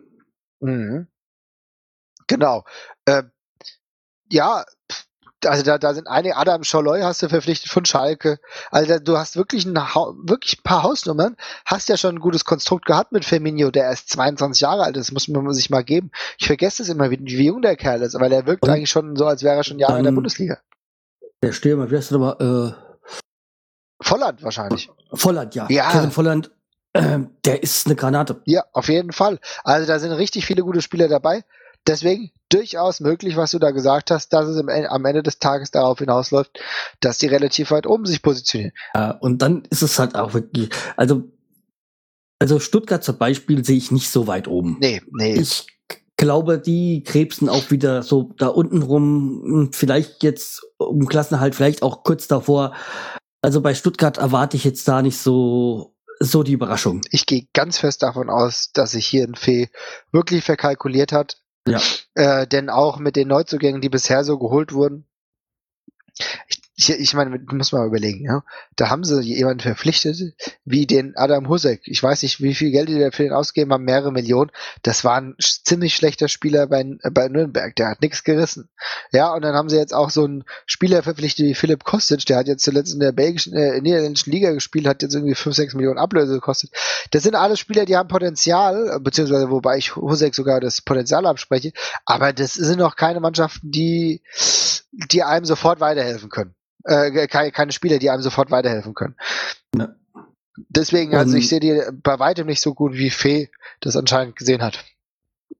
[0.59, 1.07] Mhm.
[2.27, 2.63] Genau.
[3.05, 3.23] Äh,
[4.31, 4.65] ja,
[5.45, 8.39] also da, da sind einige, Adam Scholloy hast du verpflichtet von Schalke.
[8.71, 11.37] Also da, du hast wirklich ein, wirklich ein paar Hausnummern.
[11.65, 15.11] Hast ja schon ein gutes Konstrukt gehabt mit Firmino, der erst 22 Jahre alt ist.
[15.11, 16.11] Muss man sich mal geben.
[16.37, 18.89] Ich vergesse es immer, wie, wie jung der Kerl ist, weil er wirkt Und eigentlich
[18.89, 20.59] schon so, als wäre er schon Jahre in der Bundesliga.
[21.41, 22.75] Der Stürmer, wie heißt der nochmal?
[24.01, 24.89] Volland wahrscheinlich.
[25.13, 25.67] Volland, ja.
[25.69, 25.91] Ja.
[25.91, 26.51] Kevin Volland,
[26.93, 28.41] äh, der ist eine Granate.
[28.45, 29.39] Ja, auf jeden Fall.
[29.63, 31.43] Also da sind richtig viele gute Spieler dabei.
[31.87, 35.71] Deswegen durchaus möglich, was du da gesagt hast, dass es im, am Ende des Tages
[35.71, 36.59] darauf hinausläuft,
[36.99, 38.73] dass die relativ weit oben sich positionieren.
[38.93, 41.23] Ja, und dann ist es halt auch wirklich, also,
[42.39, 44.77] also Stuttgart zum Beispiel sehe ich nicht so weit oben.
[44.79, 45.35] Nee, nee.
[45.35, 45.67] Ich
[46.17, 52.03] glaube, die krebsen auch wieder so da unten rum, vielleicht jetzt um Klassenhalt, vielleicht auch
[52.03, 52.73] kurz davor.
[53.41, 57.01] Also bei Stuttgart erwarte ich jetzt da nicht so, so die Überraschung.
[57.11, 59.69] ich gehe ganz fest davon aus, dass sich hier ein Fee
[60.11, 61.41] wirklich verkalkuliert hat.
[61.67, 61.79] Ja.
[62.15, 65.07] Äh, denn auch mit den Neuzugängen, die bisher so geholt wurden,
[66.47, 68.41] ich, ich, ich meine, muss mal überlegen, ja.
[68.77, 70.33] Da haben sie jemanden verpflichtet,
[70.63, 71.81] wie den Adam Husek.
[71.83, 74.49] Ich weiß nicht, wie viel Geld die dafür den ausgegeben haben, mehrere Millionen.
[74.83, 77.75] Das war ein ziemlich schlechter Spieler bei, bei Nürnberg.
[77.75, 78.69] Der hat nichts gerissen.
[79.11, 82.37] Ja, und dann haben sie jetzt auch so einen Spieler verpflichtet wie Philipp Kostic, der
[82.37, 85.73] hat jetzt zuletzt in der belgischen, äh, niederländischen Liga gespielt, hat jetzt irgendwie 5, 6
[85.73, 86.71] Millionen Ablöse gekostet.
[87.11, 91.73] Das sind alles Spieler, die haben Potenzial, beziehungsweise wobei ich Husek sogar das Potenzial abspreche,
[92.05, 94.21] aber das sind noch keine Mannschaften, die,
[94.91, 96.55] die einem sofort weiterhelfen können.
[96.85, 99.15] Äh, keine, keine Spieler, die einem sofort weiterhelfen können.
[99.75, 99.89] Ja.
[100.69, 103.49] Deswegen, also Und- ich sehe die bei weitem nicht so gut, wie Fee
[103.81, 104.83] das anscheinend gesehen hat.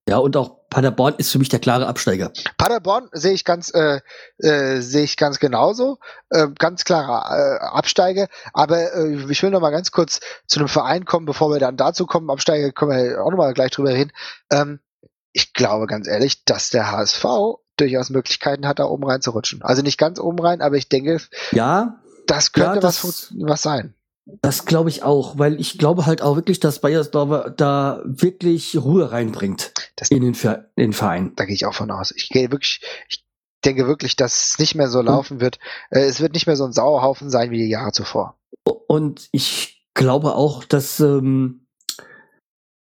[0.08, 2.32] Ja, und auch Paderborn ist für mich der klare Absteiger.
[2.58, 4.02] Paderborn sehe ich ganz äh,
[4.40, 8.28] äh, sehe ich ganz genauso, äh, ganz klarer äh, Absteiger.
[8.54, 11.78] Aber äh, ich will noch mal ganz kurz zu einem Verein kommen, bevor wir dann
[11.78, 12.30] dazu kommen.
[12.30, 14.12] Absteiger können wir auch noch mal gleich drüber reden.
[14.52, 14.80] Ähm,
[15.32, 17.26] ich glaube ganz ehrlich, dass der HSV
[17.80, 19.61] durchaus Möglichkeiten hat, da oben reinzurutschen.
[19.64, 21.19] Also nicht ganz oben rein, aber ich denke,
[21.51, 23.93] Ja, das könnte Ja, was, das- funkt- was sein.
[24.41, 29.11] das glaube ich auch, weil ich glaube halt auch wirklich, dass Bayersdorfer da wirklich Ruhe
[29.11, 31.34] reinbringt Das- in den, in den Verein.
[31.35, 32.11] Da gehe ich auch von aus.
[32.15, 33.26] Ich gehe wirklich, ich
[33.65, 35.57] denke wirklich, dass es nicht mehr so laufen wird.
[35.89, 38.38] Äh, es wird nicht mehr so ein Sauerhaufen sein wie die Jahre zuvor.
[38.88, 41.65] Und ich glaube auch, dass, ähm,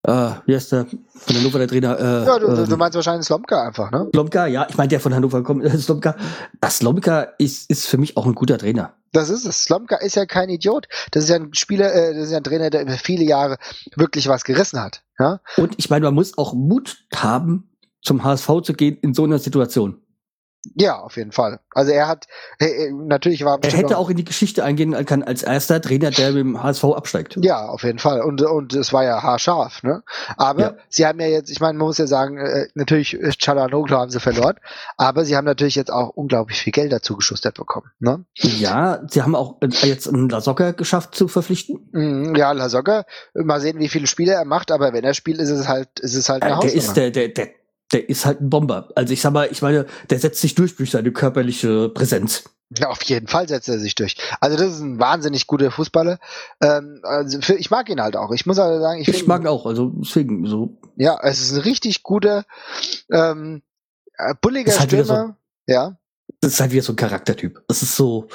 [0.07, 1.99] äh, wie heißt der von Hannover, der Trainer?
[1.99, 4.09] Äh, Ja, du, ähm, du meinst wahrscheinlich Slomka einfach, ne?
[4.13, 6.15] Slomka, ja, ich meine, der von Hannover kommt, äh, Slomka.
[6.61, 8.93] Das Slomka ist, ist für mich auch ein guter Trainer.
[9.11, 9.63] Das ist es.
[9.63, 10.87] Slomka ist ja kein Idiot.
[11.11, 13.57] Das ist ja ein Spieler, äh, das ist ja ein Trainer, der über viele Jahre
[13.95, 15.03] wirklich was gerissen hat.
[15.17, 15.39] Ja?
[15.57, 17.69] Und ich meine, man muss auch Mut haben,
[18.01, 20.01] zum HSV zu gehen in so einer Situation.
[20.75, 21.59] Ja, auf jeden Fall.
[21.73, 22.25] Also er hat,
[22.59, 26.09] äh, äh, natürlich war Er hätte auch in die Geschichte eingehen können als erster Trainer,
[26.11, 27.37] der mit dem HSV absteigt.
[27.41, 28.21] Ja, auf jeden Fall.
[28.21, 30.03] Und, und es war ja haarscharf, ne?
[30.37, 30.73] Aber Ja.
[30.89, 34.19] sie haben ja jetzt, ich meine, man muss ja sagen, äh, natürlich Chalanoglu haben sie
[34.19, 34.55] verloren,
[34.97, 38.25] aber sie haben natürlich jetzt auch unglaublich viel Geld dazu geschustert bekommen, ne?
[38.35, 41.89] Ja, sie haben auch jetzt einen Lasocca geschafft zu verpflichten.
[41.91, 45.49] Mm, Ja, Lasogga, mal sehen, wie viele Spiele er macht, aber wenn er spielt, ist
[45.49, 47.49] es halt, ist es halt eine Äh, der ist der, der, der,
[47.91, 48.89] der ist halt ein Bomber.
[48.95, 52.43] Also ich sag mal, ich meine, der setzt sich durch durch seine körperliche Präsenz.
[52.77, 54.15] Ja, auf jeden Fall setzt er sich durch.
[54.41, 56.17] Also das ist ein wahnsinnig guter Fußballer.
[56.61, 58.31] Ähm, also für, ich mag ihn halt auch.
[58.31, 60.77] Ich muss aber sagen, ich, Ich, mag ihn auch, also deswegen so.
[60.95, 62.43] Ja, es ist ein richtig guter,
[63.11, 63.61] ähm,
[64.17, 65.37] äh, bulliger Ist halt Stürmer.
[65.67, 65.95] ja,
[66.41, 67.61] Das ist halt wieder so ein Charaktertyp.
[67.67, 68.27] Das ist so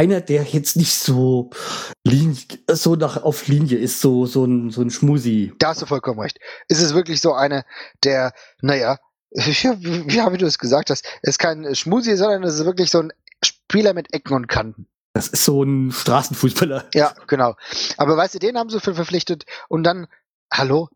[0.00, 1.50] einer, der jetzt nicht so
[2.04, 2.38] Linie,
[2.72, 5.52] so nach auf Linie ist, so so ein so ein Schmusi.
[5.58, 6.38] da hast du vollkommen recht.
[6.68, 7.64] Es ist wirklich so einer,
[8.02, 8.32] der,
[8.62, 8.96] naja,
[9.30, 13.12] ja, wie, du es gesagt hast, ist kein Schmusi, sondern es ist wirklich so ein
[13.44, 14.86] Spieler mit Ecken und Kanten.
[15.12, 16.88] Das ist so ein Straßenfußballer.
[16.94, 17.54] Ja, genau.
[17.98, 20.06] Aber weißt du, den haben sie für verpflichtet und dann,
[20.50, 20.88] hallo,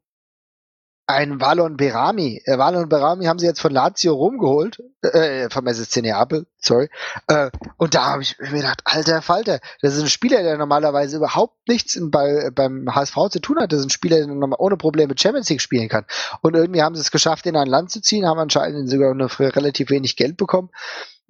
[1.06, 2.40] ein Valon Berami.
[2.44, 6.89] Äh, Valon Berami haben sie jetzt von Lazio rumgeholt, äh, vom SSC Neapel, sorry.
[7.26, 11.18] Äh, und da habe ich mir gedacht, alter Falter, das ist ein Spieler, der normalerweise
[11.18, 13.72] überhaupt nichts in, bei, beim HSV zu tun hat.
[13.72, 16.06] Das ist ein Spieler, der ohne Probleme Champions League spielen kann.
[16.40, 19.39] Und irgendwie haben sie es geschafft, ihn an Land zu ziehen, haben anscheinend sogar noch
[19.40, 20.70] relativ wenig Geld bekommen.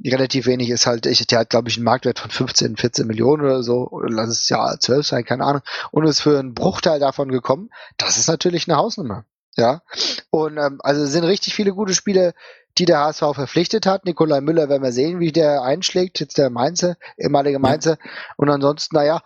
[0.04, 3.44] Relativ wenig ist halt, ich, der hat, glaube ich, einen Marktwert von 15, 14 Millionen
[3.44, 6.98] oder so, oder lass es ja 12 sein, keine Ahnung, und ist für einen Bruchteil
[6.98, 7.70] davon gekommen.
[7.96, 9.24] Das ist natürlich eine Hausnummer.
[9.56, 9.82] Ja.
[10.30, 12.32] Und ähm, also es sind richtig viele gute Spieler,
[12.78, 14.04] die der HSV verpflichtet hat.
[14.04, 17.98] Nikolai Müller werden wir sehen, wie der einschlägt, jetzt der Mainzer, ehemalige Mainzer.
[18.36, 19.22] Und ansonsten, naja,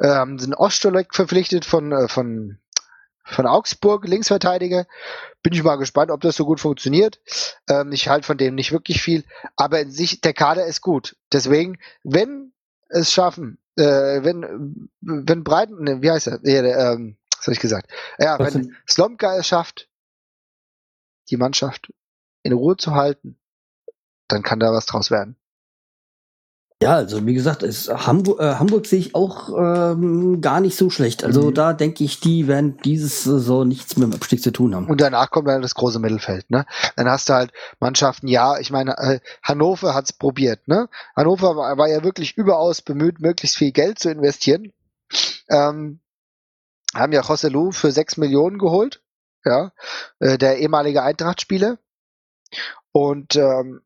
[0.00, 2.58] ähm, sind Ostolek verpflichtet von, äh, von,
[3.24, 4.86] von Augsburg, Linksverteidiger.
[5.42, 7.18] Bin ich mal gespannt, ob das so gut funktioniert.
[7.68, 9.24] Ähm, ich halte von dem nicht wirklich viel,
[9.56, 11.16] aber in sich, der Kader ist gut.
[11.32, 12.52] Deswegen, wenn
[12.88, 16.40] es schaffen, äh, wenn, wenn Breiten, ne, wie heißt er?
[16.44, 17.90] Ja, der, ähm, was habe ich gesagt?
[18.20, 19.88] Ja, Was wenn Slomka es schafft,
[21.28, 21.92] die Mannschaft
[22.44, 23.36] in Ruhe zu halten,
[24.28, 25.34] dann kann da was draus werden.
[26.80, 30.88] Ja, also wie gesagt, es, Hamburg, äh, Hamburg sehe ich auch ähm, gar nicht so
[30.88, 31.24] schlecht.
[31.24, 31.54] Also Mhm.
[31.54, 34.86] da denke ich, die werden dieses Saison nichts mit dem Abstieg zu tun haben.
[34.88, 36.64] Und danach kommt dann das große Mittelfeld, ne?
[36.96, 40.88] Dann hast du halt Mannschaften, ja, ich meine, äh, Hannover hat's probiert, ne?
[41.16, 44.72] Hannover war, war ja wirklich überaus bemüht, möglichst viel Geld zu investieren.
[45.50, 46.00] Ähm,
[46.94, 49.02] haben ja Joselu für sechs Millionen geholt,
[49.44, 49.72] ja,
[50.20, 51.78] äh, der ehemalige Eintracht-Spieler.
[52.92, 53.80] Und ähm,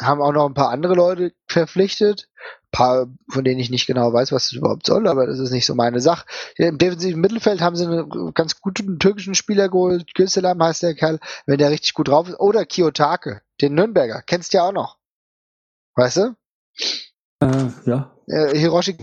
[0.00, 2.28] haben auch noch ein paar andere Leute verpflichtet.
[2.36, 5.50] Ein paar, von denen ich nicht genau weiß, was das überhaupt soll, aber das ist
[5.50, 6.26] nicht so meine Sache.
[6.56, 10.14] Im defensiven Mittelfeld haben sie einen ganz guten türkischen Spieler geholt.
[10.14, 12.38] Gülselam heißt der Kerl, wenn der richtig gut drauf ist.
[12.38, 14.22] Oder Kiyotake, den Nürnberger.
[14.22, 14.98] Kennst du ja auch noch.
[15.94, 16.36] Weißt du?
[17.40, 18.14] Äh, ja.
[18.26, 18.98] Äh, Hiroshi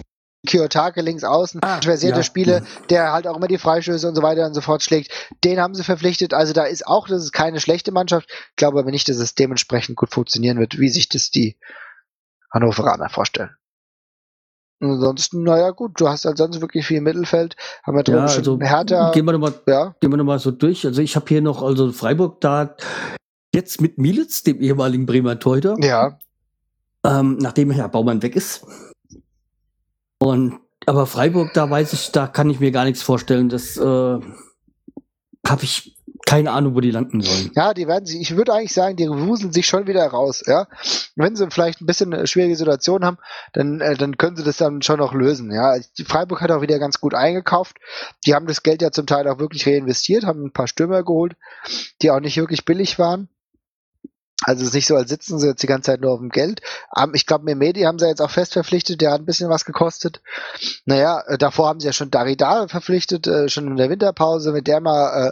[0.45, 2.23] Kiyotake links außen, Ah, versierte ja.
[2.23, 5.11] Spieler, der halt auch immer die Freistöße und so weiter und so fort schlägt.
[5.43, 6.34] Den haben sie verpflichtet.
[6.34, 8.30] Also da ist auch, das ist keine schlechte Mannschaft.
[8.51, 11.57] Ich glaube aber nicht, dass es dementsprechend gut funktionieren wird, wie sich das die
[12.53, 13.51] Hannoveraner vorstellen.
[14.81, 17.55] Ansonsten, naja, gut, du hast ansonsten wirklich viel Mittelfeld.
[17.84, 19.11] Haben wir drüben Ja, also Hertha.
[19.11, 20.85] gehen wir nochmal Ja, gehen wir noch mal so durch.
[20.85, 22.76] Also ich habe hier noch, also Freiburg da
[23.53, 26.19] jetzt mit Mielitz, dem ehemaligen Bremer Torhüter, ja,
[27.05, 28.65] ähm, nachdem Herr Baumann weg ist.
[30.26, 33.49] Und aber Freiburg, da weiß ich, da kann ich mir gar nichts vorstellen.
[33.49, 35.95] Das äh, habe ich
[36.26, 37.52] keine Ahnung, wo die landen sollen.
[37.56, 40.68] ja, die werden sich, ich würde eigentlich sagen, die wuseln sich schon wieder raus, ja.
[41.15, 43.18] Wenn sie vielleicht ein bisschen eine schwierige Situation haben,
[43.53, 45.76] dann, äh, dann können sie das dann schon noch lösen, ja.
[46.07, 47.77] Freiburg hat auch wieder ganz gut eingekauft.
[48.26, 51.35] Die haben das Geld ja zum Teil auch wirklich reinvestiert, haben ein paar Stürmer geholt,
[52.02, 53.30] die auch nicht wirklich billig waren.
[54.43, 56.29] Also es ist nicht so, als sitzen sie jetzt die ganze Zeit nur auf dem
[56.29, 56.61] Geld.
[56.97, 59.65] Ähm, Ich glaube, Memedi haben sie jetzt auch fest verpflichtet, der hat ein bisschen was
[59.65, 60.21] gekostet.
[60.85, 64.63] Naja, äh, davor haben sie ja schon Darida verpflichtet, äh, schon in der Winterpause, wenn
[64.63, 65.31] der mal äh,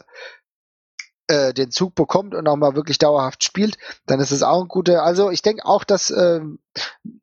[1.27, 4.67] äh, den Zug bekommt und auch mal wirklich dauerhaft spielt, dann ist es auch ein
[4.67, 5.03] guter.
[5.03, 6.59] Also ich denke auch, dass ähm,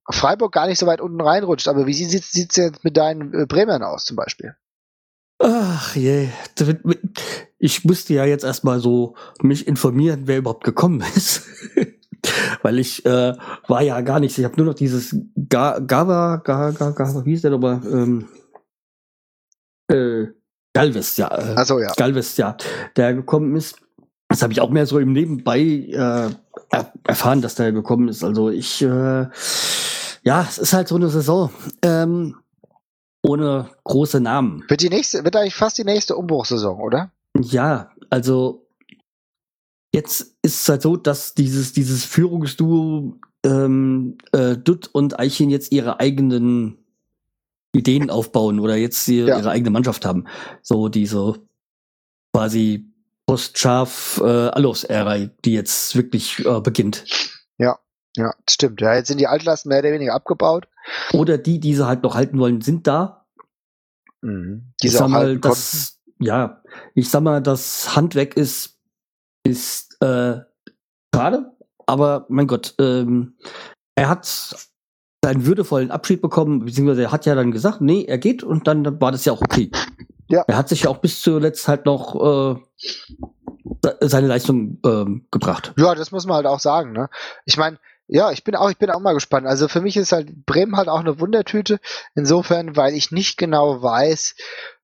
[0.08, 1.68] Freiburg gar nicht so weit unten reinrutscht.
[1.68, 4.54] Aber wie sieht es jetzt mit deinen äh, Bremern aus zum Beispiel?
[5.38, 6.28] Ach je,
[6.82, 11.42] mit- ich musste ja jetzt erstmal so mich informieren, wer überhaupt gekommen ist.
[12.62, 13.34] Weil ich äh,
[13.68, 15.16] war ja gar nicht, ich habe nur noch dieses
[15.48, 17.80] Ga Gava, Ga Ga Ga wie hieß der nochmal?
[17.84, 18.28] Ähm,
[19.88, 20.26] äh,
[20.72, 21.28] Galvez, ja.
[21.28, 21.92] Äh, Achso, ja.
[21.96, 22.56] Galvez, ja,
[22.96, 23.76] der gekommen ist.
[24.28, 26.30] Das habe ich auch mehr so im Nebenbei äh,
[26.70, 28.22] er erfahren, dass der gekommen ist.
[28.22, 29.26] Also ich, äh,
[30.22, 31.50] ja, es ist halt so eine Saison
[31.82, 32.36] ähm,
[33.22, 34.64] ohne große Namen.
[34.68, 37.10] Wird die nächste, wird eigentlich fast die nächste Umbruchsaison, oder?
[37.38, 38.66] Ja, also
[39.94, 45.72] jetzt ist es halt so, dass dieses, dieses Führungsduo ähm, äh, Dutt und Eichin jetzt
[45.72, 46.76] ihre eigenen
[47.72, 49.38] Ideen aufbauen oder jetzt ihr, Ja.
[49.38, 50.26] ihre eigene Mannschaft haben.
[50.62, 51.34] So diese
[52.34, 52.92] quasi
[53.26, 57.04] Postschaf äh, Allos-Ära, die jetzt wirklich äh, beginnt.
[58.16, 58.80] Ja, das stimmt.
[58.80, 60.66] Ja, jetzt sind die Altlasten mehr oder weniger abgebaut.
[61.12, 63.24] Oder die, die sie halt noch halten wollen, sind da.
[64.20, 64.72] Mhm.
[64.72, 66.62] ich Diese sag mal, das, ja,
[66.94, 68.78] ich sag mal, das Handwerk ist,
[69.44, 70.40] ist äh,
[71.14, 71.52] schade,
[71.86, 73.36] aber mein Gott, ähm,
[73.96, 74.26] er hat
[75.24, 79.00] seinen würdevollen Abschied bekommen, beziehungsweise er hat ja dann gesagt, nee, er geht und dann
[79.00, 79.70] war das ja auch okay.
[80.28, 80.44] Ja.
[80.46, 82.60] Er hat sich ja auch bis zuletzt halt noch äh,
[83.82, 85.74] se- seine Leistung ähm, gebracht.
[85.76, 87.10] Ja, das muss man halt auch sagen, ne?
[87.44, 87.78] Ich meine,
[88.12, 89.46] ja, ich bin auch, ich bin auch mal gespannt.
[89.46, 91.78] Also für mich ist halt Bremen halt auch eine Wundertüte.
[92.16, 94.34] Insofern, weil ich nicht genau weiß,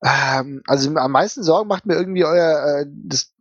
[0.01, 3.33] ähm, also am meisten Sorgen macht mir irgendwie euer, äh, das,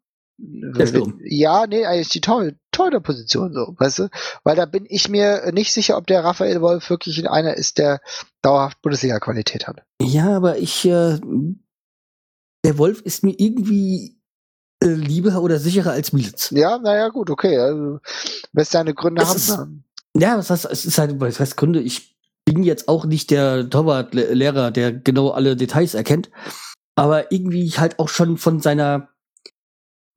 [1.25, 4.09] ja, nee, eigentlich die Tor Torhüterposition so, weißt du?
[4.43, 8.01] Weil da bin ich mir nicht sicher, ob der Raphael Wolf wirklich einer ist, der
[8.43, 9.83] dauerhaft Bundesliga-Qualität hat.
[10.03, 11.19] Ja, aber ich, äh,
[12.65, 14.16] der Wolf ist mir irgendwie
[14.83, 16.51] äh, lieber oder sicherer als Mielitz.
[16.51, 17.59] Ja, naja, gut, okay.
[17.59, 18.01] Also,
[18.53, 19.37] wirst deine Gründe Es haben.
[19.37, 19.83] ist- ne?
[20.19, 22.17] Ja, was heißt, es ist halt, was heißt Gründe, ich
[22.47, 26.31] bin jetzt auch nicht der Torwartlehrer, der genau alle Details erkennt,
[26.95, 29.09] aber irgendwie halt auch schon von seiner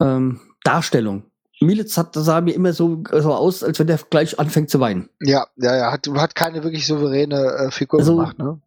[0.01, 1.23] ähm, Darstellung.
[1.61, 5.09] Militz hat, sah mir immer so, so aus, als wenn der gleich anfängt zu weinen.
[5.19, 7.35] Ja, ja, ja, hat, hat keine wirklich souveräne
[7.67, 8.61] äh, Figur Also, gemacht, ne?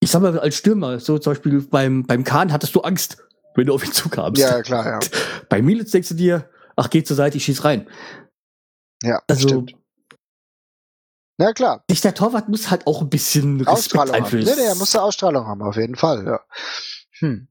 [0.00, 3.18] Ich sag mal, als Stürmer, so zum Beispiel beim, beim Kahn hattest du Angst,
[3.54, 4.40] wenn du auf ihn zukamst.
[4.40, 5.00] Ja, klar, ja.
[5.48, 7.88] Bei Militz denkst du dir, ach, geh zur Seite, ich schieß rein.
[9.02, 9.74] Ja, Also, stimmt.
[11.36, 14.22] Na klar, sich der Torwart muss halt auch ein bisschen Respekt Ausstrahlung haben.
[14.24, 14.54] einflößen.
[14.54, 16.40] Nee, nee, er muss da Ausstrahlung haben, auf jeden Fall, ja.
[17.18, 17.48] Hm.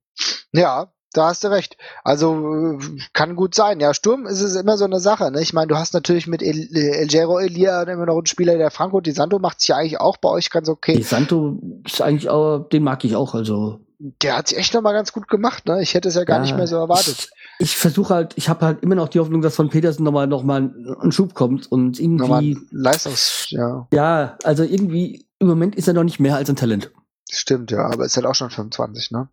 [0.53, 1.77] Ja, da hast du recht.
[2.03, 2.79] Also
[3.13, 3.79] kann gut sein.
[3.79, 5.31] Ja, Sturm ist es immer so eine Sache.
[5.31, 5.41] Ne?
[5.41, 8.71] Ich meine, du hast natürlich mit El El Gero Elia immer noch einen Spieler, der
[8.71, 11.01] Franco Di Santo macht sich ja eigentlich auch bei euch ganz okay.
[11.01, 13.79] Santo ist eigentlich auch, den mag ich auch, also.
[14.21, 15.65] Der hat sich echt noch mal ganz gut gemacht.
[15.65, 15.81] Ne?
[15.81, 17.29] Ich hätte es ja gar Ja, nicht mehr so erwartet.
[17.59, 20.43] ich versuche halt, ich habe halt immer noch die Hoffnung, dass von Petersen nochmal noch
[20.43, 22.57] mal ein Schub kommt und irgendwie.
[22.71, 23.87] Leistungs, ja.
[23.93, 26.91] Ja, also irgendwie, im Moment ist er noch nicht mehr als ein Talent.
[27.31, 29.29] Stimmt, ja, aber ist halt auch schon 25, ne?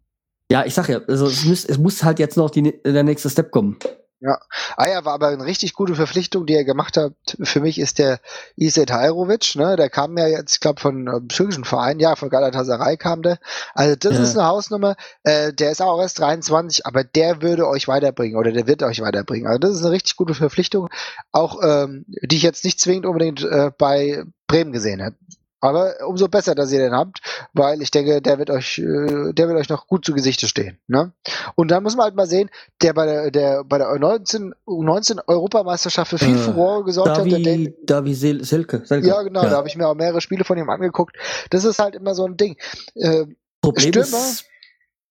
[0.50, 3.28] Ja, ich sag ja, also es muss, es muss halt jetzt noch die, der nächste
[3.30, 3.76] Step kommen.
[4.22, 4.38] Ja,
[4.76, 7.14] ah ja, war aber eine richtig gute Verpflichtung, die er gemacht hat.
[7.42, 8.20] Für mich ist der
[8.54, 12.28] Iset Hajrovic, ne, der kam ja jetzt, ich glaube, von einem türkischen Verein, ja, von
[12.28, 13.38] Galatasaray kam der.
[13.74, 14.22] Also das ja.
[14.22, 18.52] ist eine Hausnummer, äh, der ist auch erst 23, aber der würde euch weiterbringen oder
[18.52, 19.46] der wird euch weiterbringen.
[19.46, 20.90] Also das ist eine richtig gute Verpflichtung,
[21.32, 25.16] auch ähm, die ich jetzt nicht zwingend unbedingt äh, bei Bremen gesehen hätte.
[25.60, 27.20] Aber umso besser, dass ihr den habt,
[27.52, 30.78] weil ich denke, der wird euch, äh, der wird euch noch gut zu Gesichte stehen.
[30.86, 31.12] Ne?
[31.54, 32.50] Und dann muss man halt mal sehen,
[32.82, 37.30] der bei der, der bei der 19, 19 Europameisterschaft für viel äh, Furore gesorgt Davi,
[37.30, 37.44] hat.
[37.44, 39.06] Der, Davi Sel Selke, Selke.
[39.06, 39.50] Ja, genau, ja.
[39.50, 41.16] da habe ich mir auch mehrere Spiele von ihm angeguckt.
[41.50, 42.56] Das ist halt immer so ein Ding.
[42.94, 43.26] Äh,
[43.60, 44.46] Problem Stürmer, ist,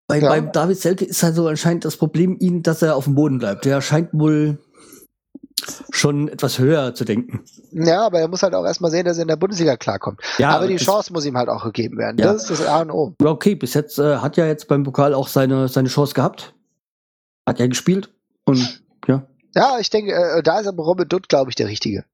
[0.07, 0.29] bei, ja.
[0.31, 3.39] beim David Selke ist halt so anscheinend das Problem ihn, dass er auf dem Boden
[3.39, 3.66] bleibt.
[3.66, 4.59] Der scheint wohl
[5.90, 7.44] schon etwas höher zu denken.
[7.72, 10.20] Ja, aber er muss halt auch erstmal sehen, dass er in der Bundesliga klarkommt.
[10.38, 12.18] Ja, aber die Chance muss ihm halt auch gegeben werden.
[12.18, 12.32] Ja.
[12.32, 13.14] Das ist das A und O.
[13.20, 16.55] Ja, okay, bis jetzt äh, hat ja jetzt beim Pokal auch seine, seine Chance gehabt.
[17.46, 18.10] Hat er gespielt
[18.44, 19.26] und ja.
[19.55, 22.05] Ja, ich denke, äh, da ist aber Robin Dutt, glaube ich, der Richtige.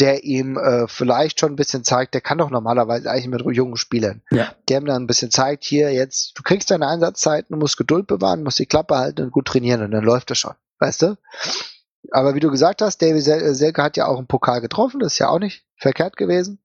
[0.00, 3.76] Der ihm äh, vielleicht schon ein bisschen zeigt, der kann doch normalerweise eigentlich mit jungen
[3.76, 4.22] Spielern.
[4.30, 4.54] Ja.
[4.68, 8.42] Der ihm dann ein bisschen zeigt, hier jetzt, du kriegst deine Einsatzzeiten, musst Geduld bewahren,
[8.42, 10.54] musst die Klappe halten und gut trainieren und dann läuft das schon.
[10.78, 11.16] Weißt du?
[12.12, 15.14] Aber wie du gesagt hast, David Sel Selke hat ja auch einen Pokal getroffen, das
[15.14, 16.58] ist ja auch nicht verkehrt gewesen.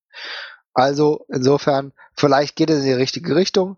[0.74, 3.78] Also insofern, vielleicht geht es in die richtige Richtung.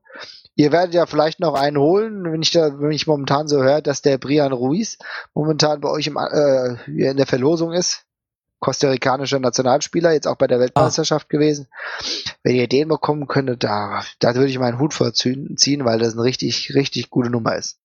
[0.55, 3.81] Ihr werdet ja vielleicht noch einen holen, wenn ich da, wenn ich momentan so höre,
[3.81, 4.97] dass der Brian Ruiz
[5.35, 8.03] momentan bei euch im, äh, in der Verlosung ist.
[8.59, 11.31] Kostarikanischer Nationalspieler, jetzt auch bei der Weltmeisterschaft ah.
[11.31, 11.67] gewesen.
[12.41, 16.23] Wenn ihr den bekommen könntet, da, da würde ich meinen Hut vorziehen, weil das eine
[16.23, 17.77] richtig, richtig gute Nummer ist.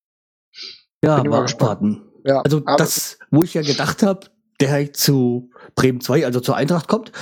[1.04, 2.00] Ja, Bin aber abwarten.
[2.24, 4.28] Ja, also das, wo ich ja gedacht habe,
[4.60, 7.12] der halt zu Bremen 2, also zur Eintracht kommt.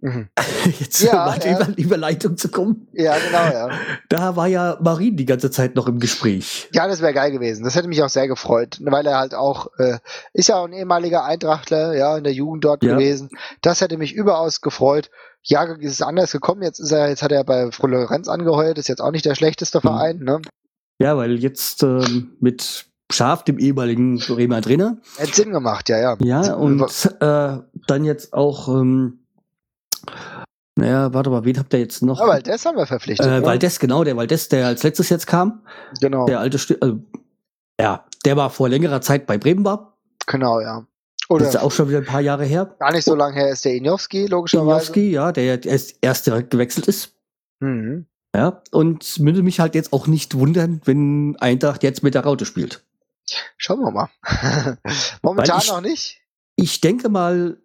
[0.00, 0.28] Mhm.
[0.78, 1.56] Jetzt ja, mal ja.
[1.56, 2.86] Über Überleitung zu kommen.
[2.92, 3.70] Ja, genau, ja.
[4.08, 6.68] Da war ja Marin die ganze Zeit noch im Gespräch.
[6.72, 7.64] Ja, das wäre geil gewesen.
[7.64, 9.98] Das hätte mich auch sehr gefreut, weil er halt auch, äh,
[10.32, 12.94] ist ja auch ein ehemaliger Eintrachtler, ja, in der Jugend dort ja.
[12.94, 13.30] gewesen.
[13.60, 15.10] Das hätte mich überaus gefreut.
[15.42, 16.62] Ja, ist es anders gekommen.
[16.62, 19.78] Jetzt ist er, jetzt hat er bei Florenz angeheuert, ist jetzt auch nicht der schlechteste
[19.78, 19.82] mhm.
[19.82, 20.24] Verein, mhm.
[20.24, 20.42] ne?
[21.00, 24.98] Ja, weil jetzt ähm, mit Schaf, dem ehemaligen Bremer Trainer.
[25.18, 26.16] Hat Sinn gemacht, ja, ja.
[26.20, 26.82] Ja, und
[27.20, 29.20] äh, dann jetzt auch, ähm,
[30.76, 32.20] naja, warte mal, wen habt ihr jetzt noch?
[32.20, 33.26] Ja, Valdes haben wir verpflichtet.
[33.26, 35.62] Äh, Valdes, genau, der Valdes, der als letztes jetzt kam.
[36.00, 36.26] Genau.
[36.26, 36.98] Der alte, St also,
[37.80, 39.96] ja, der war vor längerer Zeit bei Bremen war.
[40.26, 40.86] Genau, ja.
[41.30, 42.74] Oder das ist ja auch schon wieder ein paar Jahre her.
[42.78, 44.92] Gar nicht so lange her ist der Injowski, logischerweise.
[44.92, 47.14] Injowski, ja, der erst, erst direkt gewechselt ist.
[47.60, 48.06] Mhm.
[48.34, 52.44] Ja, und würde mich halt jetzt auch nicht wundern, wenn Eintracht jetzt mit der Raute
[52.44, 52.84] spielt.
[53.56, 54.08] Schauen wir mal.
[55.22, 56.20] Momentan ich, noch nicht.
[56.56, 57.60] Ich denke mal,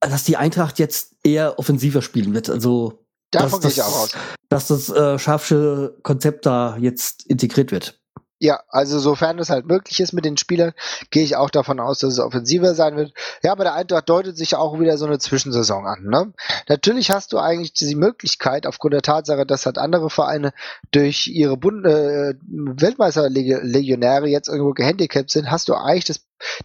[0.00, 2.48] dass die Eintracht jetzt eher offensiver spielen wird.
[2.48, 4.10] Also Davon gehe ich auch aus.
[4.48, 7.97] Dass das äh, scharfsche Konzept da jetzt integriert wird.
[8.40, 10.72] Ja, also sofern es halt möglich ist mit den Spielern,
[11.10, 13.12] gehe ich auch davon aus, dass es offensiver sein wird.
[13.42, 16.04] Ja, aber der Eintracht deutet sich auch wieder so eine Zwischensaison an.
[16.04, 16.32] Ne?
[16.68, 20.52] Natürlich hast du eigentlich die Möglichkeit, aufgrund der Tatsache, dass halt andere Vereine
[20.92, 26.20] durch ihre Bund äh, Weltmeisterlegionäre jetzt irgendwo gehandicapt sind, hast du eigentlich das,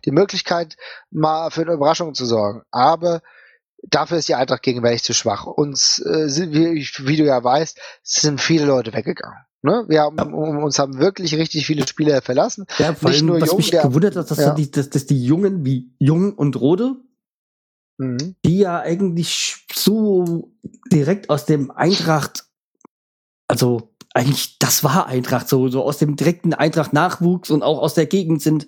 [0.05, 0.77] die Möglichkeit,
[1.09, 2.61] mal für eine Überraschung zu sorgen.
[2.69, 3.23] Aber
[3.81, 5.47] dafür ist die Eintracht gegenwärtig zu schwach.
[5.47, 9.39] Uns, äh, wie, wie du ja weißt, sind viele Leute weggegangen.
[9.63, 9.85] Ne?
[9.87, 12.65] Wir haben, um, uns haben wirklich richtig viele Spieler verlassen.
[12.77, 14.53] Ja, vor allem, was Jung, mich der, gewundert hat, dass, ja.
[14.53, 16.97] die, dass, dass die Jungen wie Jung und Rode,
[17.97, 18.35] mhm.
[18.45, 20.51] die ja eigentlich so
[20.91, 22.43] direkt aus dem Eintracht,
[23.47, 28.05] also eigentlich, das war Eintracht, so, so aus dem direkten Eintracht-Nachwuchs und auch aus der
[28.05, 28.67] Gegend sind,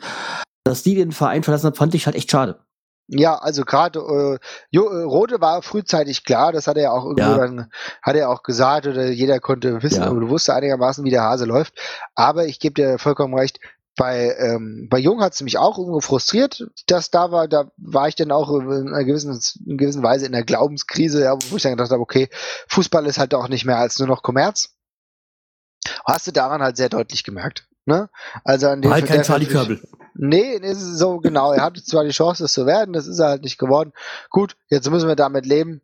[0.64, 2.65] dass die den Verein verlassen hat, fand ich halt echt schade.
[3.08, 7.32] Ja, also gerade äh, äh, Rode war frühzeitig klar, das hat er ja auch irgendwo
[7.32, 7.38] ja.
[7.38, 7.70] dann,
[8.02, 10.12] hat er auch gesagt oder jeder konnte wissen, ja.
[10.12, 11.76] oder wusste einigermaßen, wie der Hase läuft.
[12.16, 13.60] Aber ich gebe dir vollkommen recht,
[13.96, 18.08] bei, ähm, bei Jung hat es mich auch irgendwo frustriert, dass da war, da war
[18.08, 21.64] ich dann auch in einer gewissen, in gewissen Weise in der Glaubenskrise, ja, wo ich
[21.64, 22.30] dann gedacht habe, okay,
[22.68, 24.76] Fußball ist halt auch nicht mehr als nur noch Kommerz.
[26.06, 27.68] Hast du daran halt sehr deutlich gemerkt.
[27.86, 28.10] Ne?
[28.44, 29.82] Also an dem halt kein Charlie Körbel.
[30.16, 31.52] Nee, ist so genau.
[31.52, 33.92] Er hatte zwar die Chance, es zu werden, das ist er halt nicht geworden.
[34.30, 35.82] Gut, jetzt müssen wir damit leben,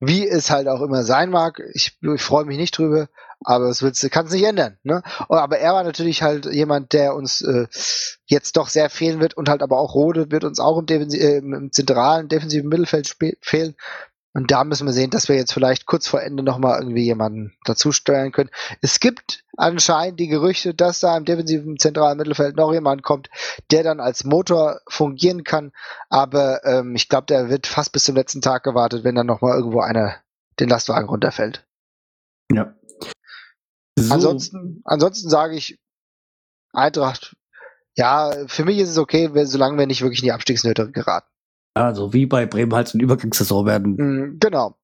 [0.00, 1.60] wie es halt auch immer sein mag.
[1.74, 3.08] Ich, ich freue mich nicht drüber,
[3.40, 3.80] aber das
[4.10, 4.78] kann es nicht ändern.
[4.82, 5.02] Ne?
[5.28, 7.66] Aber er war natürlich halt jemand, der uns äh,
[8.26, 11.18] jetzt doch sehr fehlen wird und halt aber auch Rode wird uns auch im, Defensi
[11.18, 13.74] äh, im zentralen defensiven Mittelfeld fehlen.
[14.34, 17.54] Und da müssen wir sehen, dass wir jetzt vielleicht kurz vor Ende nochmal irgendwie jemanden
[17.64, 18.50] dazu steuern können.
[18.80, 23.28] Es gibt anscheinend die Gerüchte, dass da im defensiven zentralen Mittelfeld noch jemand kommt,
[23.70, 25.72] der dann als Motor fungieren kann.
[26.08, 29.56] Aber ähm, ich glaube, der wird fast bis zum letzten Tag gewartet, wenn dann nochmal
[29.56, 30.16] irgendwo einer
[30.60, 31.66] den Lastwagen runterfällt.
[32.50, 32.74] Ja.
[33.96, 34.14] So.
[34.14, 35.78] Ansonsten, ansonsten sage ich,
[36.72, 37.36] Eintracht,
[37.94, 41.28] ja, für mich ist es okay, solange wir nicht wirklich in die Abstiegsnöte geraten.
[41.74, 43.94] Also wie bei Bremen halt eine Übergangssaison werden.
[43.96, 44.76] Mm, genau.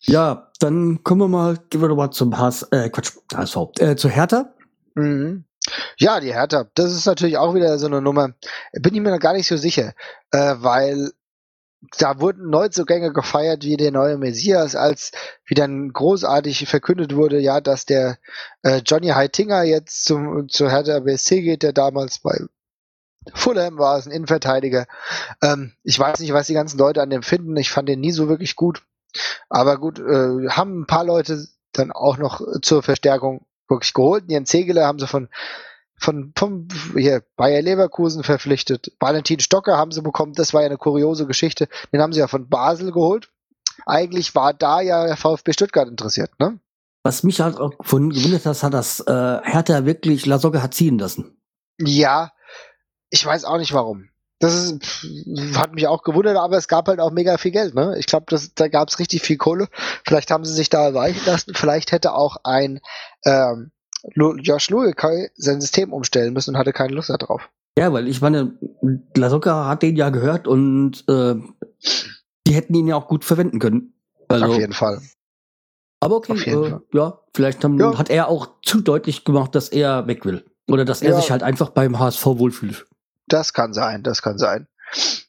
[0.00, 3.96] Ja, dann kommen wir mal, gehen wir doch mal zum Hass, äh, Quatsch, HSV, äh,
[3.96, 4.52] zu Hertha.
[4.94, 5.44] Mhm.
[5.96, 8.34] Ja, die Hertha, das ist natürlich auch wieder so eine Nummer.
[8.72, 9.94] Bin ich mir noch gar nicht so sicher,
[10.32, 11.12] äh, weil
[11.98, 15.12] da wurden Neuzugänge gefeiert wie der neue Messias, als
[15.46, 18.18] wie dann großartig verkündet wurde, ja, dass der
[18.62, 22.38] äh, Johnny Heitinger jetzt zum, zu Hertha BSC geht, der damals bei
[23.34, 24.86] Fulham war es, ein Innenverteidiger.
[25.42, 27.56] Ähm, ich weiß nicht, was die ganzen Leute an dem finden.
[27.56, 28.82] Ich fand den nie so wirklich gut.
[29.48, 34.24] Aber gut, äh, haben ein paar Leute dann auch noch zur Verstärkung wirklich geholt.
[34.28, 35.28] Jens Zegele haben sie von
[35.96, 36.66] von vom
[36.96, 38.92] hier Bayer Leverkusen verpflichtet.
[38.98, 40.32] Valentin Stocker haben sie bekommen.
[40.34, 41.68] Das war ja eine kuriose Geschichte.
[41.92, 43.30] Den haben sie ja von Basel geholt.
[43.86, 46.58] Eigentlich war da ja der VfB Stuttgart interessiert, ne?
[47.04, 50.98] Was mich halt auch von gewundert hat, hat das äh, Hertha wirklich Lasogga hat ziehen
[50.98, 51.36] lassen.
[51.80, 52.32] Ja,
[53.12, 54.08] ich weiß auch nicht warum.
[54.40, 55.06] Das ist,
[55.56, 57.76] hat mich auch gewundert, aber es gab halt auch mega viel Geld.
[57.76, 57.94] Ne?
[57.98, 58.26] Ich glaube,
[58.56, 59.68] da gab es richtig viel Kohle.
[60.04, 61.54] Vielleicht haben sie sich da erweichen lassen.
[61.54, 62.80] Vielleicht hätte auch ein
[63.24, 63.70] ähm,
[64.16, 67.48] Josh Luekai sein System umstellen müssen und hatte keine Lust darauf.
[67.78, 68.58] Ja, weil ich meine,
[69.16, 71.36] Lasocca hat den ja gehört und äh,
[72.46, 73.94] die hätten ihn ja auch gut verwenden können.
[74.26, 75.00] Also, Auf jeden Fall.
[76.00, 77.96] Aber okay, äh, ja, vielleicht haben, ja.
[77.96, 80.44] hat er auch zu deutlich gemacht, dass er weg will.
[80.68, 81.20] Oder dass er ja.
[81.20, 82.86] sich halt einfach beim HSV wohlfühlt.
[83.32, 84.68] Das kann sein, das kann sein.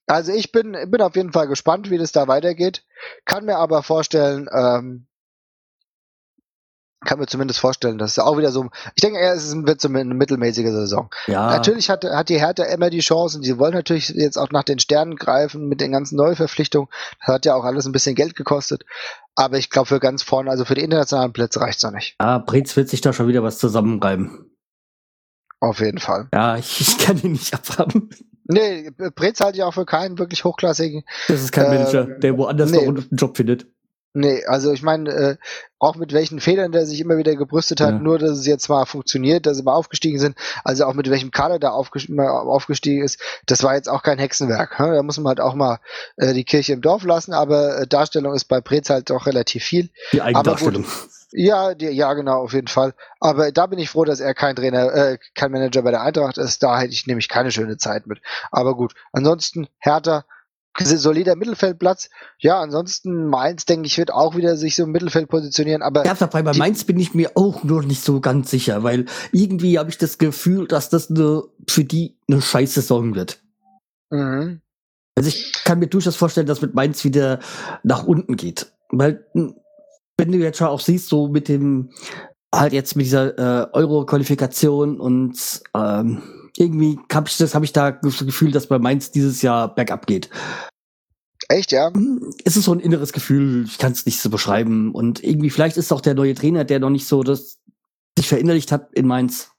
[0.07, 2.84] Also ich bin, bin auf jeden Fall gespannt, wie das da weitergeht.
[3.25, 5.07] Kann mir aber vorstellen, ähm,
[7.05, 10.05] kann mir zumindest vorstellen, dass es auch wieder so, ich denke, es wird so eine
[10.05, 11.09] mittelmäßige Saison.
[11.27, 11.47] Ja.
[11.51, 14.80] Natürlich hat, hat die Hertha immer die Chancen, die wollen natürlich jetzt auch nach den
[14.80, 16.89] Sternen greifen mit den ganzen Neuverpflichtungen.
[17.19, 18.84] Das hat ja auch alles ein bisschen Geld gekostet.
[19.35, 22.15] Aber ich glaube, für ganz vorne, also für die internationalen Plätze reicht es noch nicht.
[22.19, 24.52] Ah, Brez wird sich da schon wieder was zusammenreiben.
[25.64, 26.27] Auf jeden Fall.
[26.34, 28.10] Ja, ich, ich kann ihn nicht abhaben.
[28.45, 31.03] Nee, Brez halte ich auch für keinen wirklich hochklassigen.
[31.30, 32.85] Das ist kein äh, Manager, der woanders nee.
[32.85, 33.65] noch einen Job findet.
[34.15, 35.35] Nee, also ich meine, äh,
[35.80, 37.99] auch mit welchen Fehlern der sich immer wieder gebrüstet hat, ja.
[37.99, 40.35] nur dass es jetzt mal funktioniert, dass sie mal aufgestiegen sind,
[40.65, 44.80] also auch mit welchem Kader da aufgestiegen, aufgestiegen ist, das war jetzt auch kein Hexenwerk.
[44.80, 44.94] Ne?
[44.94, 45.80] Da muss man halt auch mal
[46.18, 49.64] äh, die Kirche im Dorf lassen, aber äh, Darstellung ist bei Prez halt doch relativ
[49.64, 49.90] viel.
[50.11, 50.85] Die Eigendarstellung.
[51.35, 52.93] Ja, die, ja, genau, auf jeden Fall.
[53.19, 56.38] Aber da bin ich froh, dass er kein Trainer, äh, kein Manager bei der Eintracht
[56.38, 56.61] ist.
[56.61, 58.22] Da hätte ich nämlich keine schöne Zeit mit.
[58.51, 58.93] Aber gut.
[59.11, 60.26] Ansonsten, Hertha,
[60.80, 62.10] solider Mittelfeldplatz.
[62.38, 65.81] Ja, ansonsten Mainz, denke ich, wird auch wieder sich so im Mittelfeld positionieren.
[65.81, 69.05] Aber ja, dabei bei Mainz bin ich mir auch nur nicht so ganz sicher, weil
[69.31, 73.41] irgendwie habe ich das Gefühl, dass das eine, für die eine scheiß Saison wird.
[74.10, 74.61] Mhm.
[75.15, 77.39] Also ich kann mir durchaus vorstellen, dass mit Mainz wieder
[77.84, 78.72] nach unten geht.
[78.89, 79.55] Weil, hm,
[80.18, 81.90] wenn du jetzt schon auch siehst, so mit dem,
[82.53, 86.22] halt jetzt mit dieser äh, Euro-Qualifikation und ähm,
[86.57, 90.06] irgendwie hab ich das, habe ich da das Gefühl, dass bei Mainz dieses Jahr bergab
[90.06, 90.30] geht.
[91.49, 91.91] Echt, ja?
[91.94, 94.94] Hm, es ist so ein inneres Gefühl, ich kann es nicht so beschreiben.
[94.94, 97.60] Und irgendwie, vielleicht ist auch der neue Trainer, der noch nicht so das
[98.18, 99.52] sich verinnerlicht hat in Mainz.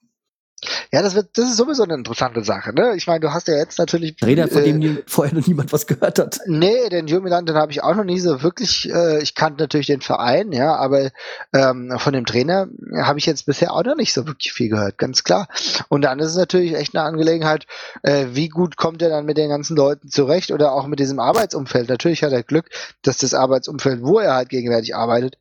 [0.92, 2.94] Ja, das wird, das ist sowieso eine interessante Sache, ne?
[2.96, 4.16] Ich meine, du hast ja jetzt natürlich.
[4.24, 6.40] Rede, von äh, dem vorher noch niemand was gehört hat.
[6.46, 9.86] Nee, den Jumilan, den habe ich auch noch nie so wirklich, äh, ich kannte natürlich
[9.86, 11.10] den Verein, ja, aber
[11.52, 14.98] ähm, von dem Trainer habe ich jetzt bisher auch noch nicht so wirklich viel gehört,
[14.98, 15.48] ganz klar.
[15.88, 17.66] Und dann ist es natürlich echt eine Angelegenheit,
[18.02, 21.18] äh, wie gut kommt er dann mit den ganzen Leuten zurecht oder auch mit diesem
[21.18, 21.88] Arbeitsumfeld.
[21.88, 22.70] Natürlich hat er Glück,
[23.02, 25.36] dass das Arbeitsumfeld, wo er halt gegenwärtig arbeitet,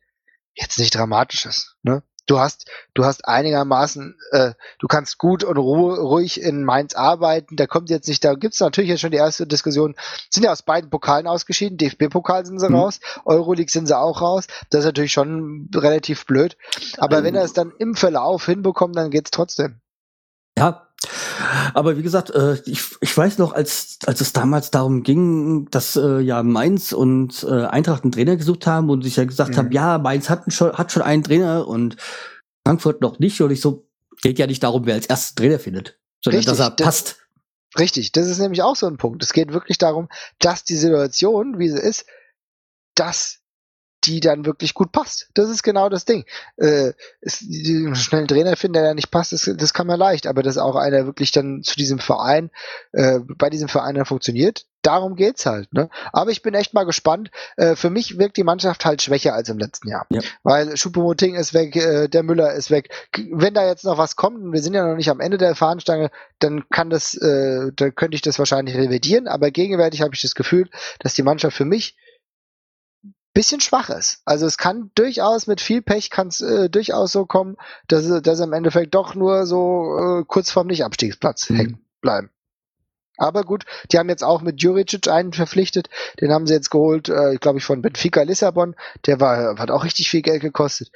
[0.54, 2.02] jetzt nicht dramatisch ist, ne?
[2.26, 7.56] Du hast, du hast einigermaßen, äh, du kannst gut und ruhig in Mainz arbeiten.
[7.56, 9.94] Da kommt jetzt nicht, da gibt's natürlich jetzt schon die erste Diskussion.
[10.30, 11.78] Sind ja aus beiden Pokalen ausgeschieden.
[11.78, 12.76] DFB-Pokal sind sie mhm.
[12.76, 14.46] raus, Euroleague sind sie auch raus.
[14.70, 16.56] Das ist natürlich schon relativ blöd.
[16.98, 19.80] Aber ähm, wenn er es dann im Verlauf hinbekommt, dann geht's trotzdem.
[20.56, 20.88] Ja,
[21.74, 25.96] aber wie gesagt, äh, ich, ich weiß noch, als, als es damals darum ging, dass
[25.96, 29.56] äh, ja Mainz und äh, Eintracht einen Trainer gesucht haben und ich ja gesagt mhm.
[29.56, 31.96] habe, ja, Mainz hat schon, hat schon einen Trainer und
[32.66, 33.40] Frankfurt noch nicht.
[33.40, 33.86] Und ich so,
[34.22, 37.16] geht ja nicht darum, wer als erstes Trainer findet, sondern Richtig, dass er passt.
[37.78, 39.22] Richtig, das ist nämlich auch so ein Punkt.
[39.22, 40.08] Es geht wirklich darum,
[40.38, 42.06] dass die Situation, wie sie ist,
[42.94, 43.40] dass
[44.06, 45.28] die dann wirklich gut passt.
[45.34, 46.24] Das ist genau das Ding.
[46.56, 50.26] Äh, ist, einen schnellen Trainer finden, der da nicht passt, das, das kann man leicht,
[50.26, 52.50] aber dass auch einer wirklich dann zu diesem Verein,
[52.92, 55.72] äh, bei diesem Verein dann funktioniert, darum geht's halt.
[55.72, 55.88] Ne?
[56.12, 57.30] Aber ich bin echt mal gespannt.
[57.56, 60.06] Äh, für mich wirkt die Mannschaft halt schwächer als im letzten Jahr.
[60.10, 60.20] Ja.
[60.42, 62.90] Weil Schuppemoting ist weg, äh, der Müller ist weg.
[63.32, 65.54] Wenn da jetzt noch was kommt, und wir sind ja noch nicht am Ende der
[65.54, 69.26] Fahnenstange, dann kann das, äh, dann könnte ich das wahrscheinlich revidieren.
[69.26, 70.68] Aber gegenwärtig habe ich das Gefühl,
[71.00, 71.96] dass die Mannschaft für mich
[73.34, 74.22] bisschen schwach ist.
[74.24, 77.56] Also es kann durchaus mit viel Pech kann es äh, durchaus so kommen,
[77.88, 81.56] dass, dass im Endeffekt doch nur so äh, kurz vorm Nicht-Abstiegsplatz mhm.
[81.56, 82.30] hängen bleiben.
[83.16, 85.88] Aber gut, die haben jetzt auch mit Juricic einen verpflichtet.
[86.20, 88.74] Den haben sie jetzt geholt, äh, glaube ich, von Benfica Lissabon.
[89.06, 90.90] Der war, hat auch richtig viel Geld gekostet.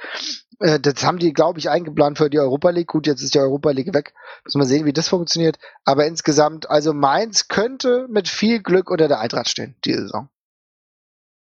[0.58, 2.88] Äh, das haben die, glaube ich, eingeplant für die Europa League.
[2.88, 4.14] Gut, jetzt ist die Europa League weg.
[4.44, 5.58] Muss man sehen, wie das funktioniert.
[5.84, 10.28] Aber insgesamt, also Mainz könnte mit viel Glück unter der Eintracht stehen, diese Saison.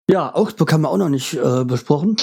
[0.09, 2.17] Ja, Augsburg haben wir auch noch nicht äh, besprochen.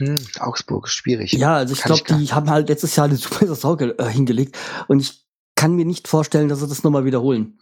[0.00, 1.32] Hm, Augsburg ist schwierig.
[1.32, 4.56] Ja, also ich glaube, die haben halt letztes Jahr eine super Saison äh, hingelegt
[4.88, 5.24] und ich
[5.54, 7.58] kann mir nicht vorstellen, dass sie das nochmal wiederholen.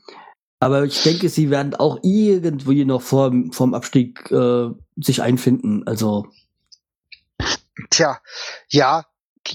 [0.60, 5.86] Aber ich denke, sie werden auch irgendwie noch vor vom Abstieg äh, sich einfinden.
[5.86, 6.26] Also.
[7.90, 8.20] Tja,
[8.68, 9.04] ja,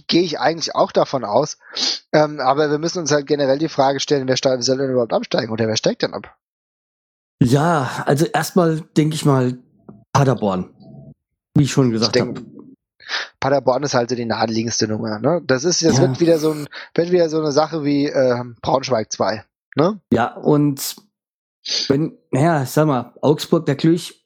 [0.08, 1.58] gehe ich eigentlich auch davon aus.
[2.14, 5.52] Ähm, aber wir müssen uns halt generell die Frage stellen, wer soll denn überhaupt absteigen
[5.52, 6.36] oder wer steigt denn ab?
[7.42, 9.58] Ja, also erstmal denke ich mal
[10.14, 10.70] Paderborn.
[11.56, 12.42] Wie ich schon gesagt habe.
[13.40, 15.20] Paderborn ist halt so die naheliegendste Nummer.
[15.20, 15.42] Ne?
[15.46, 16.02] Das ist, das ja.
[16.02, 19.44] wird wieder so ein, wird wieder so eine Sache wie äh, Braunschweig 2.
[19.76, 20.00] Ne?
[20.12, 20.96] Ja, und
[21.88, 24.26] wenn, naja, sag mal, Augsburg, der Klüch,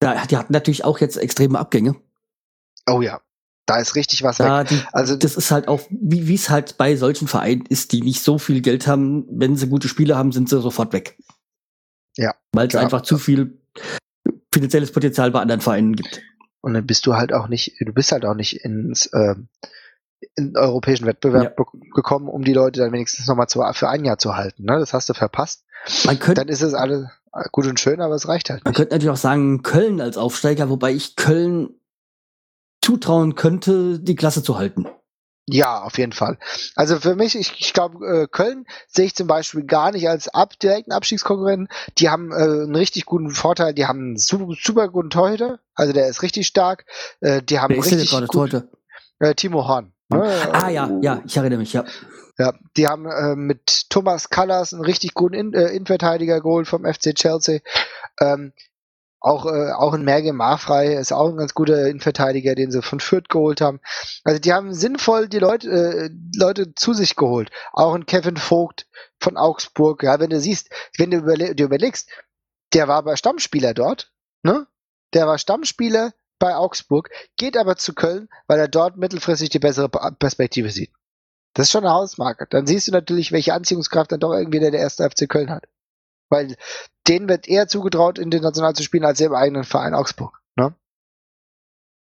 [0.00, 1.96] da, die hatten natürlich auch jetzt extreme Abgänge.
[2.88, 3.20] Oh ja,
[3.66, 4.68] da ist richtig was da, weg.
[4.68, 8.22] Die, also das ist halt auch, wie es halt bei solchen Vereinen ist, die nicht
[8.22, 9.26] so viel Geld haben.
[9.30, 11.18] Wenn sie gute Spiele haben, sind sie sofort weg.
[12.16, 12.34] Ja.
[12.52, 13.60] Weil es einfach zu viel
[14.52, 16.22] finanzielles Potenzial bei anderen Vereinen gibt.
[16.60, 19.34] Und dann bist du halt auch nicht, du bist halt auch nicht ins äh,
[20.34, 21.64] in den europäischen Wettbewerb ja.
[21.94, 24.64] gekommen, um die Leute dann wenigstens nochmal für ein Jahr zu halten.
[24.64, 24.78] Ne?
[24.78, 25.64] Das hast du verpasst.
[26.04, 27.06] Man könnte, dann ist es alles
[27.52, 28.64] gut und schön, aber es reicht halt.
[28.64, 31.70] Man könnte natürlich auch sagen, Köln als Aufsteiger, wobei ich Köln
[32.82, 34.86] zutrauen könnte, die Klasse zu halten.
[35.50, 36.36] Ja, auf jeden Fall.
[36.74, 40.28] Also für mich, ich, ich glaube, äh, Köln sehe ich zum Beispiel gar nicht als
[40.28, 41.68] ab, direkten Abstiegskonkurrenten.
[41.96, 45.94] Die haben äh, einen richtig guten Vorteil, die haben einen super, super guten Torhüter, also
[45.94, 46.84] der ist richtig stark.
[47.20, 48.62] Äh, die haben Wer ist richtig gerade gut,
[49.20, 49.94] äh, Timo Horn.
[50.10, 50.22] Ne?
[50.52, 51.84] Ah ja, ja, ich erinnere mich, ja.
[52.38, 56.84] Ja, die haben äh, mit Thomas Callas einen richtig guten In äh, Innenverteidiger geholt vom
[56.84, 57.60] FC Chelsea.
[58.20, 58.52] Ähm,
[59.20, 63.00] auch, äh, auch ein Merge Marfrei ist auch ein ganz guter Innenverteidiger, den sie von
[63.00, 63.80] Fürth geholt haben.
[64.24, 67.50] Also die haben sinnvoll die Leute, äh, Leute zu sich geholt.
[67.72, 68.86] Auch ein Kevin Vogt
[69.20, 70.02] von Augsburg.
[70.02, 72.08] Ja, wenn du siehst, wenn du überle dir überlegst,
[72.74, 74.12] der war bei Stammspieler dort,
[74.42, 74.66] ne?
[75.14, 79.88] Der war Stammspieler bei Augsburg, geht aber zu Köln, weil er dort mittelfristig die bessere
[79.88, 80.92] Perspektive sieht.
[81.54, 82.46] Das ist schon eine Hausmarke.
[82.48, 85.64] Dann siehst du natürlich, welche Anziehungskraft dann doch irgendwie der erste FC Köln hat.
[86.30, 86.56] Weil
[87.06, 90.40] denen wird eher zugetraut, international zu spielen, als im eigenen Verein Augsburg.
[90.56, 90.74] Ne?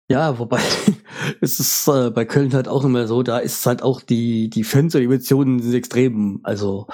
[0.09, 0.61] Ja, wobei
[1.41, 4.63] es ist äh, bei Köln halt auch immer so, da ist halt auch die, die
[4.63, 6.41] Fans und Emotionen sind extrem.
[6.43, 6.87] Also.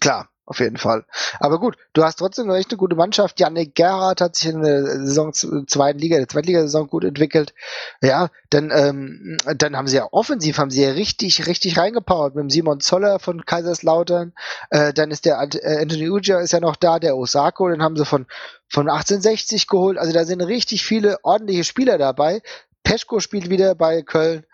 [0.00, 1.04] Klar, auf jeden Fall.
[1.40, 3.40] Aber gut, du hast trotzdem echt eine gute Mannschaft.
[3.40, 7.52] Janik Gerhardt hat sich in der Saison zweiten Liga, der zweiten Liga-Saison gut entwickelt.
[8.00, 12.42] Ja, dann, ähm, dann haben sie ja offensiv, haben sie ja richtig, richtig reingepowert mit
[12.44, 14.32] dem Simon Zoller von Kaiserslautern.
[14.70, 17.96] Äh, dann ist der äh, Anthony Uja ist ja noch da, der Osako, den haben
[17.96, 18.26] sie von,
[18.68, 19.98] von 1860 geholt.
[19.98, 22.40] Also da sind richtig viele ordentliche Spieler dabei.
[22.84, 24.46] Peschko spielt wieder bei Köln.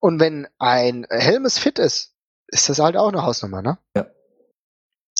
[0.00, 2.14] Und wenn ein Helmes fit ist,
[2.46, 3.78] ist das halt auch eine Hausnummer, ne?
[3.94, 4.06] Ja.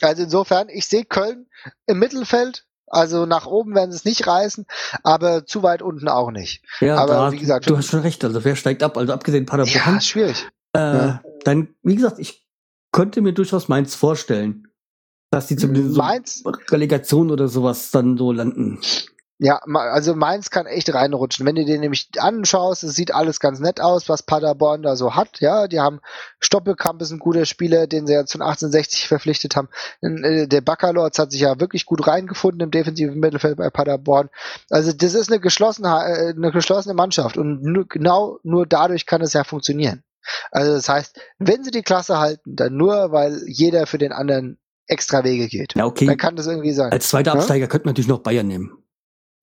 [0.02, 1.46] Also insofern, ich sehe Köln
[1.86, 2.66] im Mittelfeld.
[2.86, 4.66] Also nach oben werden sie es nicht reißen,
[5.02, 6.62] aber zu weit unten auch nicht.
[6.80, 8.22] Ja, aber da, wie gesagt, du hast schon recht.
[8.22, 8.98] Also wer steigt ab?
[8.98, 9.74] Also abgesehen Paderborn.
[9.74, 10.46] Ja, ist schwierig.
[10.74, 11.22] Äh, ja.
[11.44, 12.46] Dann, wie gesagt, ich
[12.92, 14.68] könnte mir durchaus Mainz vorstellen,
[15.30, 16.42] dass die zumindest Mainz?
[16.44, 18.78] so Relegation oder sowas dann so landen.
[19.44, 21.44] Ja, also Mainz kann echt reinrutschen.
[21.44, 25.16] Wenn du dir nämlich anschaust, es sieht alles ganz nett aus, was Paderborn da so
[25.16, 25.40] hat.
[25.40, 25.98] Ja, die haben
[26.38, 29.68] Stoppelkamp ist ein guter Spieler, den sie ja zu 1860 verpflichtet haben.
[30.00, 34.30] Äh, der Baccalords hat sich ja wirklich gut reingefunden im defensiven Mittelfeld bei Paderborn.
[34.70, 39.22] Also das ist eine geschlossene, äh, eine geschlossene Mannschaft und nur, genau nur dadurch kann
[39.22, 40.04] es ja funktionieren.
[40.52, 44.60] Also das heißt, wenn sie die Klasse halten, dann nur, weil jeder für den anderen
[44.86, 45.74] extra Wege geht.
[45.74, 46.06] Ja, okay.
[46.06, 46.92] Dann kann das irgendwie sein.
[46.92, 47.66] Als zweiter Absteiger ja?
[47.66, 48.81] könnte man natürlich noch Bayern nehmen.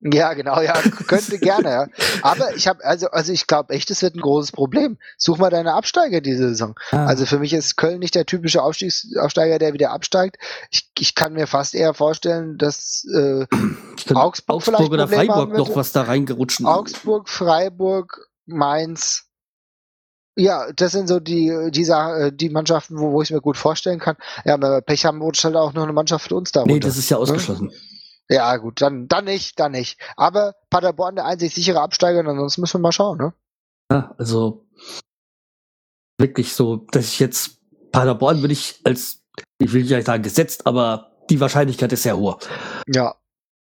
[0.02, 0.74] Ja, genau, ja,
[1.08, 1.88] könnte gerne, ja.
[2.22, 4.98] Aber ich habe, also, also ich glaube echt, es wird ein großes Problem.
[5.18, 6.76] Such mal deine Absteiger diese Saison.
[6.92, 7.06] Ah.
[7.06, 10.38] Also für mich ist Köln nicht der typische Aufstiegs Aufsteiger, der wieder absteigt.
[10.72, 15.76] Ich, ich kann mir fast eher vorstellen, dass äh, Augsburg, Augsburg vielleicht oder Freiburg noch
[15.76, 16.64] was da reingerutscht.
[16.64, 19.26] Augsburg, Freiburg, Mainz,
[20.38, 24.00] Ja, das sind so die, die, Sa- die Mannschaften, wo, wo ich mir gut vorstellen
[24.00, 24.16] kann.
[24.46, 26.98] Ja, wir Pech haben, rutscht halt auch noch eine Mannschaft für uns da Nee, das
[26.98, 27.72] ist ja ausgeschlossen.
[28.32, 30.00] Ja, gut, dann, dann nicht, dann nicht.
[30.16, 33.34] Aber Paderborn der einzig sichere Absteiger, und ansonsten müssen wir mal schauen, ne?
[33.92, 34.68] Ja, also
[36.20, 37.58] wirklich so, dass ich jetzt
[37.92, 39.24] Paderborn würde ich als,
[39.58, 42.40] ich will nicht sagen gesetzt, aber die Wahrscheinlichkeit ist sehr hoch.
[42.88, 43.16] Ja.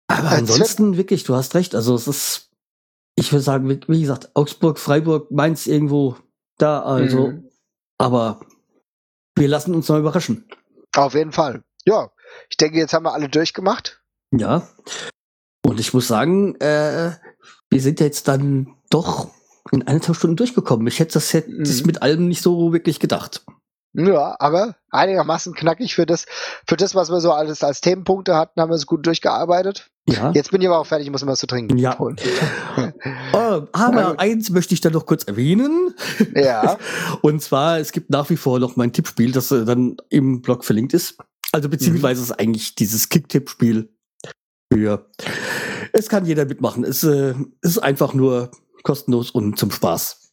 [0.09, 1.75] Aber Als ansonsten wirklich, du hast recht.
[1.75, 2.51] Also es ist,
[3.15, 6.17] ich würde sagen, wie gesagt, Augsburg, Freiburg, Mainz irgendwo
[6.57, 7.51] da, also, Mhm.
[7.99, 8.41] aber
[9.37, 10.49] wir lassen uns mal überraschen.
[10.97, 11.63] Auf jeden Fall.
[11.85, 12.11] Ja.
[12.51, 13.98] Ich denke, jetzt haben wir alle durchgemacht.
[14.33, 14.69] Ja.
[15.65, 17.13] Und ich muss sagen, äh,
[17.71, 19.29] wir sind jetzt dann doch
[19.71, 20.87] in eineinhalb Stunden durchgekommen.
[20.87, 21.87] Ich hätte das jetzt Mhm.
[21.87, 23.45] mit allem nicht so wirklich gedacht.
[23.95, 26.27] Ja, aber einigermaßen knackig für das,
[26.67, 29.89] für das, was wir so alles als Themenpunkte hatten, haben wir es gut durchgearbeitet.
[30.09, 30.31] Ja.
[30.33, 31.99] Jetzt bin ich aber auch fertig, ich muss mir was zu trinken Ja.
[31.99, 32.17] holen.
[33.33, 35.95] Oh, aber eins möchte ich dann noch kurz erwähnen.
[36.35, 36.79] Ja.
[37.23, 40.65] Und zwar, es gibt nach wie vor noch mein Tippspiel, das äh, dann im Blog
[40.65, 41.17] verlinkt ist.
[41.53, 43.91] Also beziehungsweise ist eigentlich dieses Kick-Tipp-Spiel
[44.73, 45.11] für.
[45.93, 46.85] Es kann jeder mitmachen.
[46.85, 48.51] Es äh, ist einfach nur
[48.83, 50.33] kostenlos und zum Spaß.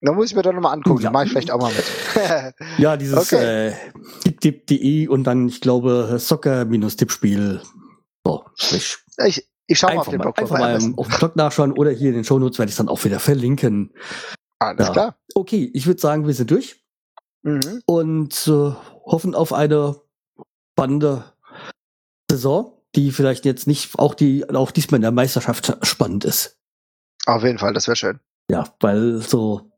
[0.00, 1.00] Da muss ich mir doch nochmal angucken.
[1.00, 1.08] Ja.
[1.08, 1.10] Ja.
[1.12, 2.54] Mache ich vielleicht auch mal mit.
[2.78, 3.74] Ja, dieses Okay.
[4.42, 7.62] äh, und dann, ich glaube, Soccer-Tippspiel.
[8.26, 8.98] So, sprich.
[9.26, 12.10] ich ich schau mal auf den Blog einfach mal auf dem Blog nachschauen oder hier
[12.10, 13.94] in den Shownotes werde ich dann auch wieder verlinken.
[14.58, 14.92] Alles Ja.
[14.92, 15.16] klar.
[15.34, 16.84] Okay, ich würde sagen, wir sind durch.
[17.46, 17.82] Mhm.
[17.84, 18.72] und äh,
[19.04, 19.96] hoffen auf eine
[20.72, 21.24] spannende
[22.30, 26.58] Saison, die vielleicht jetzt nicht auch die auch diesmal in der Meisterschaft spannend ist.
[27.26, 28.20] Auf jeden Fall, das wäre schön.
[28.50, 29.70] Ja, weil so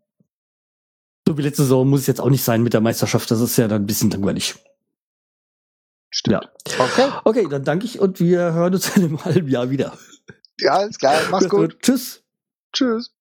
[1.27, 3.31] so wie letzte Saison muss es jetzt auch nicht sein mit der Meisterschaft.
[3.31, 4.55] Das ist ja dann ein bisschen langweilig.
[6.11, 6.45] Stimmt.
[6.45, 6.85] Ja.
[6.85, 7.11] Okay.
[7.25, 9.97] Okay, dann danke ich und wir hören uns in einem halben Jahr wieder.
[10.61, 11.21] Ja, alles klar.
[11.31, 11.79] Mach's gut.
[11.81, 12.23] Tschüss.
[12.73, 13.16] Tschüss.